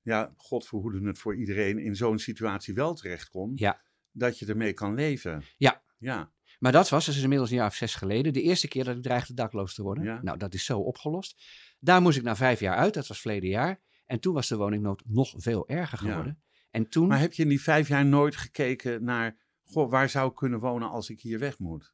ja, 0.01 0.33
God 0.37 0.67
verhoede 0.67 1.07
het 1.07 1.17
voor 1.19 1.35
iedereen, 1.35 1.79
in 1.79 1.95
zo'n 1.95 2.19
situatie 2.19 2.73
wel 2.73 2.93
terechtkomt, 2.93 3.59
Ja. 3.59 3.81
dat 4.11 4.39
je 4.39 4.45
ermee 4.45 4.73
kan 4.73 4.93
leven. 4.93 5.43
Ja. 5.57 5.83
Ja, 5.97 6.31
Maar 6.57 6.71
dat 6.71 6.89
was 6.89 7.05
dus 7.05 7.21
inmiddels 7.21 7.49
een 7.49 7.55
jaar 7.55 7.67
of 7.67 7.75
zes 7.75 7.95
geleden. 7.95 8.33
De 8.33 8.41
eerste 8.41 8.67
keer 8.67 8.83
dat 8.83 8.95
ik 8.95 9.01
dreigde 9.03 9.33
dakloos 9.33 9.73
te 9.73 9.83
worden. 9.83 10.03
Ja. 10.03 10.19
Nou, 10.21 10.37
dat 10.37 10.53
is 10.53 10.65
zo 10.65 10.79
opgelost. 10.79 11.43
Daar 11.79 12.01
moest 12.01 12.17
ik 12.17 12.23
na 12.23 12.35
vijf 12.35 12.59
jaar 12.59 12.75
uit. 12.75 12.93
Dat 12.93 13.07
was 13.07 13.19
verleden 13.21 13.49
jaar. 13.49 13.79
En 14.05 14.19
toen 14.19 14.33
was 14.33 14.47
de 14.47 14.55
woningnood 14.57 15.03
nog 15.05 15.33
veel 15.37 15.67
erger 15.67 16.03
Ja. 16.03 16.09
geworden. 16.09 16.41
En 16.71 16.89
toen... 16.89 17.07
maar 17.07 17.19
heb 17.19 17.33
je 17.33 17.43
in 17.43 17.49
die 17.49 17.61
vijf 17.61 17.87
jaar 17.87 18.05
nooit 18.05 18.35
gekeken 18.35 19.03
naar, 19.03 19.37
goh, 19.63 19.89
waar 19.89 20.09
zou 20.09 20.29
ik 20.29 20.35
kunnen 20.35 20.59
wonen 20.59 20.89
als 20.89 21.09
ik 21.09 21.21
hier 21.21 21.39
weg 21.39 21.59
moet? 21.59 21.93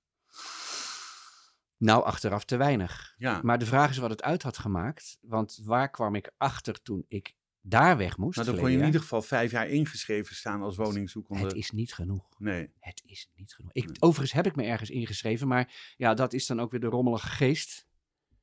Nou, 1.78 2.04
achteraf 2.04 2.46
te 2.46 2.58
weinig. 2.58 3.14
Ja, 3.18 3.40
Maar 3.44 3.60
de 3.60 3.66
vraag 3.66 3.90
is 3.90 3.98
wat 3.98 4.10
het 4.10 4.22
uit 4.24 4.44
had 4.44 4.58
gemaakt. 4.58 5.18
Want 5.22 5.60
waar 5.64 5.90
kwam 5.90 6.16
ik 6.16 6.32
achter 6.38 6.82
toen 6.82 7.06
ik 7.08 7.36
daar 7.66 7.98
weg 7.98 8.18
moest? 8.18 8.36
maar 8.36 8.46
dan 8.46 8.58
kon 8.58 8.72
je 8.72 8.78
in 8.78 8.86
ieder 8.86 9.02
geval 9.02 9.22
vijf 9.22 9.52
jaar 9.52 9.68
ingeschreven 9.68 10.36
staan 10.36 10.62
als 10.62 10.76
woningzoekende. 10.76 11.44
Het 11.44 11.54
is 11.54 11.72
niet 11.72 11.94
genoeg. 11.94 12.40
Nee, 12.40 12.70
Het 12.80 13.02
is 13.06 13.30
niet 13.36 13.54
genoeg. 13.54 13.72
Ik, 13.74 13.86
Nee. 13.86 13.96
Overigens 14.00 14.32
heb 14.32 14.46
ik 14.46 14.56
me 14.56 14.64
ergens 14.64 14.90
ingeschreven, 14.90 15.48
maar 15.48 15.94
ja, 15.98 16.14
dat 16.14 16.34
is 16.34 16.46
dan 16.46 16.60
ook 16.60 16.72
weer 16.72 16.80
de 16.80 16.88
rommelige 16.88 17.28
geest. 17.28 17.88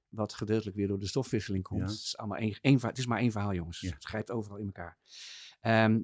Wat 0.09 0.35
gedeeltelijk 0.35 0.77
weer 0.77 0.89
door 0.89 0.99
de 0.99 1.07
stofwisseling 1.07 1.65
komt. 1.65 1.81
Ja. 1.81 1.87
Het, 1.87 1.95
is 1.95 2.17
allemaal 2.17 2.39
één, 2.39 2.59
één, 2.61 2.81
het 2.81 2.99
is 2.99 3.07
maar 3.07 3.19
één 3.19 3.33
verhaal, 3.33 3.55
jongens. 3.55 3.81
Ja. 3.81 3.91
Het 3.91 4.05
grijpt 4.05 4.31
overal 4.31 4.59
in 4.59 4.67
elkaar. 4.67 4.99
Ehm, 5.61 6.01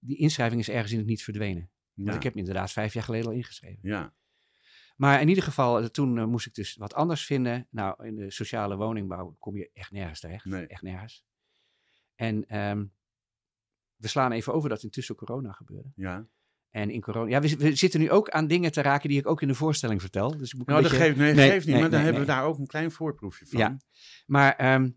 die 0.00 0.16
inschrijving 0.16 0.60
is 0.60 0.68
ergens 0.68 0.92
in 0.92 0.98
het 0.98 1.06
niet 1.06 1.22
verdwenen. 1.22 1.70
Want 1.94 2.16
ik 2.16 2.22
heb 2.22 2.34
me 2.34 2.40
inderdaad 2.40 2.72
vijf 2.72 2.92
jaar 2.92 3.02
geleden 3.02 3.26
al 3.26 3.32
ingeschreven. 3.32 3.78
ja, 3.82 4.14
Maar 4.96 5.20
in 5.20 5.28
ieder 5.28 5.42
geval, 5.44 5.80
eh, 5.80 5.86
toen 5.86 6.18
eh, 6.18 6.24
moest 6.24 6.46
ik 6.46 6.54
dus 6.54 6.76
wat 6.76 6.94
anders 6.94 7.24
vinden. 7.24 7.66
Nou, 7.70 8.06
in 8.06 8.16
de 8.16 8.30
sociale 8.30 8.76
woningbouw 8.76 9.36
kom 9.38 9.56
je 9.56 9.70
echt 9.74 9.90
nergens 9.90 10.20
terecht. 10.20 10.44
Nee. 10.44 10.66
Echt 10.66 10.82
nergens. 10.82 11.24
En 12.18 12.48
ehm, 12.48 12.86
we 13.96 14.08
slaan 14.08 14.32
even 14.32 14.52
over 14.54 14.68
dat 14.68 14.82
intussen 14.82 15.14
corona 15.14 15.52
gebeurde. 15.52 15.92
ja. 15.94 16.26
En 16.70 16.90
in 16.90 17.00
corona. 17.00 17.30
Ja, 17.30 17.40
we, 17.40 17.56
we 17.56 17.74
zitten 17.74 18.00
nu 18.00 18.10
ook 18.10 18.30
aan 18.30 18.46
dingen 18.46 18.72
te 18.72 18.82
raken 18.82 19.08
die 19.08 19.18
ik 19.18 19.26
ook 19.26 19.42
in 19.42 19.48
de 19.48 19.54
voorstelling 19.54 20.00
vertel. 20.00 20.36
Dus 20.36 20.52
ik 20.52 20.58
moet 20.58 20.66
een 20.68 20.72
Nou, 20.74 20.82
dat 20.82 20.90
beetje- 20.92 21.06
geeft, 21.06 21.18
nee, 21.18 21.34
Nee, 21.34 21.50
geeft 21.50 21.64
niet, 21.66 21.74
nee, 21.74 21.82
maar 21.82 21.90
dan 21.90 22.00
hebben 22.00 22.20
we 22.20 22.26
daar 22.26 22.44
ook 22.44 22.58
een 22.58 22.66
klein 22.66 22.90
voorproefje 22.90 23.46
van. 23.46 23.58
Ja. 23.60 23.76
Maar 24.26 24.56
ehm, 24.56 24.90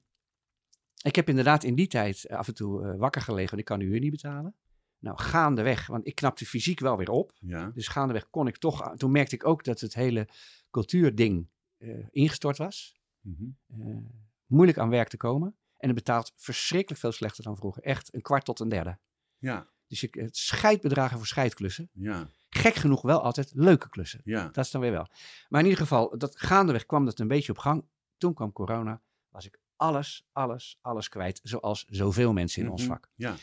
ik 1.04 1.16
heb 1.16 1.30
inderdaad 1.30 1.64
in 1.64 1.76
die 1.76 1.88
tijd 1.88 2.26
eh, 2.26 2.38
af 2.38 2.48
en 2.48 2.54
toe 2.54 2.84
eh, 2.88 2.98
wakker 2.98 3.22
gelegen. 3.22 3.50
Want 3.50 3.60
ik 3.60 3.66
kan 3.66 3.80
de 3.80 3.86
huur 3.86 4.00
niet 4.00 4.12
betalen. 4.12 4.56
Nou, 5.00 5.18
gaandeweg, 5.22 5.88
want 5.88 6.08
ik 6.08 6.16
knapte 6.16 6.46
fysiek 6.46 6.80
wel 6.80 6.98
weer 6.98 7.10
op. 7.10 7.34
Ja, 7.40 7.72
Dus 7.74 7.88
gaandeweg 7.88 8.30
kon 8.30 8.48
ik 8.48 8.58
toch. 8.58 8.94
Toen 8.98 9.12
merkte 9.12 9.36
ik 9.36 9.46
ook 9.48 9.64
dat 9.64 9.80
het 9.80 9.94
hele 9.94 10.28
cultuurding 10.70 11.50
eh, 11.78 12.06
ingestort 12.10 12.58
was. 12.58 13.00
mhm. 13.22 13.44
Eh, 13.68 13.98
moeilijk 14.46 14.78
aan 14.78 14.90
werk 14.90 15.08
te 15.08 15.18
komen. 15.18 15.56
En 15.82 15.88
het 15.88 15.96
betaalt 15.98 16.34
verschrikkelijk 16.36 17.00
veel 17.02 17.12
slechter 17.12 17.44
dan 17.44 17.58
vroeger. 17.58 17.84
Echt 17.84 18.14
een 18.14 18.22
kwart 18.22 18.46
tot 18.46 18.60
een 18.60 18.70
derde. 18.70 18.98
ja, 19.38 19.68
Dus 19.88 20.00
je, 20.02 20.08
het 20.12 20.38
scheidbedragen 20.38 21.18
voor 21.18 21.28
scheidklussen. 21.28 21.90
ja, 21.94 22.28
Gek 22.50 22.76
genoeg 22.76 23.02
wel 23.02 23.22
altijd 23.24 23.52
leuke 23.56 23.90
klussen. 23.90 24.22
ja. 24.24 24.50
Dat 24.52 24.66
is 24.66 24.72
dan 24.72 24.82
weer 24.82 24.92
wel. 24.92 25.08
Maar 25.50 25.60
in 25.60 25.66
ieder 25.68 25.82
geval, 25.82 26.18
dat 26.18 26.40
gaandeweg 26.40 26.86
kwam 26.86 27.06
dat 27.06 27.20
een 27.20 27.28
beetje 27.28 27.52
op 27.52 27.58
gang. 27.58 27.86
Toen 28.18 28.34
kwam 28.34 28.52
corona. 28.52 29.02
Was 29.30 29.46
ik 29.46 29.60
alles, 29.76 30.26
alles, 30.32 30.78
alles 30.82 31.10
kwijt. 31.10 31.40
Zoals 31.44 31.86
zoveel 31.90 32.34
mensen 32.34 32.62
in 32.64 32.70
ons 32.70 32.82
Mhm. 32.82 32.92
vak. 32.92 33.10
Ja, 33.16 33.36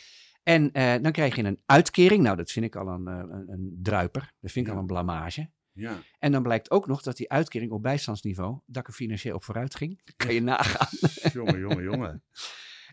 En 0.43 0.73
eh, 0.73 1.03
dan 1.03 1.13
krijg 1.13 1.37
je 1.37 1.43
een 1.45 1.63
uitkering. 1.67 2.23
Nou, 2.23 2.37
dat 2.37 2.51
vind 2.51 2.65
ik 2.65 2.77
al 2.77 2.89
een, 2.89 3.07
eh, 3.09 3.15
een, 3.17 3.49
een 3.49 3.79
druiper. 3.83 4.33
Dat 4.41 4.51
vind 4.51 4.65
ik 4.67 4.67
Ja. 4.67 4.73
al 4.73 4.79
een 4.81 4.87
blamage. 4.87 5.51
Ja. 5.79 6.03
En 6.19 6.33
dan 6.33 6.43
blijkt 6.43 6.71
ook 6.71 6.87
nog 6.87 7.03
dat 7.03 7.17
die 7.17 7.31
uitkering 7.31 7.71
op 7.71 7.83
bijstandsniveau, 7.83 8.61
dat 8.67 8.83
ik 8.83 8.89
er 8.89 8.95
financieel 8.95 9.35
op 9.35 9.45
vooruit 9.45 9.75
ging. 9.75 10.01
Dat 10.05 10.17
kan 10.17 10.35
je 10.35 10.43
nagaan. 10.43 10.89
jongen, 11.33 11.59
jongen, 11.59 11.83
jongen. 11.83 12.25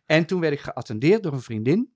En 0.06 0.26
toen 0.26 0.40
werd 0.40 0.54
ik 0.54 0.60
geattendeerd 0.60 1.24
door 1.24 1.34
een 1.34 1.42
vriendin. 1.42 1.94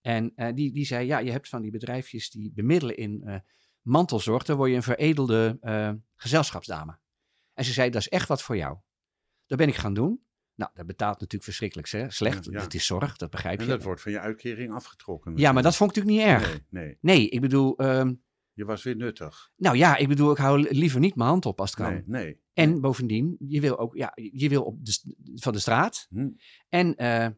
En 0.00 0.32
eh, 0.34 0.54
die, 0.54 0.72
die 0.72 0.84
zei, 0.84 1.06
ja, 1.06 1.18
je 1.18 1.30
hebt 1.30 1.48
van 1.48 1.62
die 1.62 1.70
bedrijfjes 1.70 2.30
die 2.30 2.52
bemiddelen 2.52 2.96
in 2.96 3.22
eh, 3.22 3.38
mantelzorg. 3.82 4.42
Dan 4.42 4.56
word 4.56 4.70
je 4.70 4.76
een 4.76 4.82
veredelde 4.82 5.58
eh, 5.60 5.92
gezelschapsdame. 6.14 6.98
En 7.54 7.64
ze 7.64 7.72
zei, 7.72 7.90
dat 7.90 8.00
is 8.00 8.08
echt 8.08 8.28
wat 8.28 8.42
voor 8.42 8.56
jou. 8.56 8.78
Dat 9.46 9.58
ben 9.58 9.68
ik 9.68 9.74
gaan 9.74 9.94
doen. 9.94 10.24
Nou, 10.54 10.70
dat 10.74 10.86
betaalt 10.86 11.14
natuurlijk 11.14 11.44
verschrikkelijk 11.44 11.90
hè, 11.90 12.10
slecht. 12.10 12.44
Ja, 12.44 12.50
ja. 12.52 12.60
Het 12.60 12.74
is 12.74 12.86
zorg, 12.86 13.16
dat 13.16 13.30
begrijp 13.30 13.58
En 13.58 13.64
je. 13.64 13.70
dat 13.70 13.82
wordt 13.82 14.00
van 14.00 14.12
je 14.12 14.20
uitkering 14.20 14.72
afgetrokken. 14.72 15.36
Ja, 15.36 15.52
maar 15.52 15.62
dat 15.62 15.76
vond 15.76 15.96
ik 15.96 16.04
natuurlijk 16.04 16.26
niet 16.26 16.34
erg. 16.34 16.60
Nee, 16.68 16.84
nee. 16.84 16.98
Nee, 17.00 17.28
ik 17.28 17.40
bedoel, 17.40 17.76
ehm, 17.76 18.14
Je 18.56 18.64
was 18.64 18.82
weer 18.82 18.96
nuttig. 18.96 19.50
nou 19.56 19.76
ja, 19.76 19.96
ik 19.96 20.08
bedoel, 20.08 20.30
ik 20.30 20.36
hou 20.36 20.58
li- 20.60 20.78
liever 20.78 21.00
niet 21.00 21.14
mijn 21.16 21.28
hand 21.28 21.46
op 21.46 21.60
als 21.60 21.70
het 21.70 21.78
kan. 21.80 21.92
Nee, 21.92 22.02
nee. 22.06 22.40
En 22.52 22.80
bovendien, 22.80 23.36
je 23.48 23.60
wil 23.60 23.78
ook, 23.78 23.96
ja, 23.96 24.12
je 24.14 24.48
wil 24.48 24.62
op 24.62 24.84
de, 24.84 25.14
van 25.34 25.52
de 25.52 25.58
straat. 25.58 26.06
Hm. 26.10 26.28
En, 26.68 26.96
eh, 26.96 27.28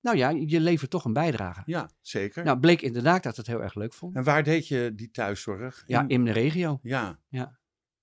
nou 0.00 0.16
ja, 0.16 0.28
je 0.30 0.60
levert 0.60 0.90
toch 0.90 1.04
een 1.04 1.12
bijdrage. 1.12 1.62
Ja, 1.66 1.90
zeker. 2.00 2.44
Nou, 2.44 2.58
bleek 2.60 2.82
inderdaad 2.82 3.22
dat 3.22 3.36
het 3.36 3.46
heel 3.46 3.62
erg 3.62 3.74
leuk 3.74 3.92
vond. 3.94 4.16
En 4.16 4.24
waar 4.24 4.42
deed 4.42 4.68
je 4.68 4.92
die 4.94 5.10
thuiszorg? 5.10 5.82
Ja, 5.86 6.04
In- 6.08 6.24
de 6.24 6.32
regio. 6.32 6.78
ja 6.82 7.20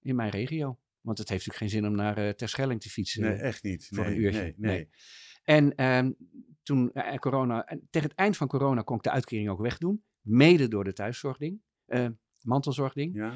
In 0.02 0.16
mijn 0.16 0.30
regio. 0.30 0.80
Want 1.02 1.18
het 1.18 1.30
heeft 1.30 1.46
natuurlijk 1.48 1.74
geen 1.74 1.82
zin 1.82 1.90
om 1.92 1.96
naar 1.98 2.18
eh 2.18 2.30
Terschelling 2.34 2.82
te 2.82 2.90
fietsen. 2.90 3.22
nee, 3.22 3.34
echt 3.34 3.64
niet. 3.64 3.88
voor 3.92 4.06
nee, 4.06 4.16
een 4.16 4.22
uurtje. 4.22 4.42
Nee, 4.42 4.54
nee. 4.58 4.76
Nee. 4.76 4.90
En 5.44 5.76
ehm, 5.76 6.12
toen 6.64 6.92
eh, 6.94 7.18
corona, 7.18 7.66
en 7.66 7.88
tegen 7.90 8.10
het 8.10 8.18
eind 8.18 8.38
van 8.38 8.48
corona 8.48 8.82
kon 8.82 8.96
ik 8.98 9.04
de 9.04 9.12
uitkering 9.12 9.50
ook 9.50 9.62
wegdoen. 9.62 10.04
Mede 10.22 10.68
door 10.68 10.84
de 10.84 10.94
thuiszorgding, 10.94 11.62
eh, 11.86 12.08
mantelzorgding. 12.44 13.16
Ja, 13.16 13.34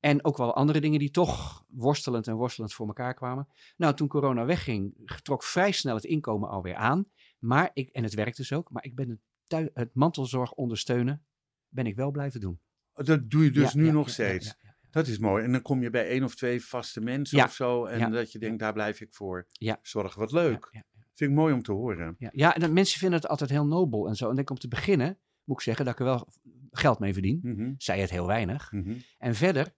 En 0.00 0.24
ook 0.24 0.36
wel 0.36 0.54
andere 0.54 0.80
dingen 0.80 0.98
die 0.98 1.10
toch 1.10 1.64
worstelend 1.68 2.26
en 2.26 2.34
worstelend 2.34 2.72
voor 2.72 2.86
elkaar 2.86 3.14
kwamen. 3.14 3.48
Nou, 3.76 3.94
toen 3.94 4.08
corona 4.08 4.44
wegging, 4.44 5.10
trok 5.22 5.42
vrij 5.44 5.72
snel 5.72 5.94
het 5.94 6.04
inkomen 6.04 6.48
alweer 6.48 6.74
aan. 6.74 7.04
Maar 7.38 7.70
ik, 7.72 7.88
en 7.88 8.02
het 8.02 8.14
werkt 8.14 8.36
dus 8.36 8.52
ook, 8.52 8.70
maar 8.70 8.84
ik 8.84 8.94
ben 8.94 9.08
het, 9.08 9.18
thui- 9.46 9.70
het 9.74 9.94
mantelzorg 9.94 10.52
ondersteunen, 10.52 11.24
ben 11.68 11.86
ik 11.86 11.96
wel 11.96 12.10
blijven 12.10 12.40
doen. 12.40 12.60
dat 12.92 13.30
doe 13.30 13.44
je 13.44 13.50
dus 13.50 13.72
Ja, 13.72 13.78
nu 13.78 13.86
ja, 13.86 13.92
nog 13.92 14.10
steeds. 14.10 14.54
Dat 14.90 15.06
is 15.06 15.18
mooi. 15.18 15.44
En 15.44 15.52
dan 15.52 15.62
kom 15.62 15.82
je 15.82 15.90
bij 15.90 16.08
één 16.08 16.24
of 16.24 16.34
twee 16.34 16.64
vaste 16.64 17.00
mensen 17.00 17.44
of 17.44 17.52
zo. 17.52 17.84
En 17.84 18.10
dat 18.12 18.32
je 18.32 18.38
denkt, 18.38 18.58
daar 18.58 18.72
blijf 18.72 19.00
ik 19.00 19.14
voor 19.14 19.46
Ja. 19.52 19.78
zorgen. 19.82 20.20
Wat 20.20 20.32
leuk. 20.32 20.68
Ja, 20.70 20.84
ja, 20.92 21.02
Vind 21.14 21.30
ik 21.30 21.36
mooi 21.36 21.54
om 21.54 21.62
te 21.62 21.72
horen. 21.72 22.14
ja. 22.18 22.30
ja, 22.32 22.54
en 22.54 22.60
dat 22.60 22.70
mensen 22.70 22.98
vinden 22.98 23.20
het 23.20 23.28
altijd 23.28 23.50
heel 23.50 23.66
nobel 23.66 24.08
en 24.08 24.14
zo. 24.16 24.28
En 24.28 24.34
denk 24.34 24.50
om 24.50 24.58
te 24.58 24.68
beginnen, 24.68 25.18
moet 25.44 25.56
ik 25.56 25.62
zeggen 25.62 25.84
dat 25.84 25.94
ik 25.94 26.00
er 26.00 26.06
wel 26.06 26.28
geld 26.70 26.98
mee 26.98 27.12
verdien. 27.12 27.40
Mhm, 27.42 27.74
Zij 27.78 28.00
het 28.00 28.10
heel 28.10 28.26
weinig. 28.26 28.72
mhm. 28.72 28.98
En 29.18 29.34
verder, 29.34 29.74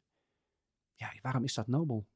ja, 0.94 1.12
waarom 1.22 1.44
is 1.44 1.54
dat 1.54 1.66
nobel? 1.66 2.08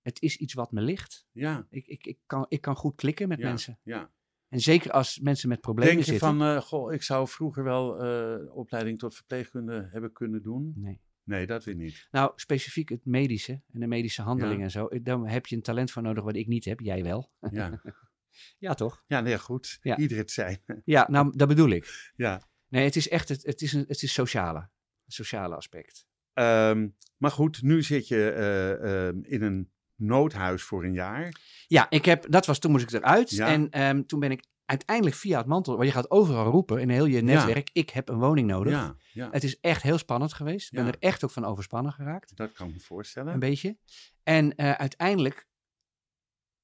Het 0.00 0.22
is 0.22 0.36
iets 0.36 0.54
wat 0.54 0.72
me 0.72 0.80
ligt. 0.80 1.26
Ja, 1.32 1.66
Ik, 1.70 1.86
ik, 1.86 2.06
ik, 2.06 2.18
kan, 2.26 2.46
ik 2.48 2.60
kan 2.60 2.76
goed 2.76 2.94
klikken 2.94 3.28
met 3.28 3.38
ja, 3.38 3.48
mensen. 3.48 3.78
ja. 3.82 4.10
En 4.48 4.60
zeker 4.60 4.90
als 4.90 5.18
mensen 5.20 5.48
met 5.48 5.60
problemen 5.60 5.92
Denk 5.94 6.04
je 6.06 6.10
zitten. 6.10 6.28
van, 6.28 6.42
eh, 6.42 6.60
goh, 6.60 6.92
ik 6.92 7.02
zou 7.02 7.28
vroeger 7.28 7.64
wel 7.64 8.02
eh, 8.04 8.56
opleiding 8.56 8.98
tot 8.98 9.14
verpleegkunde 9.14 9.88
hebben 9.92 10.12
kunnen 10.12 10.42
doen? 10.42 10.72
Nee. 10.76 11.00
Nee, 11.22 11.46
dat 11.46 11.64
weer 11.64 11.74
niet. 11.74 12.08
Nou, 12.10 12.32
specifiek 12.36 12.88
het 12.88 13.04
medische 13.04 13.62
en 13.72 13.80
de 13.80 13.86
medische 13.86 14.22
handeling 14.22 14.58
Ja. 14.58 14.64
en 14.64 14.70
zo. 14.70 14.86
eh, 14.86 15.00
Daar 15.04 15.18
heb 15.18 15.46
je 15.46 15.56
een 15.56 15.62
talent 15.62 15.90
voor 15.90 16.02
nodig 16.02 16.24
wat 16.24 16.36
ik 16.36 16.46
niet 16.46 16.64
heb. 16.64 16.80
Jij 16.80 17.02
wel. 17.02 17.32
Ja, 17.50 17.80
Ja, 18.58 18.74
toch? 18.74 19.04
ja 19.06 19.20
nee, 19.20 19.38
goed. 19.38 19.78
Ja. 19.82 19.96
Ieder 19.98 20.18
het 20.18 20.30
zijn. 20.30 20.60
Ja, 20.84 21.06
nou, 21.10 21.36
dat 21.36 21.48
bedoel 21.48 21.68
ik. 21.70 22.12
ja. 22.16 22.48
Nee, 22.70 22.84
het 22.84 22.96
is 22.96 23.08
echt 23.08 23.28
het, 23.28 23.42
het, 23.42 23.60
is 23.60 23.72
een, 23.72 23.84
het 23.88 24.02
is 24.02 24.12
sociale. 24.12 24.68
Sociale 25.06 25.56
aspect. 25.56 26.06
Ehm, 26.32 26.88
maar 27.16 27.30
goed, 27.30 27.62
nu 27.62 27.82
zit 27.82 28.08
je 28.08 28.30
eh, 28.30 29.06
ehm, 29.06 29.18
in 29.22 29.42
een 29.42 29.70
noodhuis 29.94 30.62
voor 30.62 30.84
een 30.84 30.92
jaar. 30.92 31.40
Ja, 31.66 31.90
ik 31.90 32.04
heb, 32.04 32.30
dat 32.30 32.46
was 32.46 32.58
toen 32.58 32.70
moest 32.70 32.84
ik 32.84 32.92
eruit. 32.92 33.30
Ja. 33.30 33.46
En 33.46 33.70
ehm, 33.70 34.02
toen 34.02 34.20
ben 34.20 34.30
ik 34.30 34.44
uiteindelijk 34.64 35.16
via 35.16 35.38
het 35.38 35.46
mantel. 35.46 35.76
Want 35.76 35.86
je 35.86 35.94
gaat 35.94 36.10
overal 36.10 36.50
roepen 36.50 36.80
in 36.80 36.88
heel 36.88 37.04
je 37.04 37.20
netwerk. 37.20 37.70
Ik 37.72 37.90
heb 37.90 38.08
een 38.08 38.18
woning 38.18 38.48
nodig. 38.48 38.72
Ja, 38.72 38.96
ja, 39.12 39.28
Het 39.30 39.44
is 39.44 39.60
echt 39.60 39.82
heel 39.82 39.98
spannend 39.98 40.32
geweest. 40.32 40.72
Ik 40.72 40.78
ben 40.78 40.86
er 40.86 40.96
echt 40.98 41.24
ook 41.24 41.30
van 41.30 41.44
overspannen 41.44 41.92
geraakt. 41.92 42.36
dat 42.36 42.52
kan 42.52 42.68
ik 42.68 42.74
me 42.74 42.80
voorstellen. 42.80 43.32
Een 43.32 43.38
beetje. 43.38 43.76
En 44.22 44.54
eh, 44.54 44.72
uiteindelijk 44.72 45.48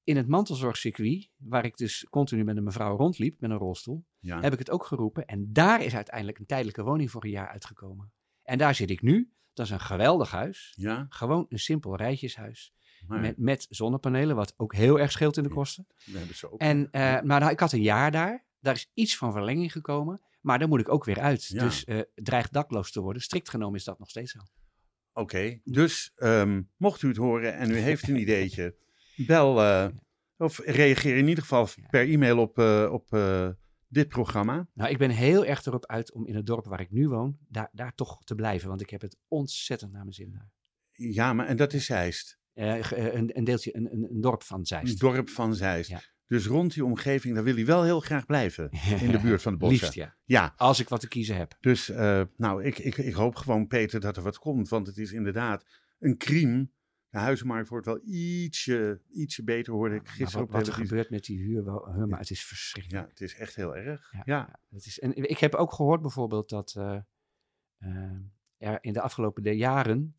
in 0.03 0.17
het 0.17 0.27
mantelzorgcircuit, 0.27 1.29
waar 1.37 1.65
ik 1.65 1.77
dus 1.77 2.07
continu 2.09 2.43
met 2.43 2.57
een 2.57 2.63
mevrouw 2.63 2.97
rondliep 2.97 3.39
met 3.39 3.49
een 3.49 3.57
rolstoel, 3.57 4.05
Ja. 4.19 4.39
heb 4.41 4.53
ik 4.53 4.59
het 4.59 4.69
ook 4.71 4.85
geroepen. 4.85 5.25
En 5.25 5.53
daar 5.53 5.83
is 5.83 5.95
uiteindelijk 5.95 6.39
een 6.39 6.45
tijdelijke 6.45 6.83
woning 6.83 7.11
voor 7.11 7.23
een 7.23 7.29
jaar 7.29 7.47
uitgekomen. 7.49 8.11
En 8.43 8.57
daar 8.57 8.75
zit 8.75 8.89
ik 8.89 9.01
nu. 9.01 9.31
Dat 9.53 9.65
is 9.65 9.71
een 9.71 9.79
geweldig 9.79 10.31
huis. 10.31 10.73
ja, 10.77 11.05
Gewoon 11.09 11.45
een 11.49 11.59
simpel 11.59 11.95
rijtjeshuis. 11.95 12.73
maar 13.07 13.19
Met, 13.19 13.37
met 13.37 13.65
zonnepanelen, 13.69 14.35
wat 14.35 14.53
ook 14.57 14.73
heel 14.75 14.99
erg 14.99 15.11
scheelt 15.11 15.37
in 15.37 15.43
de 15.43 15.49
kosten. 15.49 15.87
we 16.05 16.17
hebben 16.17 16.35
ze 16.35 16.51
ook. 16.51 16.59
En, 16.59 16.91
eh, 16.91 17.01
maar 17.01 17.39
nou, 17.39 17.51
ik 17.51 17.59
had 17.59 17.71
een 17.71 17.81
jaar 17.81 18.11
daar. 18.11 18.45
Daar 18.59 18.73
is 18.75 18.89
iets 18.93 19.17
van 19.17 19.31
verlenging 19.31 19.71
gekomen. 19.71 20.21
Maar 20.41 20.59
daar 20.59 20.67
moet 20.67 20.79
ik 20.79 20.89
ook 20.89 21.03
weer 21.03 21.19
uit. 21.19 21.45
Ja. 21.47 21.63
Dus 21.63 21.83
eh 21.83 21.99
dreigt 22.15 22.53
dakloos 22.53 22.91
te 22.91 23.01
worden. 23.01 23.21
Strikt 23.21 23.49
genomen 23.49 23.75
is 23.79 23.83
dat 23.83 23.99
nog 23.99 24.09
steeds 24.09 24.31
zo. 24.31 24.39
Oké, 25.13 25.59
dus 25.63 26.11
ehm, 26.15 26.61
mocht 26.77 27.01
u 27.01 27.07
het 27.07 27.17
horen 27.17 27.53
en 27.55 27.71
u 27.71 27.75
heeft 27.75 28.07
een 28.07 28.19
ideetje, 28.19 28.75
bel 29.27 29.61
eh, 29.61 29.87
of 30.37 30.59
reageer 30.59 31.17
in 31.17 31.27
ieder 31.27 31.43
geval 31.43 31.67
per 31.89 32.09
e-mail 32.09 32.37
op, 32.39 32.57
op 32.91 33.07
dit 33.87 34.07
programma. 34.07 34.67
Nou, 34.73 34.89
ik 34.89 34.97
ben 34.97 35.09
heel 35.09 35.45
erg 35.45 35.65
erop 35.65 35.85
uit 35.85 36.11
om 36.13 36.27
in 36.27 36.35
het 36.35 36.45
dorp 36.45 36.65
waar 36.65 36.81
ik 36.81 36.91
nu 36.91 37.07
woon, 37.09 37.37
daar, 37.47 37.69
daar 37.71 37.95
toch 37.95 38.23
te 38.23 38.35
blijven. 38.35 38.69
Want 38.69 38.81
ik 38.81 38.89
heb 38.89 39.01
het 39.01 39.17
ontzettend 39.27 39.91
naar 39.91 40.01
mijn 40.01 40.13
zin 40.13 40.31
daar. 40.31 40.51
Ja, 40.91 41.33
maar 41.33 41.45
en 41.47 41.57
dat 41.57 41.73
is 41.73 41.85
Zeist. 41.85 42.39
Eh, 42.53 42.91
eh, 42.91 43.13
een, 43.13 43.37
een 43.37 43.43
deeltje, 43.43 43.75
een, 43.75 43.93
een, 43.93 44.07
een 44.09 44.21
dorp 44.21 44.43
van 44.43 44.59
Een 44.59 44.65
Zeist. 44.65 44.99
dorp 44.99 45.29
van 45.29 45.55
Zeist. 45.55 45.89
Ja. 45.89 46.01
Dus 46.27 46.45
rond 46.45 46.73
die 46.73 46.85
omgeving, 46.85 47.35
daar 47.35 47.43
wil 47.43 47.55
hij 47.55 47.65
wel 47.65 47.83
heel 47.83 47.99
graag 47.99 48.25
blijven. 48.25 48.69
In 49.01 49.11
de 49.11 49.19
buurt 49.19 49.41
van 49.41 49.51
de 49.51 49.57
bossen. 49.57 49.79
Liefst, 49.79 49.93
ja. 49.93 50.15
Ja, 50.23 50.53
Als 50.57 50.79
ik 50.79 50.89
wat 50.89 50.99
te 50.99 51.07
kiezen 51.07 51.35
heb. 51.35 51.57
dus 51.59 51.89
eh, 51.89 52.21
nou, 52.37 52.63
ik, 52.63 52.77
ik, 52.79 52.97
ik 52.97 53.13
hoop 53.13 53.35
gewoon, 53.35 53.67
Peter, 53.67 53.99
dat 53.99 54.17
er 54.17 54.23
wat 54.23 54.39
komt. 54.39 54.69
Want 54.69 54.87
het 54.87 54.97
is 54.97 55.11
inderdaad 55.11 55.65
een 55.99 56.17
crime. 56.17 56.69
De 57.09 57.17
huizenmarkt 57.17 57.69
wordt 57.69 57.85
wel 57.85 57.99
ietsje, 58.03 59.01
ietsje 59.11 59.43
beter, 59.43 59.73
hoorde 59.73 59.95
ik 59.95 60.07
gisteren 60.07 60.31
wat, 60.33 60.41
op 60.47 60.51
wat 60.51 60.59
er 60.59 60.65
televisie. 60.73 60.87
gebeurt 60.87 61.09
met 61.09 61.23
die 61.25 61.37
huur, 61.39 61.63
maar 62.07 62.19
het 62.19 62.29
is 62.29 62.45
verschrikkelijk. 62.45 63.03
Ja, 63.05 63.09
het 63.11 63.21
is 63.21 63.35
echt 63.35 63.55
heel 63.55 63.75
erg. 63.75 64.11
Ja. 64.11 64.21
Ja, 64.25 64.59
Het 64.69 64.85
is, 64.85 64.99
en 64.99 65.15
ik 65.29 65.37
heb 65.37 65.55
ook 65.55 65.73
gehoord 65.73 66.01
bijvoorbeeld 66.01 66.49
dat 66.49 66.73
eh, 66.77 66.99
eh, 67.77 68.11
er 68.57 68.77
in 68.81 68.93
de 68.93 69.01
afgelopen 69.01 69.55
jaren 69.57 70.13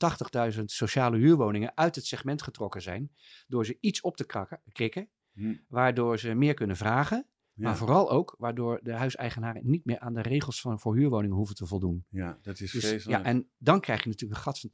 80.000 0.55 0.65
sociale 0.65 1.17
huurwoningen 1.17 1.77
uit 1.77 1.95
het 1.95 2.07
segment 2.07 2.43
getrokken 2.43 2.83
zijn. 2.83 3.13
Door 3.47 3.67
ze 3.67 3.77
iets 3.81 4.01
op 4.01 4.17
te 4.17 4.27
krakken, 4.27 4.61
krikken, 4.73 5.09
Hm, 5.33 5.55
waardoor 5.69 6.19
ze 6.19 6.35
meer 6.35 6.55
kunnen 6.55 6.77
vragen. 6.77 7.27
ja, 7.53 7.65
Maar 7.65 7.77
vooral 7.77 8.11
ook 8.11 8.35
waardoor 8.39 8.81
de 8.83 8.93
huiseigenaren 8.93 9.63
niet 9.71 9.85
meer 9.85 9.99
aan 9.99 10.15
de 10.15 10.23
regels 10.23 10.61
van, 10.61 10.81
voor 10.81 10.97
huurwoningen 10.97 11.37
hoeven 11.37 11.55
te 11.55 11.67
voldoen. 11.67 12.05
ja, 12.09 12.39
dat 12.43 12.61
is 12.61 12.71
Dus, 12.73 12.87
vreselijk. 12.87 13.19
ja, 13.19 13.25
en 13.31 13.49
dan 13.59 13.81
krijg 13.81 14.03
je 14.03 14.09
natuurlijk 14.09 14.37
een 14.39 14.45
gat 14.45 14.61
van 14.61 14.71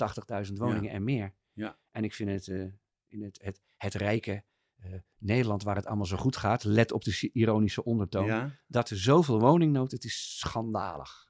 80.000 0.46 0.52
woningen 0.58 0.90
en 0.90 1.04
meer. 1.04 1.34
Ja. 1.54 1.78
En 1.90 2.04
ik 2.04 2.14
vind 2.14 2.30
het 2.30 2.48
eh, 2.48 2.60
in 3.06 3.22
het, 3.22 3.38
het, 3.42 3.60
het 3.76 3.94
rijke 3.94 4.44
eh, 4.76 4.92
Nederland, 5.18 5.62
waar 5.62 5.76
het 5.76 5.86
allemaal 5.86 6.06
zo 6.06 6.16
goed 6.16 6.36
gaat, 6.36 6.64
let 6.64 6.92
op 6.92 7.04
de 7.04 7.30
ironische 7.32 7.84
ondertoon, 7.84 8.26
ja, 8.26 8.50
dat 8.66 8.90
er 8.90 8.96
zoveel 8.98 9.40
woningnood, 9.40 9.90
het 9.90 10.04
is 10.04 10.38
schandalig. 10.38 11.22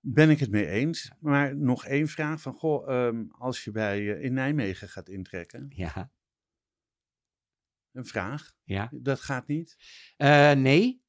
ben 0.00 0.30
ik 0.30 0.38
het 0.38 0.50
mee 0.50 0.66
eens. 0.66 1.10
Maar 1.20 1.56
nog 1.56 1.84
één 1.86 2.08
vraag 2.08 2.40
van, 2.40 2.54
goh, 2.54 2.88
ehm, 2.90 3.24
als 3.30 3.64
je 3.64 3.70
bij, 3.70 4.14
eh, 4.16 4.24
in 4.24 4.32
Nijmegen 4.32 4.88
gaat 4.88 5.08
intrekken, 5.08 5.66
Ja, 5.74 6.12
een 7.92 8.06
vraag, 8.06 8.54
ja. 8.62 8.88
dat 8.94 9.20
gaat 9.20 9.46
niet? 9.46 9.76
Nee, 10.56 11.00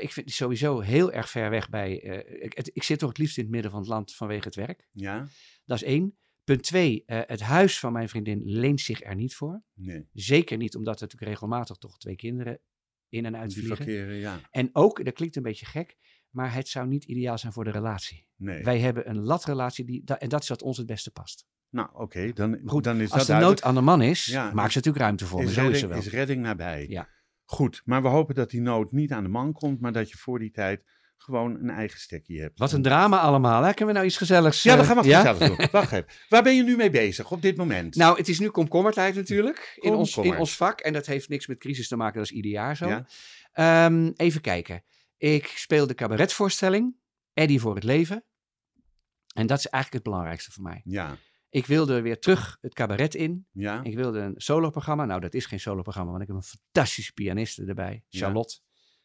ik 0.00 0.12
vind 0.12 0.26
het 0.26 0.32
sowieso 0.34 0.80
heel 0.80 1.12
erg 1.12 1.30
ver 1.30 1.50
weg 1.50 1.68
bij. 1.68 1.96
ik, 2.40 2.56
het- 2.56 2.70
ik 2.72 2.82
zit 2.82 2.98
toch 2.98 3.08
het 3.08 3.18
liefst 3.18 3.36
in 3.36 3.42
het 3.42 3.52
midden 3.52 3.70
van 3.70 3.80
het 3.80 3.88
land 3.88 4.14
vanwege 4.14 4.44
het 4.44 4.54
werk. 4.54 4.88
Ja? 4.92 5.26
Dat 5.64 5.76
is 5.76 5.82
één. 5.82 6.18
Punt 6.46 6.62
twee, 6.62 7.02
eh, 7.06 7.20
het 7.26 7.40
huis 7.40 7.78
van 7.78 7.92
mijn 7.92 8.08
vriendin 8.08 8.40
leent 8.44 8.80
zich 8.80 9.02
er 9.02 9.14
niet 9.14 9.34
voor. 9.34 9.62
Nee. 9.74 10.08
Zeker 10.12 10.56
niet 10.56 10.76
omdat 10.76 10.94
er 10.94 11.02
natuurlijk 11.02 11.30
regelmatig 11.32 11.76
toch 11.76 11.98
twee 11.98 12.16
kinderen 12.16 12.60
in 13.08 13.24
en 13.24 13.36
uit 13.36 13.48
Die 13.50 13.58
vliegen. 13.58 13.76
verkeren, 13.76 14.14
ja. 14.16 14.40
En 14.50 14.68
ook, 14.72 15.04
dat 15.04 15.14
klinkt 15.14 15.36
een 15.36 15.42
beetje 15.42 15.66
gek, 15.66 15.96
maar 16.30 16.54
het 16.54 16.68
zou 16.68 16.86
niet 16.86 17.04
ideaal 17.04 17.38
zijn 17.38 17.52
voor 17.52 17.64
de 17.64 17.70
relatie. 17.70 18.26
Nee. 18.36 18.62
Wij 18.62 18.78
hebben 18.78 19.08
een 19.08 19.18
latrelatie 19.22 19.84
die, 19.84 20.04
da- 20.04 20.18
en 20.18 20.28
dat 20.28 20.42
is 20.42 20.48
wat 20.48 20.62
ons 20.62 20.76
het 20.76 20.86
beste 20.86 21.10
past. 21.10 21.46
Nou, 21.70 21.88
oké, 21.92 22.32
dan, 22.32 22.60
Goed, 22.64 22.84
dan 22.84 23.00
is 23.00 23.10
Als 23.10 23.26
dat 23.26 23.38
de 23.40 23.44
nood 23.44 23.62
aan 23.62 23.74
de 23.74 23.80
man 23.80 24.02
is, 24.02 24.24
Ja, 24.24 24.52
maak 24.52 24.66
is- 24.66 24.72
ze 24.72 24.78
natuurlijk 24.78 25.04
ruimte 25.04 25.26
voor. 25.26 25.42
Is 25.42 25.44
Zo 25.46 25.50
is 25.50 25.56
redding, 25.56 25.76
ze 25.80 25.86
wel. 25.86 25.98
is 25.98 26.08
redding 26.10 26.42
nabij. 26.42 26.86
Ja. 26.88 27.08
Goed, 27.44 27.82
maar 27.84 28.02
we 28.02 28.08
hopen 28.08 28.34
dat 28.34 28.50
die 28.50 28.60
nood 28.60 28.92
niet 28.92 29.12
aan 29.12 29.22
de 29.22 29.28
man 29.28 29.52
komt, 29.52 29.80
maar 29.80 29.92
dat 29.92 30.10
je 30.10 30.16
voor 30.16 30.38
die 30.38 30.50
tijd 30.50 30.84
gewoon 31.16 31.54
een 31.54 31.70
eigen 31.70 32.00
stekje 32.00 32.40
hebt. 32.40 32.58
Wat 32.58 32.72
een 32.72 32.82
drama 32.82 33.20
allemaal, 33.20 33.62
hè? 33.62 33.68
Kunnen 33.68 33.86
we 33.86 33.92
nou 33.92 34.06
iets 34.06 34.16
gezelligs... 34.16 34.62
Ja, 34.62 34.70
eh, 34.70 34.76
dan 34.76 34.86
gaan 34.86 35.02
we 35.02 35.08
ja? 35.08 35.18
gezellig 35.24 35.56
doen. 35.56 35.68
Wacht 35.72 35.92
even. 35.92 36.06
Waar 36.28 36.42
ben 36.42 36.54
je 36.56 36.62
nu 36.62 36.76
mee 36.76 36.90
bezig 36.90 37.30
op 37.30 37.42
dit 37.42 37.56
moment? 37.56 37.94
Nou, 37.94 38.16
het 38.16 38.28
is 38.28 38.38
nu 38.38 38.48
komkommertijd 38.48 39.14
natuurlijk 39.14 39.78
in 39.80 39.94
ons, 39.94 40.16
in 40.16 40.36
ons 40.36 40.56
vak. 40.56 40.80
En 40.80 40.92
dat 40.92 41.06
heeft 41.06 41.28
niks 41.28 41.46
met 41.46 41.58
crisis 41.58 41.88
te 41.88 41.96
maken, 41.96 42.18
dat 42.18 42.24
is 42.30 42.36
ieder 42.36 42.50
jaar 42.50 42.76
zo. 42.76 42.88
Ja. 42.88 43.06
Ehm, 43.52 44.10
even 44.16 44.40
kijken. 44.40 44.84
Ik 45.16 45.46
speel 45.46 45.86
de 45.86 45.94
cabaretvoorstelling, 45.94 46.96
Eddie 47.32 47.60
voor 47.60 47.74
het 47.74 47.84
leven. 47.84 48.24
En 49.34 49.46
dat 49.46 49.58
is 49.58 49.66
eigenlijk 49.66 50.04
het 50.04 50.12
belangrijkste 50.12 50.50
voor 50.52 50.62
mij. 50.62 50.80
Ja, 50.84 51.16
Ik 51.48 51.66
wilde 51.66 52.00
weer 52.00 52.18
terug 52.18 52.58
het 52.60 52.74
cabaret 52.74 53.14
in. 53.14 53.46
ja, 53.52 53.80
Ik 53.82 53.94
wilde 53.94 54.18
een 54.18 54.34
soloprogramma. 54.36 55.04
Nou, 55.04 55.20
dat 55.20 55.34
is 55.34 55.46
geen 55.46 55.60
soloprogramma, 55.60 56.10
want 56.10 56.22
ik 56.22 56.28
heb 56.28 56.36
een 56.36 56.42
fantastische 56.42 57.12
pianiste 57.12 57.64
erbij. 57.64 58.04
Charlotte. 58.08 58.58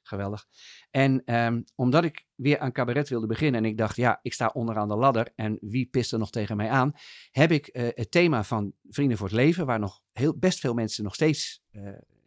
Geweldig. 0.03 0.45
En 0.91 1.21
ehm, 1.25 1.61
omdat 1.75 2.03
ik 2.03 2.25
weer 2.35 2.59
aan 2.59 2.71
cabaret 2.71 3.09
wilde 3.09 3.27
beginnen 3.27 3.63
en 3.63 3.69
ik 3.69 3.77
dacht, 3.77 3.95
ja, 3.95 4.19
ik 4.21 4.33
sta 4.33 4.47
onderaan 4.53 4.87
de 4.87 4.95
ladder 4.95 5.27
en 5.35 5.57
wie 5.61 5.85
pist 5.85 6.11
er 6.13 6.19
nog 6.19 6.29
tegen 6.31 6.57
mij 6.57 6.69
aan, 6.69 6.93
heb 7.31 7.51
ik 7.51 7.67
eh, 7.67 7.87
het 7.93 8.11
thema 8.11 8.43
van 8.43 8.73
Vrienden 8.89 9.17
voor 9.17 9.27
het 9.27 9.35
Leven, 9.35 9.65
waar 9.65 9.79
nog 9.79 10.01
heel, 10.11 10.37
best 10.37 10.59
veel 10.59 10.73
mensen 10.73 11.03
nog 11.03 11.13
steeds 11.13 11.63
eh, 11.71 11.81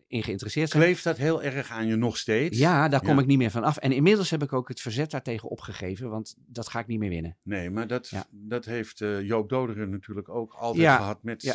in 0.07 0.22
geïnteresseerd 0.22 0.70
zijn. 0.70 0.83
Kleeft 0.83 1.05
dat 1.05 1.16
heel 1.16 1.43
erg 1.43 1.70
aan 1.70 1.87
je 1.87 1.97
nog 1.97 2.16
steeds? 2.16 2.59
Ja, 2.59 2.89
daar 2.89 3.01
kom 3.01 3.14
Ja. 3.14 3.20
ik 3.20 3.27
niet 3.27 3.39
meer 3.39 3.51
van 3.51 3.64
af. 3.64 3.77
En 3.77 3.93
inmiddels 3.93 4.31
heb 4.31 4.43
ik 4.43 4.53
ook 4.53 4.68
het 4.68 4.81
verzet 4.81 5.11
daartegen 5.11 5.49
opgegeven, 5.49 6.11
want 6.11 6.35
dat 6.47 6.68
ga 6.68 6.79
ik 6.79 6.87
niet 6.87 6.99
meer 6.99 7.09
winnen. 7.11 7.37
Nee, 7.43 7.70
maar 7.70 7.87
dat, 7.87 8.09
Ja. 8.09 8.27
dat 8.31 8.64
heeft 8.64 9.01
eh, 9.01 9.22
Joop 9.22 9.49
Doderen 9.49 9.91
natuurlijk 9.91 10.29
ook 10.29 10.53
altijd 10.53 10.83
Ja. 10.83 10.97
gehad 10.97 11.22
met 11.22 11.43
Ja. 11.43 11.55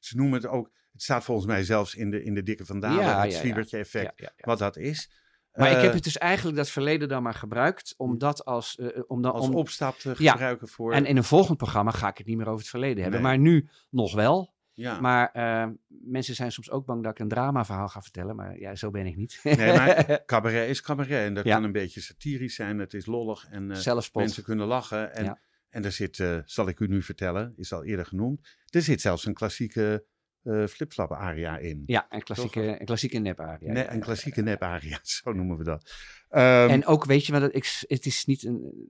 Ze 0.00 0.16
noemen 0.16 0.34
het 0.42 0.46
ook, 0.46 0.70
het 0.92 1.02
staat 1.02 1.24
volgens 1.24 1.46
mij 1.46 1.64
zelfs 1.64 1.94
in 1.94 2.10
de, 2.10 2.24
in 2.24 2.34
de 2.34 2.42
dikke 2.42 2.64
van 2.64 2.80
Dalen, 2.80 3.00
Ja, 3.04 3.22
het. 3.22 3.32
Zwiebertje 3.32 3.78
effect, 3.78 4.32
wat 4.36 4.58
dat 4.58 4.76
is. 4.76 5.10
Maar 5.54 5.70
ik 5.70 5.76
Eh, 5.76 5.82
heb 5.82 5.92
het 5.92 6.04
dus 6.04 6.18
eigenlijk 6.18 6.56
dat 6.56 6.70
verleden 6.70 7.08
dan 7.08 7.22
maar 7.22 7.34
gebruikt, 7.34 7.94
om 7.96 8.18
dat 8.18 8.44
als... 8.44 8.76
eh, 8.78 8.88
om 9.06 9.22
dan, 9.22 9.32
als 9.32 9.46
om, 9.48 9.54
opstap 9.54 9.98
te 9.98 10.14
Ja. 10.18 10.30
gebruiken 10.32 10.68
voor... 10.68 10.92
En 10.92 11.04
in 11.06 11.16
een 11.16 11.24
volgend 11.24 11.56
programma 11.58 11.90
ga 11.90 12.08
ik 12.08 12.18
het 12.18 12.26
niet 12.26 12.36
meer 12.36 12.46
over 12.46 12.58
het 12.60 12.68
verleden 12.68 13.02
hebben. 13.02 13.22
Nee. 13.22 13.30
Maar 13.30 13.38
nu 13.38 13.68
nog 13.90 14.14
wel. 14.14 14.52
ja. 14.72 15.00
Maar 15.00 15.30
eh, 15.32 15.66
mensen 15.88 16.34
zijn 16.34 16.52
soms 16.52 16.70
ook 16.70 16.86
bang 16.86 17.02
dat 17.02 17.12
ik 17.12 17.18
een 17.18 17.28
dramaverhaal 17.28 17.88
ga 17.88 18.02
vertellen. 18.02 18.36
Maar 18.36 18.58
ja, 18.58 18.74
zo 18.74 18.90
ben 18.90 19.06
ik 19.06 19.16
niet. 19.16 19.40
Nee, 19.42 19.72
maar 19.76 20.20
cabaret 20.26 20.68
is 20.68 20.80
cabaret 20.82 21.26
en 21.26 21.34
dat 21.34 21.44
Ja. 21.44 21.54
kan 21.54 21.64
een 21.64 21.72
beetje 21.72 22.00
satirisch 22.00 22.54
zijn. 22.54 22.78
Het 22.78 22.94
is 22.94 23.06
lollig 23.06 23.46
en 23.50 23.70
eh, 23.70 23.96
mensen 24.12 24.42
kunnen 24.42 24.66
lachen. 24.66 25.14
En, 25.14 25.24
Ja. 25.24 25.38
en 25.68 25.84
er 25.84 25.92
zit, 25.92 26.18
eh, 26.20 26.38
zal 26.44 26.68
ik 26.68 26.80
u 26.80 26.86
nu 26.86 27.02
vertellen, 27.02 27.52
is 27.56 27.72
al 27.72 27.84
eerder 27.84 28.06
genoemd, 28.06 28.48
er 28.70 28.82
zit 28.82 29.00
zelfs 29.00 29.26
een 29.26 29.34
klassieke 29.34 30.04
eh 30.44 30.66
flipflap 30.66 31.12
aria 31.12 31.58
in. 31.58 31.82
Ja, 31.86 32.06
een 32.10 32.22
klassieke, 32.22 32.80
een 32.80 32.86
klassieke 32.86 33.18
neparia. 33.18 33.72
Ne- 33.72 33.86
een 33.88 34.00
klassieke 34.00 34.42
nep 34.42 34.62
aria, 34.62 34.98
zo 35.22 35.32
noemen 35.32 35.56
we 35.58 35.64
dat. 35.64 35.92
Ehm, 36.28 36.68
En 36.70 36.86
ook, 36.86 37.04
weet 37.04 37.26
je, 37.26 37.32
wat 37.32 37.42
het, 37.42 37.54
ik, 37.54 37.82
het 37.88 38.06
is 38.06 38.24
niet 38.24 38.44
een... 38.44 38.88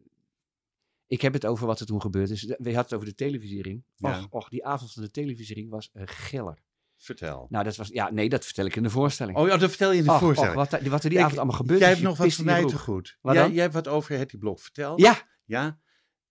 Ik 1.06 1.20
heb 1.20 1.32
het 1.32 1.46
over 1.46 1.66
wat 1.66 1.80
er 1.80 1.86
toen 1.86 2.00
gebeurd 2.00 2.30
is. 2.30 2.42
We 2.44 2.54
hadden 2.56 2.76
het 2.76 2.92
over 2.94 3.06
de 3.06 3.14
televisiering. 3.14 3.84
Ja. 3.96 4.18
Och, 4.18 4.26
och, 4.30 4.48
die 4.48 4.66
avond 4.66 4.92
van 4.92 5.02
de 5.02 5.10
televisiering 5.10 5.70
was 5.70 5.90
een 5.92 6.08
giller. 6.08 6.58
vertel. 6.96 7.46
Nou, 7.50 7.64
dat 7.64 7.76
was... 7.76 7.88
Ja, 7.88 8.10
nee, 8.10 8.28
dat 8.28 8.44
vertel 8.44 8.64
ik 8.66 8.76
in 8.76 8.82
de 8.82 8.90
voorstelling. 8.90 9.36
Oh 9.36 9.48
ja, 9.48 9.56
dat 9.56 9.68
vertel 9.68 9.92
je 9.92 9.98
in 9.98 10.04
de 10.04 10.10
Och, 10.10 10.18
voorstelling. 10.18 10.56
och, 10.56 10.70
wat, 10.70 10.80
er- 10.82 10.90
wat 10.90 11.02
er 11.04 11.08
die 11.10 11.18
Ik- 11.18 11.24
avond 11.24 11.38
allemaal 11.38 11.56
gebeurd 11.56 11.80
Jij 11.80 11.88
is. 11.92 11.94
hebt 11.94 12.06
je 12.10 12.16
nog 12.16 12.26
wat 12.26 12.34
van 12.34 12.44
mij 12.44 12.64
te 12.64 12.78
goed. 12.78 13.18
Wat 13.20 13.34
jij, 13.34 13.50
jij 13.50 13.62
hebt 13.62 13.74
wat 13.74 13.88
over 13.88 14.16
Hetty 14.18 14.38
Blok 14.38 14.60
verteld. 14.60 15.00
Ja, 15.00 15.22
Ja. 15.44 15.78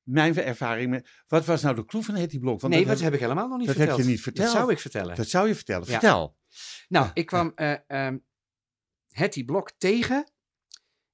Mijn 0.04 0.36
ervaring 0.36 0.90
met... 0.90 1.10
Wat 1.28 1.46
was 1.46 1.62
nou 1.62 1.76
de 1.76 1.86
clue 1.86 2.04
van 2.04 2.16
Hetty 2.16 2.40
Blok? 2.40 2.62
Want 2.62 2.74
nee, 2.74 2.86
dat 2.86 2.94
dat 2.94 3.04
heb 3.04 3.14
ik 3.14 3.20
helemaal 3.20 3.48
nog 3.48 3.58
niet 3.58 3.68
dat 3.68 3.76
heb 3.76 3.86
verteld. 3.86 4.06
je 4.06 4.12
niet 4.12 4.22
verteld. 4.22 4.48
Dat 4.48 4.56
zou 4.56 4.72
ik 4.72 4.80
vertellen. 4.80 5.16
Dat 5.16 5.28
zou 5.28 5.48
je 5.48 5.56
vertellen. 5.56 5.86
Ja. 5.86 5.92
Vertel. 5.92 6.38
Nou, 6.88 7.10
ik 7.14 7.26
kwam 7.26 7.52
eh 7.56 7.76
ehm, 7.88 8.18
Hetty 9.10 9.46
Blok 9.46 9.72
tegen 9.78 10.32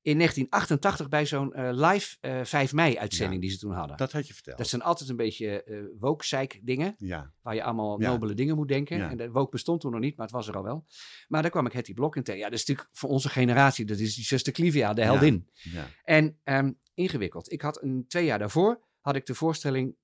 in 0.01 0.15
1988 0.17 1.09
bij 1.09 1.25
zo'n 1.25 1.53
eh, 1.53 1.69
live 1.71 2.17
eh 2.19 2.43
5 2.43 2.73
mei-uitzending 2.73 3.41
Ja. 3.41 3.47
die 3.47 3.49
ze 3.57 3.57
toen 3.59 3.71
hadden. 3.71 3.89
Dat, 3.89 3.97
Dat 3.97 4.11
had 4.11 4.27
je 4.27 4.33
verteld. 4.33 4.67
zijn 4.67 4.81
altijd 4.81 5.09
een 5.09 5.15
beetje 5.15 5.63
eh 5.63 5.81
woke 5.99 6.59
dingen, 6.63 6.95
Ja. 6.97 7.33
waar 7.41 7.55
je 7.55 7.63
allemaal 7.63 8.01
Ja. 8.01 8.09
nobele 8.09 8.33
dingen 8.33 8.55
moet 8.55 8.67
denken. 8.67 9.09
En 9.09 9.17
de 9.17 9.31
woke 9.31 9.51
bestond 9.51 9.81
toen 9.81 9.91
nog 9.91 9.99
niet, 10.01 10.15
maar 10.17 10.25
het 10.25 10.35
was 10.35 10.47
er 10.47 10.55
al 10.57 10.63
wel. 10.63 10.85
Maar 11.27 11.41
daar 11.41 11.51
kwam 11.51 11.65
ik 11.65 11.73
Hetty 11.73 11.93
Blok 11.93 12.15
in 12.15 12.23
tegen. 12.23 12.39
Ja, 12.39 12.49
dat 12.49 12.59
is 12.59 12.65
natuurlijk 12.65 12.95
voor 12.97 13.09
onze 13.09 13.29
generatie, 13.29 13.85
dat 13.85 13.99
is 13.99 14.15
die 14.15 14.25
zuster 14.25 14.53
Clivia, 14.53 14.93
de 14.93 15.03
heldin. 15.03 15.49
ja. 15.53 15.87
En 16.03 16.39
ehm, 16.43 16.71
ingewikkeld. 16.99 17.51
Ik 17.51 17.61
had 17.61 17.81
een, 17.83 18.05
twee 18.07 18.25
jaar 18.25 18.39
daarvoor, 18.39 18.83
had 18.99 19.15
ik 19.15 19.25
de 19.25 19.35
voorstelling 19.35 19.95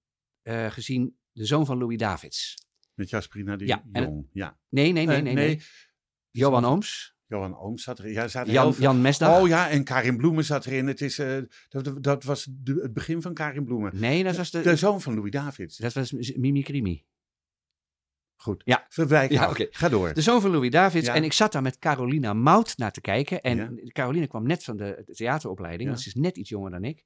eh, 0.42 0.72
gezien, 0.72 1.18
De 1.32 1.46
Zoon 1.46 1.66
van 1.66 1.78
Louis 1.78 1.98
Davids. 1.98 2.56
Met 2.94 3.10
Jasperina 3.10 3.56
de 3.56 3.66
Ja, 3.66 3.84
Jong. 3.92 4.28
Ja. 4.32 4.58
Nee, 4.70 4.92
nee, 4.92 5.06
nee, 5.06 5.18
Eh, 5.18 5.24
nee. 5.24 5.34
nee. 5.34 5.62
Johan 6.32 6.66
Ooms, 6.66 7.16
Johan 7.28 7.58
Ooms 7.58 7.84
zat 7.84 8.00
erin. 8.00 8.12
Ja, 8.12 8.28
zaten 8.28 8.54
Jan, 8.54 8.64
heel 8.64 8.74
veel- 8.74 8.84
Jan 8.84 9.02
Mesdag. 9.02 9.42
Oh 9.42 9.48
ja, 9.48 9.70
en 9.70 9.84
Karin 9.84 10.18
Bloemen 10.18 10.44
zat 10.44 10.66
erin. 10.66 10.88
Het 10.88 11.02
is, 11.02 11.20
eh, 11.20 11.38
dat, 11.70 12.04
dat 12.04 12.24
was 12.24 12.48
de- 12.52 12.80
het 12.82 12.94
begin 12.94 13.22
van 13.22 13.34
Karin 13.34 13.64
Bloemen. 13.66 14.00
Nee, 14.00 14.24
dat 14.24 14.36
was 14.36 14.52
de, 14.52 14.62
De 14.62 14.76
zoon 14.76 15.02
van 15.02 15.16
Louis 15.16 15.32
Davids. 15.32 15.78
dat 15.78 15.94
was 15.94 16.12
Mimi 16.12 16.64
Krimi. 16.64 17.06
Goed. 18.46 18.62
Ja. 18.66 18.86
Verwijk 18.90 19.32
Ja. 19.32 19.54
Ga 19.54 19.90
door. 19.90 20.14
De 20.14 20.22
zoon 20.22 20.42
van 20.42 20.52
Louis 20.52 20.70
Davids. 20.70 21.08
Ja. 21.08 21.14
En 21.14 21.24
ik 21.24 21.34
zat 21.34 21.52
daar 21.52 21.62
met 21.62 21.80
Carolina 21.80 22.34
Mout 22.34 22.78
naar 22.78 22.92
te 22.92 23.02
kijken. 23.02 23.42
En 23.42 23.58
Ja. 23.58 23.92
Caroline 23.92 24.28
kwam 24.28 24.48
net 24.48 24.64
van 24.64 24.78
de 24.78 25.04
theateropleiding. 25.14 26.00
Ze 26.00 26.08
is 26.08 26.14
net 26.14 26.38
iets 26.38 26.50
jonger 26.50 26.72
dan 26.72 26.84
ik. 26.84 27.04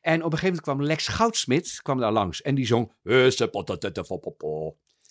En 0.00 0.18
op 0.18 0.32
een 0.32 0.38
gegeven 0.38 0.46
moment 0.46 0.62
kwam 0.62 0.82
Lex 0.82 1.08
Goudsmit 1.08 1.78
kwam 1.82 1.98
daar 1.98 2.12
langs. 2.12 2.42
En 2.42 2.54
die 2.54 2.66
zong... 2.66 2.92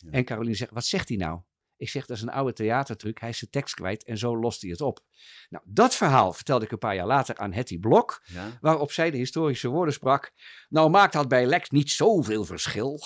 En 0.09 0.25
Caroline 0.25 0.55
zegt, 0.55 0.71
wat 0.71 0.86
zegt 0.86 1.07
hij 1.07 1.17
nou? 1.17 1.39
Ik 1.77 1.89
zeg, 1.89 2.05
dat 2.05 2.17
is 2.17 2.23
een 2.23 2.30
oude 2.30 2.53
theatertruc. 2.53 3.19
Hij 3.19 3.30
is 3.30 3.38
zijn 3.38 3.51
tekst 3.51 3.75
kwijt 3.75 4.03
en 4.03 4.17
zo 4.17 4.38
lost 4.38 4.61
hij 4.61 4.71
het 4.71 4.82
op. 4.82 4.99
Nou, 5.49 5.63
dat 5.67 5.95
verhaal 5.95 6.34
vertelde 6.34 6.65
ik 6.65 6.71
een 6.71 6.77
paar 6.77 6.95
jaar 6.95 7.07
later 7.07 7.38
aan 7.38 7.53
Hetty 7.53 7.80
Blok. 7.80 8.23
Ja. 8.25 8.57
Waarop 8.61 8.91
zij 8.91 9.11
de 9.11 9.17
historische 9.17 9.67
woorden 9.67 9.93
sprak. 9.93 10.32
Nou 10.69 10.89
maakt 10.89 11.13
dat 11.13 11.27
bij 11.27 11.45
Lex 11.45 11.69
niet 11.69 11.91
zoveel 11.91 12.45
verschil. 12.45 12.99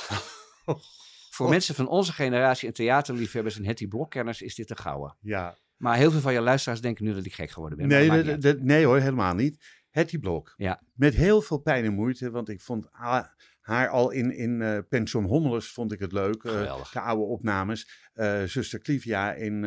Voor 1.34 1.50
mensen 1.50 1.76
van 1.76 1.88
onze 1.88 2.14
generatie 2.14 2.68
en 2.68 2.74
theaterliefhebbers 2.74 3.58
en 3.58 3.66
Hetty 3.66 3.88
Blokkenners 3.88 4.42
is 4.42 4.56
dit 4.56 4.70
een 4.70 4.78
gouden. 4.78 5.18
Ja. 5.22 5.58
Maar 5.78 5.98
heel 5.98 6.12
veel 6.12 6.20
van 6.20 6.34
je 6.34 6.42
luisteraars 6.42 6.82
denken 6.82 7.06
nu 7.06 7.14
dat 7.14 7.26
ik 7.26 7.34
gek 7.34 7.52
geworden 7.52 7.78
ben. 7.78 7.88
Nee, 7.88 8.10
dat 8.10 8.26
dat- 8.26 8.42
dat- 8.42 8.60
nee 8.60 8.86
hoor, 8.86 9.00
helemaal 9.00 9.34
niet. 9.36 9.82
Hetty 9.90 10.20
Blok. 10.20 10.54
Ja. 10.58 10.82
Met 10.94 11.14
heel 11.16 11.42
veel 11.42 11.58
pijn 11.58 11.86
en 11.86 11.94
moeite, 11.94 12.32
want 12.32 12.50
ik 12.50 12.62
vond 12.62 12.88
ha- 12.92 13.36
haar 13.62 13.90
al 13.90 14.12
in, 14.12 14.32
in 14.38 14.62
eh, 14.62 14.78
Pension 14.90 15.24
Hommelus 15.26 15.72
vond 15.72 15.92
ik 15.92 16.00
het 16.00 16.12
leuk. 16.12 16.42
Geweldig. 16.42 16.92
de 16.92 17.00
oude 17.00 17.24
opnames. 17.24 18.10
Eh, 18.14 18.44
zuster 18.44 18.80
Clivia 18.80 19.34
in 19.34 19.64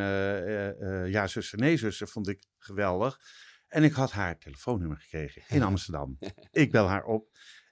Ja, 1.11 1.27
zuster, 1.27 1.59
nee, 1.59 1.77
zuster 1.77 2.09
vond 2.09 2.29
ik 2.29 2.45
geweldig. 2.59 3.19
En 3.69 3.83
ik 3.85 3.93
had 3.93 4.13
haar 4.13 4.39
telefoonnummer 4.39 4.97
gekregen 4.99 5.43
in 5.49 5.63
Amsterdam. 5.73 6.19
ik 6.51 6.71
bel 6.71 6.89
haar 6.89 7.05
op. 7.05 7.29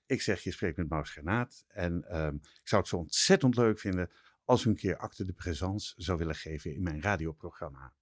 Ik 0.07 0.23
zeg, 0.23 0.41
je 0.41 0.51
spreekt 0.51 0.77
met 0.77 0.89
Maus 0.89 1.11
Granaat. 1.11 1.65
En 1.69 2.05
ehm, 2.09 2.35
ik 2.35 2.69
zou 2.69 2.81
het 2.81 2.91
zo 2.91 2.97
ontzettend 2.97 3.57
leuk 3.57 3.79
vinden 3.79 4.11
als 4.45 4.65
u 4.65 4.69
een 4.71 4.77
keer 4.77 4.97
acte 4.97 5.25
de 5.25 5.33
présence 5.33 5.93
zou 5.97 6.19
willen 6.19 6.35
geven 6.35 6.75
in 6.75 6.83
mijn 6.83 7.03
radioprogramma. 7.03 7.93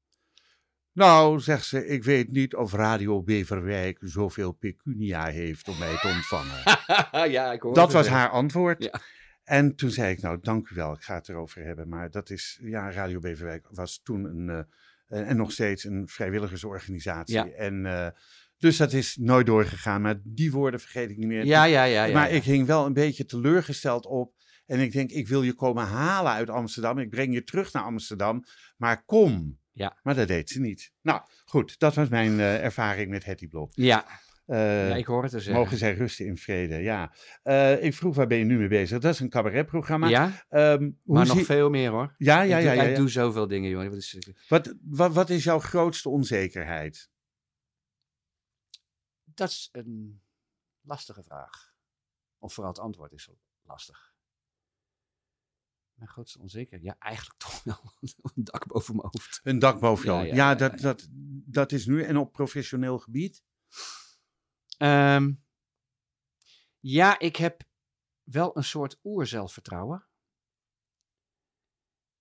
Nou, 0.92 1.40
zegt 1.40 1.64
ze, 1.64 1.86
ik 1.86 2.05
weet 2.05 2.30
niet 2.30 2.55
of 2.55 2.72
Radio 2.72 3.22
Beverwijk 3.22 3.98
zoveel 4.00 4.53
pecunia 4.53 5.26
heeft 5.26 5.68
om 5.68 5.78
mij 5.78 5.96
te 5.96 6.09
ontvangen. 6.09 6.62
ja, 7.32 7.53
ik 7.53 7.62
hoor 7.62 7.74
Dat 7.74 7.92
was 7.92 8.07
haar 8.07 8.28
antwoord. 8.28 8.82
Ja. 8.84 9.00
En 9.44 9.74
toen 9.74 9.90
zei 9.90 10.12
ik, 10.12 10.20
nou, 10.20 10.38
dank 10.40 10.68
u 10.68 10.74
wel, 10.74 10.92
ik 10.92 11.03
ga 11.03 11.14
het 11.14 11.28
erover 11.28 11.64
hebben. 11.64 11.88
Maar 11.88 12.11
dat 12.11 12.30
is, 12.30 12.59
ja, 12.62 12.90
Radio 12.90 13.18
Beverwijk 13.18 13.66
was 13.70 14.00
toen 14.03 14.24
een, 14.24 14.66
eh, 15.09 15.28
en 15.28 15.36
nog 15.36 15.53
steeds 15.53 15.84
een 15.84 16.09
vrijwilligersorganisatie. 16.09 17.34
Ja. 17.34 17.46
En, 17.46 17.86
eh, 17.86 18.09
dus 18.62 18.76
dat 18.76 18.92
is 18.92 19.16
nooit 19.20 19.46
doorgegaan. 19.46 20.02
Maar 20.02 20.20
die 20.24 20.52
woorden 20.52 20.80
vergeet 20.80 21.10
ik 21.10 21.16
niet 21.16 21.26
meer. 21.26 21.44
Ja, 21.44 21.64
ja, 21.64 21.84
ja. 21.84 22.04
ja 22.04 22.14
maar 22.14 22.28
ja. 22.30 22.34
ik 22.36 22.42
hing 22.42 22.66
wel 22.66 22.86
een 22.86 22.92
beetje 22.92 23.24
teleurgesteld 23.24 24.06
op. 24.06 24.34
En 24.66 24.80
ik 24.80 24.92
denk, 24.92 25.10
ik 25.10 25.28
wil 25.28 25.42
je 25.42 25.52
komen 25.54 25.84
halen 25.84 26.32
uit 26.32 26.50
Amsterdam. 26.50 26.98
Ik 26.98 27.10
breng 27.10 27.34
je 27.34 27.42
terug 27.44 27.72
naar 27.72 27.82
Amsterdam. 27.82 28.44
Maar 28.76 29.04
kom. 29.04 29.58
Ja. 29.72 29.98
Maar 30.02 30.14
dat 30.14 30.28
deed 30.28 30.50
ze 30.50 30.60
niet. 30.60 30.92
Nou, 31.02 31.20
goed. 31.44 31.78
Dat 31.78 31.94
was 31.94 32.08
mijn 32.08 32.40
eh, 32.40 32.64
ervaring 32.64 33.10
met 33.10 33.24
Hetty 33.24 33.48
Blok. 33.48 33.70
Ja, 33.74 34.04
Eh, 34.46 34.88
ja, 34.88 34.94
ik 34.94 35.06
hoor 35.06 35.22
het 35.22 35.32
dus. 35.32 35.44
zeggen. 35.44 35.62
Mogen 35.62 35.76
zij 35.78 35.94
rusten 35.94 36.26
in 36.26 36.36
vrede, 36.36 36.76
ja. 36.76 37.12
Eh, 37.42 37.84
ik 37.84 37.94
vroeg, 37.94 38.14
waar 38.14 38.26
ben 38.26 38.38
je 38.38 38.44
nu 38.44 38.58
mee 38.58 38.68
bezig? 38.68 38.98
Dat 38.98 39.12
is 39.14 39.20
een 39.20 39.28
cabaretprogramma. 39.28 40.08
ja, 40.08 40.44
Ehm, 40.48 40.90
maar 41.04 41.26
nog 41.26 41.44
veel 41.44 41.70
meer 41.70 41.90
hoor. 41.90 42.14
Ja, 42.18 42.42
ja, 42.42 42.58
ik, 42.58 42.64
ja. 42.64 42.72
doe, 42.74 42.82
ja, 42.82 42.88
ik 42.88 42.96
doe 42.96 43.08
zoveel 43.10 43.46
dingen, 43.48 43.70
joh. 43.70 43.84
Wat 43.88 43.96
is, 43.96 44.18
Wat, 44.48 44.74
wat, 44.82 45.12
wat 45.12 45.30
is 45.30 45.44
jouw 45.44 45.58
grootste 45.58 46.08
onzekerheid? 46.08 47.10
Dat 49.34 49.48
is 49.48 49.68
een 49.72 50.22
lastige 50.80 51.22
vraag. 51.22 51.74
Of 52.38 52.54
vooral 52.54 52.72
het 52.72 52.82
antwoord 52.82 53.12
is 53.12 53.22
zo 53.22 53.38
lastig. 53.62 54.14
Mijn 55.94 56.08
grootste 56.08 56.38
onzekerheid? 56.38 56.82
Ja, 56.82 56.98
eigenlijk 56.98 57.38
toch 57.44 57.62
wel 57.62 57.92
een 58.00 58.44
dak 58.44 58.66
boven 58.66 58.96
mijn 58.96 59.08
hoofd. 59.10 59.40
Een 59.42 59.58
dak 59.58 59.80
boven 59.80 60.04
jou. 60.04 60.18
Ja, 60.18 60.26
Ja, 60.26 60.34
ja, 60.34 60.50
ja, 60.50 60.54
dat. 60.54 60.78
Dat, 60.78 61.08
dat 61.44 61.72
is 61.72 61.86
nu. 61.86 62.02
En 62.02 62.16
op 62.16 62.32
professioneel 62.32 62.98
gebied? 62.98 63.44
Ehm, 64.76 65.32
ja, 66.78 67.18
ik 67.18 67.36
heb 67.36 67.62
wel 68.22 68.56
een 68.56 68.64
soort 68.64 68.98
oerzelfvertrouwen. 69.02 70.06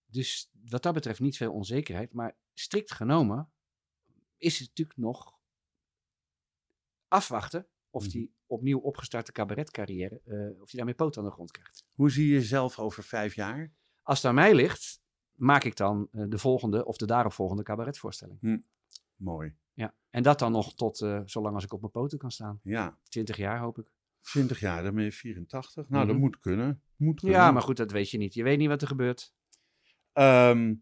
Dus 0.05 0.51
wat 0.69 0.83
dat 0.83 0.93
betreft 0.93 1.19
niet 1.19 1.37
veel 1.37 1.53
onzekerheid. 1.53 2.13
Maar 2.13 2.37
strikt 2.53 2.91
genomen 2.91 3.51
is 4.37 4.59
het 4.59 4.67
natuurlijk 4.67 4.97
nog 4.97 5.40
afwachten 7.11 7.67
of 7.89 8.01
Mhm. 8.03 8.11
die 8.11 8.33
opnieuw 8.45 8.79
opgestarte 8.79 9.31
cabaretcarrière, 9.31 10.21
eh, 10.25 10.61
of 10.61 10.67
die 10.69 10.75
daarmee 10.75 10.93
poot 10.95 11.17
aan 11.17 11.23
de 11.23 11.31
grond 11.31 11.51
krijgt. 11.51 11.85
Hoe 11.91 12.11
zie 12.11 12.27
je 12.27 12.33
jezelf 12.33 12.79
over 12.79 13.03
vijf 13.03 13.35
jaar? 13.35 13.73
Als 14.01 14.17
het 14.17 14.27
aan 14.27 14.35
mij 14.35 14.55
ligt, 14.55 15.01
maak 15.33 15.63
ik 15.63 15.75
dan 15.75 16.07
eh, 16.11 16.25
de 16.29 16.37
volgende 16.37 16.85
of 16.85 16.97
de 16.97 17.05
daaropvolgende 17.05 17.63
cabaretvoorstelling. 17.63 18.63
Mooi. 19.15 19.55
Ja. 19.73 19.95
En 20.09 20.23
dat 20.23 20.39
dan 20.39 20.51
nog 20.51 20.75
tot 20.75 21.01
eh, 21.01 21.21
zolang 21.25 21.55
als 21.55 21.63
ik 21.63 21.73
op 21.73 21.79
mijn 21.79 21.91
poten 21.91 22.17
kan 22.17 22.31
staan. 22.31 22.59
Ja, 22.63 22.99
20 23.03 23.37
jaar 23.37 23.59
hoop 23.59 23.77
ik. 23.79 23.91
20 24.21 24.59
jaar, 24.59 24.83
dan 24.83 24.95
ben 24.95 25.03
je 25.03 25.11
84. 25.11 25.89
Nou, 25.89 26.05
dat 26.05 26.15
Mhm. 26.15 26.23
moet 26.23 26.39
kunnen. 26.39 26.83
Moet 26.95 27.19
kunnen. 27.19 27.39
Ja, 27.39 27.51
maar 27.51 27.61
goed, 27.61 27.77
dat 27.77 27.91
weet 27.91 28.09
je 28.09 28.17
niet. 28.17 28.33
Je 28.33 28.43
weet 28.43 28.57
niet 28.57 28.67
wat 28.67 28.81
er 28.81 28.87
gebeurt. 28.87 29.33
Ehm, 30.13 30.67
wa- 30.67 30.75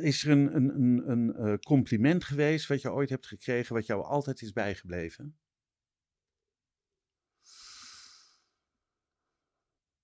is 0.00 0.24
er 0.24 0.30
een, 0.30 0.54
een, 0.56 0.80
een, 0.80 1.10
een 1.10 1.34
eh, 1.34 1.58
compliment 1.58 2.24
geweest 2.24 2.66
wat 2.66 2.80
je 2.80 2.92
ooit 2.92 3.10
hebt 3.10 3.26
gekregen, 3.26 3.74
wat 3.74 3.86
jou 3.86 4.04
altijd 4.04 4.42
is 4.42 4.52
bijgebleven? 4.52 5.38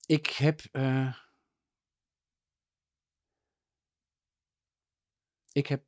Ik 0.07 0.27
heb. 0.27 0.61
eh, 0.73 1.17
ik 5.53 5.67
heb. 5.67 5.85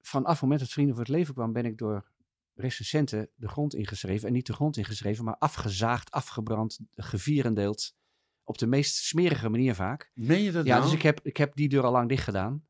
Vanaf 0.00 0.32
het 0.32 0.40
moment 0.40 0.60
dat 0.60 0.70
Vrienden 0.70 0.94
voor 0.94 1.04
het 1.04 1.12
Leven 1.12 1.34
kwam, 1.34 1.52
ben 1.52 1.64
ik 1.64 1.78
door 1.78 2.10
recensenten 2.54 3.30
de 3.34 3.48
grond 3.48 3.74
ingeschreven. 3.74 4.26
En 4.28 4.32
niet 4.32 4.46
de 4.46 4.52
grond 4.52 4.76
ingeschreven, 4.76 5.24
maar 5.24 5.36
afgezaagd, 5.36 6.10
afgebrand, 6.10 6.78
gevierendeeld. 6.90 7.96
Op 8.44 8.58
de 8.58 8.66
meest 8.66 8.94
smerige 8.96 9.48
manier 9.48 9.74
vaak. 9.74 10.10
Meen 10.14 10.42
je 10.42 10.50
dat 10.52 10.64
Ja, 10.66 10.72
nou? 10.76 10.84
dus 10.84 10.94
ik 10.94 11.02
heb, 11.02 11.20
ik 11.22 11.36
heb 11.36 11.54
die 11.54 11.68
deur 11.68 11.82
al 11.82 11.92
lang 11.92 12.08
dicht 12.08 12.24
gedaan. 12.24 12.68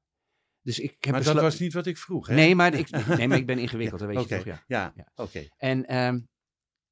Dus 0.62 0.78
ik 0.78 0.96
heb 1.04 1.12
maar 1.14 1.22
dat 1.24 1.40
was 1.40 1.58
niet 1.58 1.72
wat 1.72 1.86
ik 1.86 1.98
vroeg, 1.98 2.26
hè? 2.26 2.34
Nee, 2.34 2.54
maar 2.54 2.74
ik, 2.74 2.90
nee, 3.18 3.28
maar 3.28 3.38
ik 3.38 3.46
ben 3.46 3.58
ingewikkeld, 3.58 4.00
dat 4.00 4.08
weet 4.08 4.28
je 4.28 4.36
toch? 4.36 4.44
Ja. 4.44 4.62
ja, 4.66 4.92
Ja. 4.96 5.12
oké. 5.14 5.46
En 5.56 5.86
ehm, 5.86 6.20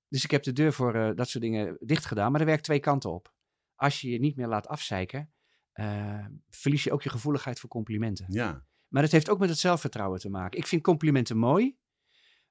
dus 0.09 0.25
ik 0.25 0.31
heb 0.31 0.43
de 0.43 0.53
deur 0.53 0.73
voor 0.73 0.95
eh, 0.95 1.11
dat 1.15 1.29
soort 1.29 1.45
dingen 1.45 1.77
dicht 1.81 2.05
gedaan. 2.05 2.31
Maar 2.33 2.41
er 2.41 2.47
werkt 2.47 2.65
twee 2.65 2.81
kanten 2.81 3.11
op. 3.13 3.33
Als 3.75 4.01
je 4.01 4.11
je 4.11 4.19
niet 4.19 4.37
meer 4.37 4.47
laat 4.47 4.67
afzeiken, 4.67 5.33
eh, 5.73 6.27
verlies 6.49 6.85
je 6.85 6.93
ook 6.93 7.03
je 7.03 7.09
gevoeligheid 7.11 7.61
voor 7.61 7.71
complimenten. 7.71 8.27
Ja, 8.29 8.67
Maar 8.89 9.03
dat 9.03 9.13
heeft 9.13 9.31
ook 9.31 9.39
met 9.39 9.49
het 9.49 9.59
zelfvertrouwen 9.59 10.21
te 10.21 10.29
maken. 10.31 10.59
Ik 10.59 10.67
vind 10.67 10.83
complimenten 10.83 11.37
mooi, 11.37 11.77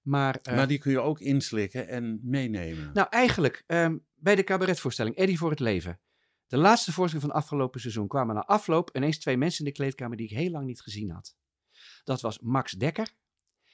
maar... 0.01 0.35
eh, 0.41 0.55
maar 0.55 0.67
die 0.67 0.77
kun 0.77 0.91
je 0.91 0.99
ook 0.99 1.19
inslikken 1.19 1.87
en 1.87 2.19
meenemen. 2.23 2.89
Nou, 2.93 3.07
eigenlijk 3.09 3.63
ehm, 3.65 3.97
bij 4.15 4.35
de 4.35 4.43
cabaretvoorstelling 4.43 5.15
Eddie 5.15 5.37
voor 5.37 5.49
het 5.49 5.59
Leven. 5.59 5.99
De 6.47 6.57
laatste 6.57 6.91
voorstelling 6.91 7.29
van 7.31 7.41
afgelopen 7.41 7.79
seizoen 7.79 8.07
kwamen 8.07 8.35
na 8.35 8.45
afloop 8.45 8.95
ineens 8.95 9.19
twee 9.19 9.37
mensen 9.37 9.59
in 9.59 9.71
de 9.71 9.77
kleedkamer 9.77 10.17
die 10.17 10.27
ik 10.29 10.37
heel 10.37 10.51
lang 10.51 10.65
niet 10.65 10.81
gezien 10.81 11.11
had. 11.11 11.35
Dat 12.03 12.21
was 12.21 12.39
Max 12.39 12.71
Dekker. 12.71 13.09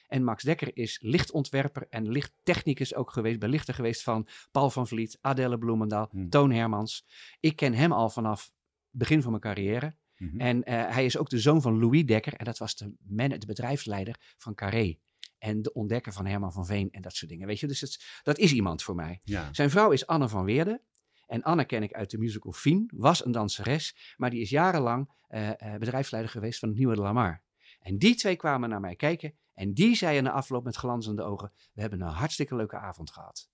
En 0.06 0.24
Max 0.24 0.42
Dekker 0.42 0.76
is 0.76 0.98
lichtontwerper 1.02 1.86
en 1.90 2.08
lichttechnicus 2.08 2.94
ook 2.94 3.10
geweest, 3.10 3.38
belichter 3.38 3.74
geweest 3.74 4.02
van 4.02 4.28
Paul 4.50 4.70
van 4.70 4.88
Vliet, 4.88 5.18
Adelle 5.20 5.58
Bloemendaal, 5.58 6.08
Hmm. 6.10 6.28
Toon 6.28 6.50
Hermans. 6.50 7.06
Ik 7.40 7.56
ken 7.56 7.74
hem 7.74 7.92
al 7.92 8.10
vanaf 8.10 8.44
het 8.44 8.52
begin 8.90 9.22
van 9.22 9.30
mijn 9.30 9.42
carrière. 9.42 9.96
Mhm. 10.16 10.40
En 10.40 10.62
eh, 10.64 10.94
hij 10.94 11.04
is 11.04 11.16
ook 11.16 11.28
de 11.28 11.38
zoon 11.38 11.62
van 11.62 11.78
Louis 11.78 12.06
Dekker. 12.06 12.34
En 12.34 12.44
dat 12.44 12.58
was 12.58 12.76
de, 12.76 12.94
man, 12.98 13.28
de 13.28 13.46
bedrijfsleider 13.46 14.34
van 14.38 14.54
Carré. 14.54 14.98
En 15.38 15.62
de 15.62 15.72
ontdekker 15.72 16.12
van 16.12 16.26
Herman 16.26 16.52
van 16.52 16.66
Veen 16.66 16.90
en 16.90 17.02
dat 17.02 17.14
soort 17.14 17.30
dingen. 17.30 17.46
Weet 17.46 17.60
je, 17.60 17.66
dus 17.66 17.80
het, 17.80 18.20
dat 18.22 18.38
is 18.38 18.52
iemand 18.52 18.82
voor 18.82 18.94
mij. 18.94 19.20
Ja, 19.24 19.48
Zijn 19.52 19.70
vrouw 19.70 19.90
is 19.90 20.06
Anne 20.06 20.28
van 20.28 20.44
Weerde. 20.44 20.82
En 21.26 21.42
Anne 21.42 21.64
ken 21.64 21.82
ik 21.82 21.92
uit 21.92 22.10
de 22.10 22.18
musical 22.18 22.52
Fien, 22.52 22.90
was 22.94 23.24
een 23.24 23.32
danseres, 23.32 24.14
maar 24.16 24.30
die 24.30 24.40
is 24.40 24.50
jarenlang 24.50 25.10
eh, 25.28 25.48
eh, 25.74 25.78
bedrijfsleider 25.78 26.30
geweest 26.32 26.58
van 26.58 26.68
het 26.68 26.78
Nieuwe 26.78 26.94
de 26.94 27.00
Lamar. 27.00 27.42
En 27.80 27.98
die 27.98 28.14
twee 28.14 28.36
kwamen 28.36 28.68
naar 28.68 28.80
mij 28.80 28.96
kijken 28.96 29.34
en 29.54 29.74
die 29.74 29.94
zeiden 29.96 30.22
na 30.24 30.30
afloop 30.30 30.64
met 30.64 30.76
glanzende 30.76 31.22
ogen, 31.22 31.52
we 31.72 31.80
hebben 31.80 32.00
een 32.00 32.08
hartstikke 32.08 32.56
leuke 32.56 32.76
avond 32.76 33.10
gehad. 33.10 33.48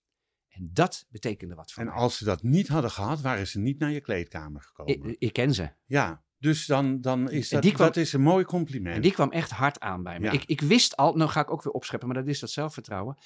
En 0.48 0.70
dat 0.72 1.06
betekende 1.10 1.54
wat 1.54 1.72
voor 1.72 1.82
en 1.82 1.88
mij. 1.88 1.98
als 1.98 2.16
ze 2.16 2.24
dat 2.24 2.42
niet 2.42 2.68
hadden 2.68 2.90
gehad, 2.90 3.20
waren 3.20 3.46
ze 3.46 3.58
niet 3.58 3.78
naar 3.78 3.90
je 3.90 4.00
kleedkamer 4.00 4.62
gekomen. 4.62 4.94
Ik, 5.10 5.16
ik 5.18 5.32
ken 5.32 5.54
ze. 5.54 5.70
ja, 5.86 6.22
dus 6.38 6.66
dan, 6.66 7.00
dan 7.00 7.30
is 7.30 7.48
dat, 7.48 7.60
kwam- 7.72 7.76
dat 7.76 7.96
is 7.96 8.12
een 8.12 8.20
mooi 8.20 8.44
compliment. 8.44 8.96
En 8.96 9.02
die 9.02 9.12
kwam 9.12 9.30
echt 9.30 9.50
hard 9.50 9.80
aan 9.80 10.02
bij 10.02 10.18
me. 10.18 10.24
Ja. 10.24 10.32
Ik, 10.32 10.44
ik 10.44 10.60
wist 10.60 10.96
al, 10.96 11.14
nou 11.14 11.30
ga 11.30 11.40
ik 11.40 11.50
ook 11.50 11.62
weer 11.62 11.72
opscheppen, 11.72 12.08
maar 12.08 12.16
dat 12.16 12.26
is 12.26 12.40
dat 12.40 12.50
zelfvertrouwen. 12.50 13.16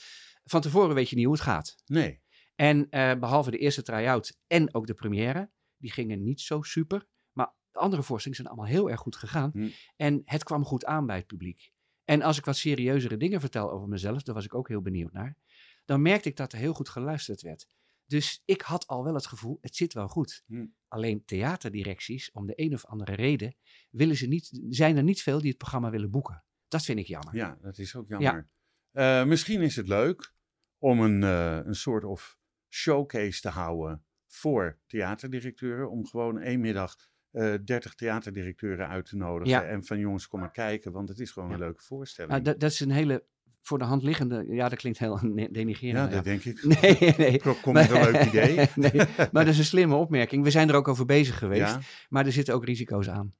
Van 0.44 0.60
tevoren 0.60 0.94
weet 0.94 1.08
je 1.08 1.16
niet 1.16 1.24
hoe 1.24 1.34
het 1.34 1.42
gaat. 1.42 1.76
Nee, 1.86 2.22
En 2.54 2.88
eh, 2.90 3.18
behalve 3.18 3.50
de 3.50 3.58
eerste 3.58 3.82
try-out 3.82 4.38
en 4.46 4.74
ook 4.74 4.86
de 4.86 4.94
première, 4.94 5.50
die 5.76 5.92
gingen 5.92 6.22
niet 6.22 6.40
zo 6.40 6.62
super. 6.62 7.06
Maar 7.32 7.54
de 7.70 7.78
andere 7.78 8.02
voorstellingen 8.02 8.44
zijn 8.44 8.56
allemaal 8.56 8.74
heel 8.76 8.90
erg 8.90 9.00
goed 9.00 9.16
gegaan. 9.16 9.50
Hm. 9.52 9.68
En 9.96 10.22
het 10.24 10.44
kwam 10.44 10.64
goed 10.64 10.84
aan 10.84 11.06
bij 11.06 11.16
het 11.16 11.26
publiek. 11.26 11.72
En 12.04 12.22
als 12.22 12.38
ik 12.38 12.44
wat 12.44 12.56
serieuzere 12.56 13.16
dingen 13.16 13.40
vertel 13.40 13.70
over 13.70 13.88
mezelf, 13.88 14.22
daar 14.22 14.34
was 14.34 14.44
ik 14.44 14.54
ook 14.54 14.68
heel 14.68 14.82
benieuwd 14.82 15.12
naar. 15.12 15.36
Dan 15.84 16.02
merkte 16.02 16.28
ik 16.28 16.36
dat 16.36 16.52
er 16.52 16.58
heel 16.58 16.74
goed 16.74 16.88
geluisterd 16.88 17.42
werd. 17.42 17.68
Dus 18.06 18.42
ik 18.44 18.60
had 18.60 18.86
al 18.86 19.04
wel 19.04 19.14
het 19.14 19.26
gevoel, 19.26 19.58
het 19.60 19.76
zit 19.76 19.92
wel 19.92 20.08
goed. 20.08 20.42
Hm. 20.46 20.66
Alleen 20.88 21.24
theaterdirecties, 21.24 22.32
om 22.32 22.46
de 22.46 22.52
een 22.56 22.74
of 22.74 22.84
andere 22.84 23.14
reden, 23.14 23.56
willen 23.90 24.16
ze 24.16 24.26
niet, 24.26 24.60
zijn 24.68 24.96
er 24.96 25.02
niet 25.02 25.22
veel 25.22 25.38
die 25.38 25.48
het 25.48 25.58
programma 25.58 25.90
willen 25.90 26.10
boeken. 26.10 26.44
Dat 26.68 26.84
vind 26.84 26.98
ik 26.98 27.06
jammer. 27.06 27.36
ja, 27.36 27.58
dat 27.60 27.78
is 27.78 27.96
ook 27.96 28.08
jammer. 28.08 28.48
Eh, 28.90 29.24
misschien 29.24 29.60
is 29.60 29.76
het 29.76 29.88
leuk 29.88 30.34
om 30.78 31.00
een, 31.00 31.22
eh, 31.22 31.66
een 31.66 31.74
soort 31.74 32.04
of 32.04 32.38
showcase 32.74 33.40
te 33.40 33.48
houden 33.48 34.04
voor 34.26 34.78
theaterdirecteuren. 34.86 35.90
Om 35.90 36.06
gewoon 36.06 36.40
één 36.40 36.60
middag 36.60 36.96
eh 37.30 37.54
30 37.64 37.94
theaterdirecteuren 37.94 38.88
uit 38.88 39.06
te 39.06 39.16
nodigen. 39.16 39.48
Ja. 39.48 39.64
En 39.64 39.84
van 39.84 39.98
jongens, 39.98 40.28
kom 40.28 40.40
maar 40.40 40.50
kijken, 40.50 40.92
want 40.92 41.08
het 41.08 41.18
is 41.20 41.30
gewoon 41.30 41.48
Ja. 41.48 41.54
een 41.54 41.60
leuke 41.60 41.82
voorstelling. 41.82 42.32
Nou, 42.42 42.56
dat, 42.58 42.70
is 42.70 42.80
een 42.80 42.90
hele 42.90 43.24
voor 43.62 43.78
de 43.78 43.84
hand 43.84 44.02
liggende, 44.02 44.44
ja, 44.48 44.68
dat 44.68 44.78
klinkt 44.78 44.98
heel 44.98 45.18
ne- 45.22 45.42
Ja, 45.42 45.48
denigrerend. 45.48 46.12
dat 46.12 46.24
denk 46.24 46.44
ik. 46.44 46.64
Nee, 46.80 47.14
nee. 47.16 47.40
Kom- 47.42 47.60
Komt 47.60 47.74
met 47.74 47.90
een 47.90 48.02
leuk 48.10 48.24
idee. 48.32 48.56
nee, 48.74 48.92
maar 49.32 49.44
dat 49.44 49.46
is 49.46 49.58
een 49.58 49.64
slimme 49.64 49.94
opmerking. 49.94 50.44
We 50.44 50.50
zijn 50.50 50.68
er 50.68 50.74
ook 50.74 50.88
over 50.88 51.04
bezig 51.04 51.38
geweest. 51.38 51.60
Ja, 51.74 51.80
Maar 52.08 52.26
er 52.26 52.32
zitten 52.32 52.54
ook 52.54 52.64
risico's 52.64 53.08
aan. 53.08 53.34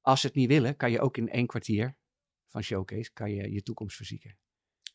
Als 0.00 0.20
ze 0.20 0.26
het 0.26 0.36
niet 0.36 0.48
willen, 0.48 0.76
kan 0.76 0.90
je 0.90 1.00
ook 1.00 1.16
in 1.16 1.28
één 1.28 1.46
kwartier 1.46 1.96
van 2.48 2.62
showcase 2.62 3.12
kan 3.12 3.30
je, 3.30 3.52
je 3.52 3.62
toekomst 3.62 3.96
verzieken. 3.96 4.36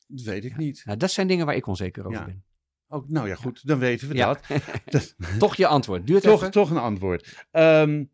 dat 0.08 0.26
weet 0.26 0.46
ik 0.46 0.58
niet. 0.58 0.82
Nou, 0.86 0.98
dat 0.98 1.12
zijn 1.12 1.28
dingen 1.28 1.46
waar 1.46 1.56
ik 1.56 1.68
onzeker 1.68 2.06
over 2.06 2.26
ben. 2.26 2.44
Nou 2.90 3.28
ja, 3.28 3.36
goed, 3.36 3.68
dan 3.68 3.80
weten 3.80 4.08
we 4.08 4.16
Ja. 4.16 4.34
dat. 4.34 4.62
dat. 4.86 5.16
Toch 5.40 5.56
je 5.56 5.68
antwoord. 5.68 6.08
Duurt 6.08 6.24
Toch, 6.24 6.40
even. 6.40 6.52
toch 6.52 6.70
een 6.70 6.78
antwoord. 6.78 7.46
Ehm, 7.52 8.06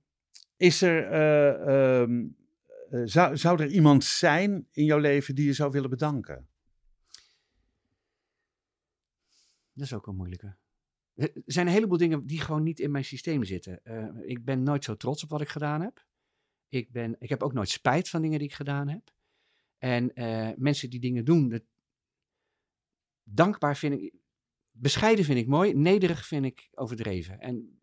is 0.58 0.82
er, 0.82 1.12
eh, 1.12 2.02
ehm, 2.02 2.28
eh, 2.90 3.02
zou, 3.04 3.38
zou 3.38 3.62
er 3.62 3.68
iemand 3.68 4.04
zijn 4.04 4.68
in 4.72 4.86
jouw 4.86 4.98
leven 4.98 5.36
die 5.36 5.46
je 5.46 5.54
zou 5.54 5.72
willen 5.72 5.90
bedanken? 5.90 6.48
Dat 9.74 9.86
is 9.86 9.94
ook 9.94 10.08
een 10.08 10.16
moeilijke. 10.16 10.56
Er 11.16 11.32
zijn 11.46 11.68
een 11.68 11.74
heleboel 11.74 11.98
dingen 11.98 12.26
die 12.26 12.42
gewoon 12.42 12.64
niet 12.64 12.80
in 12.80 12.92
mijn 12.92 13.06
systeem 13.06 13.44
zitten. 13.44 13.84
Eh, 13.84 14.08
ik 14.22 14.46
ben 14.46 14.64
nooit 14.64 14.84
zo 14.84 14.96
trots 14.96 15.24
op 15.24 15.30
wat 15.30 15.42
ik 15.42 15.50
gedaan 15.50 15.82
heb. 15.82 16.06
Ik, 16.70 16.92
ben, 16.92 17.16
ik 17.20 17.30
heb 17.30 17.44
ook 17.44 17.54
nooit 17.54 17.70
spijt 17.70 18.10
van 18.10 18.22
dingen 18.22 18.40
die 18.40 18.48
ik 18.48 18.54
gedaan 18.54 18.88
heb. 18.88 19.14
En 19.78 20.12
mensen 20.58 20.90
die 20.90 21.00
dingen 21.00 21.26
doen, 21.26 21.50
dat, 21.50 21.64
dankbaar 23.24 23.78
vind 23.78 24.02
ik, 24.02 24.14
bescheiden 24.78 25.26
vind 25.26 25.38
ik 25.40 25.48
mooi, 25.48 25.74
nederig 25.74 26.26
vind 26.28 26.46
ik 26.46 26.70
overdreven. 26.74 27.40
En 27.40 27.80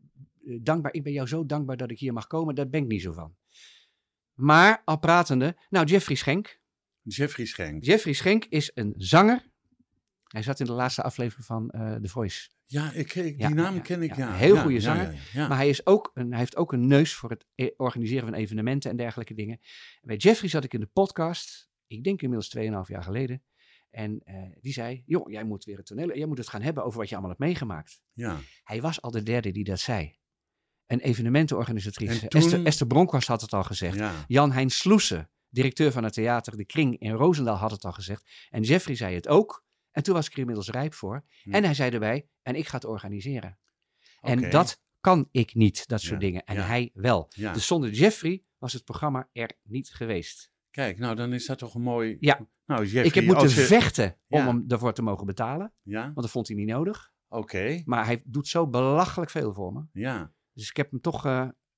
eh, 0.46 0.58
dankbaar, 0.62 0.92
ik 0.94 1.02
ben 1.02 1.12
jou 1.12 1.28
zo 1.28 1.46
dankbaar 1.46 1.76
dat 1.76 1.90
ik 1.90 1.98
hier 1.98 2.12
mag 2.12 2.26
komen, 2.26 2.54
daar 2.54 2.68
ben 2.68 2.82
ik 2.82 2.88
niet 2.88 3.02
zo 3.02 3.12
van. 3.12 3.36
Maar 4.34 4.82
al 4.84 4.98
pratende, 4.98 5.56
nou 5.70 5.86
Jeffrey 5.86 6.16
Schenk. 6.16 6.60
Jeffrey 7.02 7.46
Schenk. 7.46 7.84
Jeffrey 7.84 8.12
Schenk 8.12 8.44
is 8.44 8.70
een 8.74 8.94
zanger. 8.96 9.50
Hij 10.24 10.42
zat 10.42 10.60
in 10.60 10.66
de 10.66 10.72
laatste 10.72 11.02
aflevering 11.02 11.46
van 11.46 11.70
eh 11.70 11.94
The 11.94 12.08
Voice. 12.08 12.48
Ja, 12.66 12.92
ik, 12.92 13.14
ik- 13.14 13.24
die 13.24 13.36
Ja, 13.38 13.48
naam 13.48 13.74
ja, 13.74 13.80
ken 13.80 14.02
ik, 14.02 14.16
ja. 14.16 14.28
ja. 14.28 14.34
Heel 14.34 14.56
goede 14.56 14.80
zanger. 14.80 15.30
Maar 15.34 15.56
hij, 15.56 15.68
is 15.68 15.86
ook 15.86 16.10
een, 16.14 16.30
hij 16.30 16.38
heeft 16.38 16.56
ook 16.56 16.72
een 16.72 16.86
neus 16.86 17.14
voor 17.14 17.30
het 17.30 17.46
e- 17.54 17.70
organiseren 17.76 18.24
van 18.28 18.34
evenementen 18.34 18.90
en 18.90 18.96
dergelijke 18.96 19.34
dingen. 19.34 19.56
En 20.00 20.06
bij 20.06 20.16
Jeffrey 20.16 20.48
zat 20.48 20.64
ik 20.64 20.74
in 20.74 20.80
de 20.80 20.86
podcast, 20.86 21.70
ik 21.86 22.04
denk 22.04 22.22
inmiddels 22.22 22.56
2,5 22.56 22.62
jaar 22.86 23.02
geleden. 23.02 23.42
En 23.92 24.20
eh, 24.24 24.42
die 24.60 24.72
zei, 24.72 25.02
joh, 25.06 25.30
jij 25.30 25.44
moet 25.44 25.64
weer 25.64 25.76
het 25.76 25.86
toneel, 25.86 26.16
jij 26.16 26.26
moet 26.26 26.38
het 26.38 26.48
gaan 26.48 26.62
hebben 26.62 26.84
over 26.84 26.98
wat 26.98 27.08
je 27.08 27.14
allemaal 27.14 27.30
hebt 27.36 27.42
meegemaakt. 27.42 28.00
ja. 28.12 28.38
Hij 28.62 28.80
was 28.80 29.02
al 29.02 29.10
de 29.10 29.22
derde 29.22 29.50
die 29.50 29.64
dat 29.64 29.80
zei. 29.80 30.16
Een 30.86 31.00
evenementenorganisatrice. 31.00 32.28
Toen- 32.28 32.40
Esther, 32.40 32.64
Esther 32.66 32.86
Bronkhorst 32.86 33.28
had 33.28 33.40
het 33.40 33.52
al 33.52 33.62
gezegd. 33.64 33.96
ja. 33.98 34.24
Jan-Hein 34.28 34.70
Sloesen, 34.70 35.30
directeur 35.48 35.92
van 35.92 36.04
het 36.04 36.12
theater 36.12 36.56
De 36.56 36.64
Kring 36.64 36.98
in 36.98 37.12
Roosendaal, 37.12 37.56
had 37.56 37.70
het 37.70 37.84
al 37.84 37.92
gezegd. 37.92 38.30
En 38.50 38.62
Jeffrey 38.62 38.94
zei 38.96 39.14
het 39.14 39.28
ook. 39.28 39.64
En 39.90 40.02
toen 40.02 40.14
was 40.14 40.26
ik 40.26 40.32
er 40.32 40.38
inmiddels 40.38 40.68
rijp 40.68 40.94
voor. 40.94 41.24
Hm. 41.42 41.52
En 41.54 41.64
hij 41.64 41.74
zei 41.74 41.90
erbij, 41.90 42.28
en 42.42 42.54
ik 42.54 42.66
ga 42.68 42.74
het 42.74 42.84
organiseren. 42.84 43.58
En 44.20 44.50
dat 44.50 44.80
kan 45.00 45.28
ik 45.30 45.54
niet, 45.54 45.86
dat 45.88 46.00
soort 46.00 46.12
Ja, 46.20 46.26
dingen. 46.26 46.44
En 46.44 46.66
hij 46.66 46.90
wel. 46.94 47.30
Dus 47.52 47.66
zonder 47.66 47.90
Jeffrey 47.90 48.42
was 48.58 48.72
het 48.72 48.84
programma 48.84 49.28
er 49.32 49.50
niet 49.62 49.90
geweest. 49.92 50.51
Kijk, 50.72 50.98
nou 50.98 51.14
dan 51.14 51.32
is 51.32 51.46
dat 51.46 51.58
toch 51.58 51.74
een 51.74 51.82
mooi... 51.82 52.16
Ja. 52.20 52.46
Nou, 52.66 52.82
Jeffrey, 52.82 53.04
ik 53.04 53.14
heb 53.14 53.24
moeten 53.24 53.48
je- 53.48 53.54
vechten 53.54 54.16
om 54.28 54.38
Ja. 54.38 54.46
hem 54.46 54.64
ervoor 54.68 54.92
te 54.92 55.02
mogen 55.02 55.26
betalen. 55.26 55.72
Ja, 55.82 56.02
Want 56.02 56.14
dat 56.16 56.30
vond 56.30 56.48
hij 56.48 56.56
niet 56.56 56.66
nodig. 56.68 57.12
oké. 57.28 57.82
Maar 57.84 58.04
hij 58.06 58.22
doet 58.24 58.48
zo 58.48 58.68
belachelijk 58.68 59.30
veel 59.30 59.52
voor 59.54 59.72
me. 59.72 59.82
Ja. 59.92 60.32
Dus 60.52 60.68
ik 60.68 60.76
heb 60.76 60.90
hem 60.90 61.00
toch... 61.00 61.24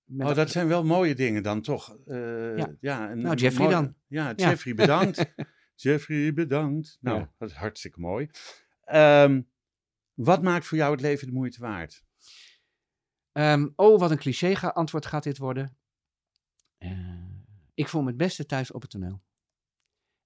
met 0.05 0.27
Oh, 0.29 0.35
dat 0.35 0.51
zijn 0.51 0.69
wel 0.69 0.85
mooie 0.85 1.15
dingen 1.15 1.43
dan 1.43 1.61
toch. 1.61 1.97
Eh, 2.07 2.57
Ja. 2.81 3.15
Nou, 3.15 3.35
Jeffrey 3.37 3.67
mooi- 3.67 3.77
dan. 3.77 3.95
Ja. 4.07 4.33
Jeffrey 4.37 4.75
bedankt. 4.75 5.35
Jeffrey 5.75 6.33
bedankt. 6.35 6.99
Nou, 7.01 7.27
dat 7.39 7.49
is 7.51 7.55
hartstikke 7.57 8.01
mooi. 8.01 8.29
Ehm, 8.85 9.43
wat 10.15 10.43
maakt 10.43 10.67
voor 10.67 10.79
jou 10.79 10.93
het 10.93 11.01
leven 11.01 11.27
de 11.27 11.33
moeite 11.33 11.61
waard? 11.61 12.05
Ehm, 13.33 13.69
oh, 13.77 13.99
wat 14.01 14.11
een 14.11 14.19
cliché 14.19 14.55
antwoord 14.73 15.07
gaat 15.07 15.23
dit 15.23 15.39
worden. 15.39 15.77
Eh, 16.79 16.91
ik 17.75 17.89
voel 17.89 18.03
me 18.03 18.09
het 18.09 18.17
beste 18.17 18.47
thuis 18.47 18.71
op 18.71 18.83
het 18.83 18.91
toneel. 18.91 19.23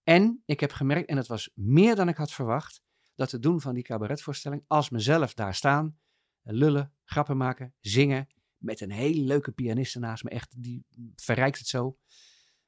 En 0.03 0.43
ik 0.45 0.61
heb 0.61 0.73
gemerkt, 0.73 1.09
en 1.09 1.17
dat 1.17 1.27
was 1.27 1.51
meer 1.55 1.95
dan 1.97 2.09
ik 2.09 2.17
had 2.17 2.33
verwacht, 2.33 2.83
dat 3.15 3.31
het 3.31 3.43
doen 3.43 3.61
van 3.61 3.75
die 3.75 3.83
cabaretvoorstelling, 3.83 4.65
als 4.67 4.91
mezelf 4.91 5.35
daar 5.35 5.55
staan, 5.55 5.99
lullen, 6.43 6.95
grappen 7.05 7.37
maken, 7.37 7.75
zingen, 7.81 8.27
met 8.57 8.81
een 8.81 8.91
hele 8.91 9.21
leuke 9.21 9.53
pianiste 9.53 9.99
naast 9.99 10.25
me, 10.25 10.31
echt, 10.31 10.63
die 10.63 10.87
verrijkt 11.17 11.59
het 11.59 11.67
zo. 11.67 11.99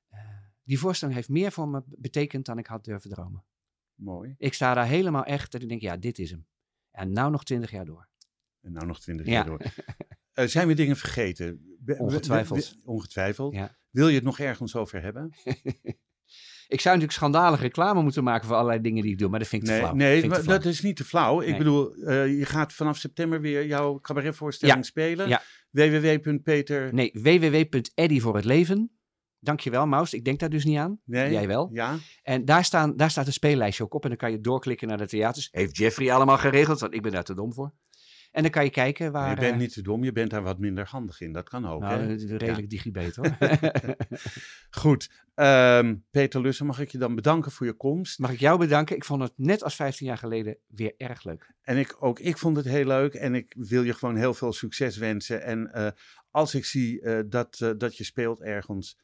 Eh, 0.09 0.21
die 0.63 0.79
voorstelling 0.79 1.17
heeft 1.17 1.29
meer 1.29 1.53
voor 1.53 1.69
me 1.69 1.83
betekend 1.87 2.47
dan 2.47 2.59
ik 2.59 2.67
had 2.67 2.85
durven 2.85 3.11
dromen. 3.11 3.45
Mooi. 3.95 4.35
Ik 4.39 4.55
sta 4.55 4.75
daar 4.75 4.87
helemaal 4.87 5.25
echt, 5.25 5.53
dat 5.53 5.63
ik 5.63 5.69
denk, 5.69 5.81
ja, 5.81 5.97
dit 5.97 6.19
is 6.19 6.31
hem. 6.31 6.47
En 6.91 7.13
nou 7.13 7.31
nog 7.31 7.45
twintig 7.45 7.71
jaar 7.71 7.85
door. 7.85 8.09
En 8.61 8.73
nou 8.73 8.87
nog 8.87 9.01
twintig 9.01 9.27
Ja. 9.27 9.33
jaar 9.33 9.45
door. 9.45 9.61
Eh, 10.31 10.47
zijn 10.47 10.69
we 10.69 10.75
dingen 10.75 10.97
vergeten? 10.97 11.70
Ongetwijfeld. 11.99 12.77
ongetwijfeld. 12.85 13.55
Ja. 13.55 13.77
Wil 13.91 14.09
je 14.09 14.15
het 14.15 14.25
nog 14.25 14.39
ergens 14.39 14.77
over 14.77 15.03
hebben? 15.03 15.31
Ik 16.69 16.81
zou 16.81 16.95
natuurlijk 16.95 17.13
schandalige 17.13 17.63
reclame 17.63 18.03
moeten 18.03 18.25
maken 18.25 18.47
voor 18.47 18.57
allerlei 18.57 18.81
dingen 18.81 19.03
die 19.03 19.13
ik 19.13 19.19
doe, 19.19 19.29
maar 19.29 19.39
dat 19.39 19.49
vind 19.49 19.63
ik 19.63 19.69
te 19.69 19.75
flauw. 19.75 19.95
nee 19.95 20.21
flauw. 20.23 20.43
dat 20.43 20.65
is 20.65 20.81
niet 20.83 20.97
te 20.97 21.05
flauw. 21.05 21.41
Ik 21.41 21.59
bedoel, 21.59 21.95
eh, 21.95 22.39
je 22.39 22.45
gaat 22.45 22.73
vanaf 22.73 22.97
september 22.97 23.41
weer 23.41 23.67
jouw 23.67 24.01
cabaretvoorstelling 24.01 24.79
Ja. 24.79 24.83
spelen. 24.85 25.29
Ja. 25.29 25.43
www.peter... 25.71 26.95
Nee, 26.95 27.11
www.eddy 27.13 28.21
voor 28.21 28.37
het 28.37 28.45
leven. 28.45 28.91
Dankjewel, 29.39 29.87
Maus. 29.87 30.15
Ik 30.15 30.25
denk 30.25 30.39
daar 30.39 30.49
dus 30.51 30.65
niet 30.65 30.79
aan. 30.79 31.01
Nee? 31.05 31.33
Jij 31.33 31.47
wel. 31.47 31.71
Ja. 31.73 31.97
En 32.23 32.45
daar, 32.45 32.65
staan, 32.65 32.97
daar 32.97 33.11
staat 33.11 33.27
een 33.27 33.33
speellijstje 33.33 33.85
ook 33.85 33.95
op. 33.95 34.03
En 34.03 34.09
dan 34.09 34.19
kan 34.19 34.31
je 34.31 34.41
doorklikken 34.41 34.89
naar 34.89 34.99
de 34.99 35.07
theaters. 35.07 35.49
Heeft 35.51 35.77
Jeffrey 35.77 36.13
allemaal 36.13 36.39
geregeld? 36.39 36.81
Want 36.81 36.95
ik 36.95 37.03
ben 37.03 37.13
daar 37.13 37.25
te 37.25 37.35
dom 37.35 37.53
voor. 37.53 37.73
En 38.31 38.43
dan 38.43 38.51
kan 38.51 38.65
je 38.65 38.71
kijken 38.71 39.13
waar... 39.13 39.31
je 39.31 39.41
bent 39.41 39.53
eh, 39.53 39.59
niet 39.59 39.73
te 39.73 39.83
dom, 39.83 40.05
je 40.05 40.13
bent 40.13 40.31
daar 40.31 40.43
wat 40.43 40.59
minder 40.59 40.87
handig 40.87 41.21
in. 41.21 41.33
Dat 41.33 41.49
kan 41.49 41.67
ook. 41.67 41.81
nou, 41.81 42.01
hè? 42.01 42.37
redelijk 42.37 42.71
digibet 42.71 43.17
hoor. 43.17 43.37
Goed. 44.81 45.11
Ehm, 45.35 45.97
Peter 46.11 46.41
Lussen, 46.41 46.67
mag 46.67 46.81
ik 46.81 46.91
je 46.91 46.99
dan 46.99 47.15
bedanken 47.15 47.53
voor 47.53 47.67
je 47.67 47.73
komst. 47.73 48.19
Mag 48.19 48.33
ik 48.33 48.39
jou 48.39 48.59
bedanken? 48.59 48.97
Ik 48.97 49.05
vond 49.05 49.23
het 49.23 49.33
net 49.37 49.63
als 49.63 49.75
15 49.75 50.07
jaar 50.07 50.19
geleden 50.19 50.59
weer 50.67 50.95
erg 50.97 51.25
leuk. 51.25 51.55
En 51.63 51.77
ik, 51.77 51.97
ook 52.01 52.19
ik 52.19 52.39
vond 52.39 52.57
het 52.57 52.67
heel 52.67 52.87
leuk 52.87 53.15
en 53.15 53.35
ik 53.35 53.55
wil 53.59 53.83
je 53.83 53.95
gewoon 53.95 54.17
heel 54.17 54.35
veel 54.35 54.53
succes 54.53 54.97
wensen. 54.97 55.43
En 55.43 55.73
eh, 55.73 55.91
als 56.31 56.55
ik 56.55 56.65
zie 56.65 57.01
eh, 57.01 57.23
dat, 57.27 57.75
dat 57.79 57.97
je 57.97 58.05
speelt 58.05 58.41
ergens, 58.41 58.99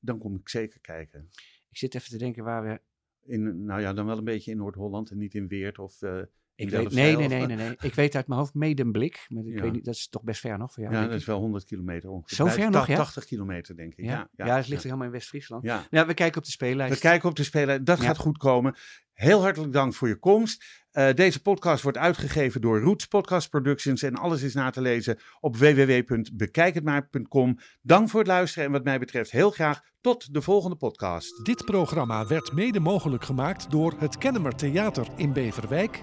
dan 0.00 0.18
kom 0.18 0.36
ik 0.36 0.48
zeker 0.48 0.80
kijken. 0.80 1.28
Ik 1.70 1.76
zit 1.76 1.94
even 1.94 2.10
te 2.10 2.18
denken 2.18 2.44
waar 2.44 2.62
we... 2.62 2.80
In, 3.22 3.64
nou 3.64 3.80
ja, 3.80 3.92
dan 3.92 4.06
wel 4.06 4.18
een 4.18 4.24
beetje 4.24 4.50
in 4.50 4.56
Noord-Holland 4.56 5.10
en 5.10 5.18
niet 5.18 5.34
in 5.34 5.48
Weert 5.48 5.78
of 5.78 5.98
Ik 6.58 6.70
weet, 6.70 6.92
nee, 6.92 7.16
nee, 7.16 7.28
nee, 7.28 7.46
nee, 7.46 7.56
nee. 7.56 7.74
Ik 7.80 7.94
weet 7.94 8.14
uit 8.14 8.26
mijn 8.26 8.40
hoofd 8.40 8.54
Medemblik. 8.54 9.26
Maar 9.28 9.44
ik 9.44 9.54
Ja. 9.56 9.62
weet 9.62 9.72
niet, 9.72 9.84
dat 9.84 9.94
is 9.94 10.08
toch 10.08 10.22
best 10.22 10.40
ver 10.40 10.58
nog 10.58 10.72
voor 10.72 10.82
jou? 10.82 10.94
Ja, 10.94 11.02
dat 11.06 11.12
is 11.12 11.24
wel 11.24 11.38
100 11.38 11.64
kilometer 11.64 12.10
ongeveer. 12.10 12.36
Zo 12.36 12.46
ver 12.46 12.70
nog, 12.70 12.86
ja? 12.86 12.96
80 12.96 13.24
kilometer 13.24 13.76
denk 13.76 13.94
ik. 13.94 14.04
Ja, 14.04 14.28
Ja, 14.36 14.46
ja, 14.46 14.56
het 14.56 14.68
ligt 14.68 14.82
helemaal 14.82 15.06
in 15.06 15.12
West-Friesland. 15.12 15.62
ja. 15.62 15.86
Ja, 15.90 16.06
we 16.06 16.14
kijken 16.14 16.38
op 16.38 16.44
de 16.44 16.50
speellijst. 16.50 16.94
We 16.94 17.00
kijken 17.00 17.28
op 17.28 17.36
de 17.36 17.42
speler. 17.42 17.84
Dat 17.84 17.98
Ja. 18.00 18.04
gaat 18.04 18.16
goed 18.18 18.38
komen. 18.38 18.74
Heel 19.12 19.40
hartelijk 19.42 19.72
dank 19.72 19.94
voor 19.94 20.08
je 20.08 20.18
komst. 20.18 20.64
Eh, 20.90 21.14
deze 21.14 21.42
podcast 21.42 21.82
wordt 21.82 21.98
uitgegeven 21.98 22.60
door 22.60 22.80
Roots 22.80 23.06
Podcast 23.06 23.50
Productions. 23.50 24.02
En 24.02 24.14
alles 24.14 24.42
is 24.42 24.54
na 24.54 24.70
te 24.70 24.80
lezen 24.80 25.18
op 25.40 25.56
www.bekijkhetmaar.com. 25.56 27.58
Dank 27.82 28.08
voor 28.08 28.20
het 28.20 28.28
luisteren. 28.28 28.66
En 28.66 28.72
wat 28.72 28.84
mij 28.84 28.98
betreft 28.98 29.30
heel 29.30 29.50
graag 29.50 29.80
tot 30.00 30.34
de 30.34 30.42
volgende 30.42 30.76
podcast. 30.76 31.44
Dit 31.44 31.64
programma 31.64 32.26
werd 32.26 32.52
mede 32.52 32.80
mogelijk 32.80 33.24
gemaakt 33.24 33.70
door 33.70 33.94
het 33.98 34.18
Kennemer 34.18 34.54
Theater 34.54 35.06
in 35.16 35.32
Beverwijk 35.32 36.02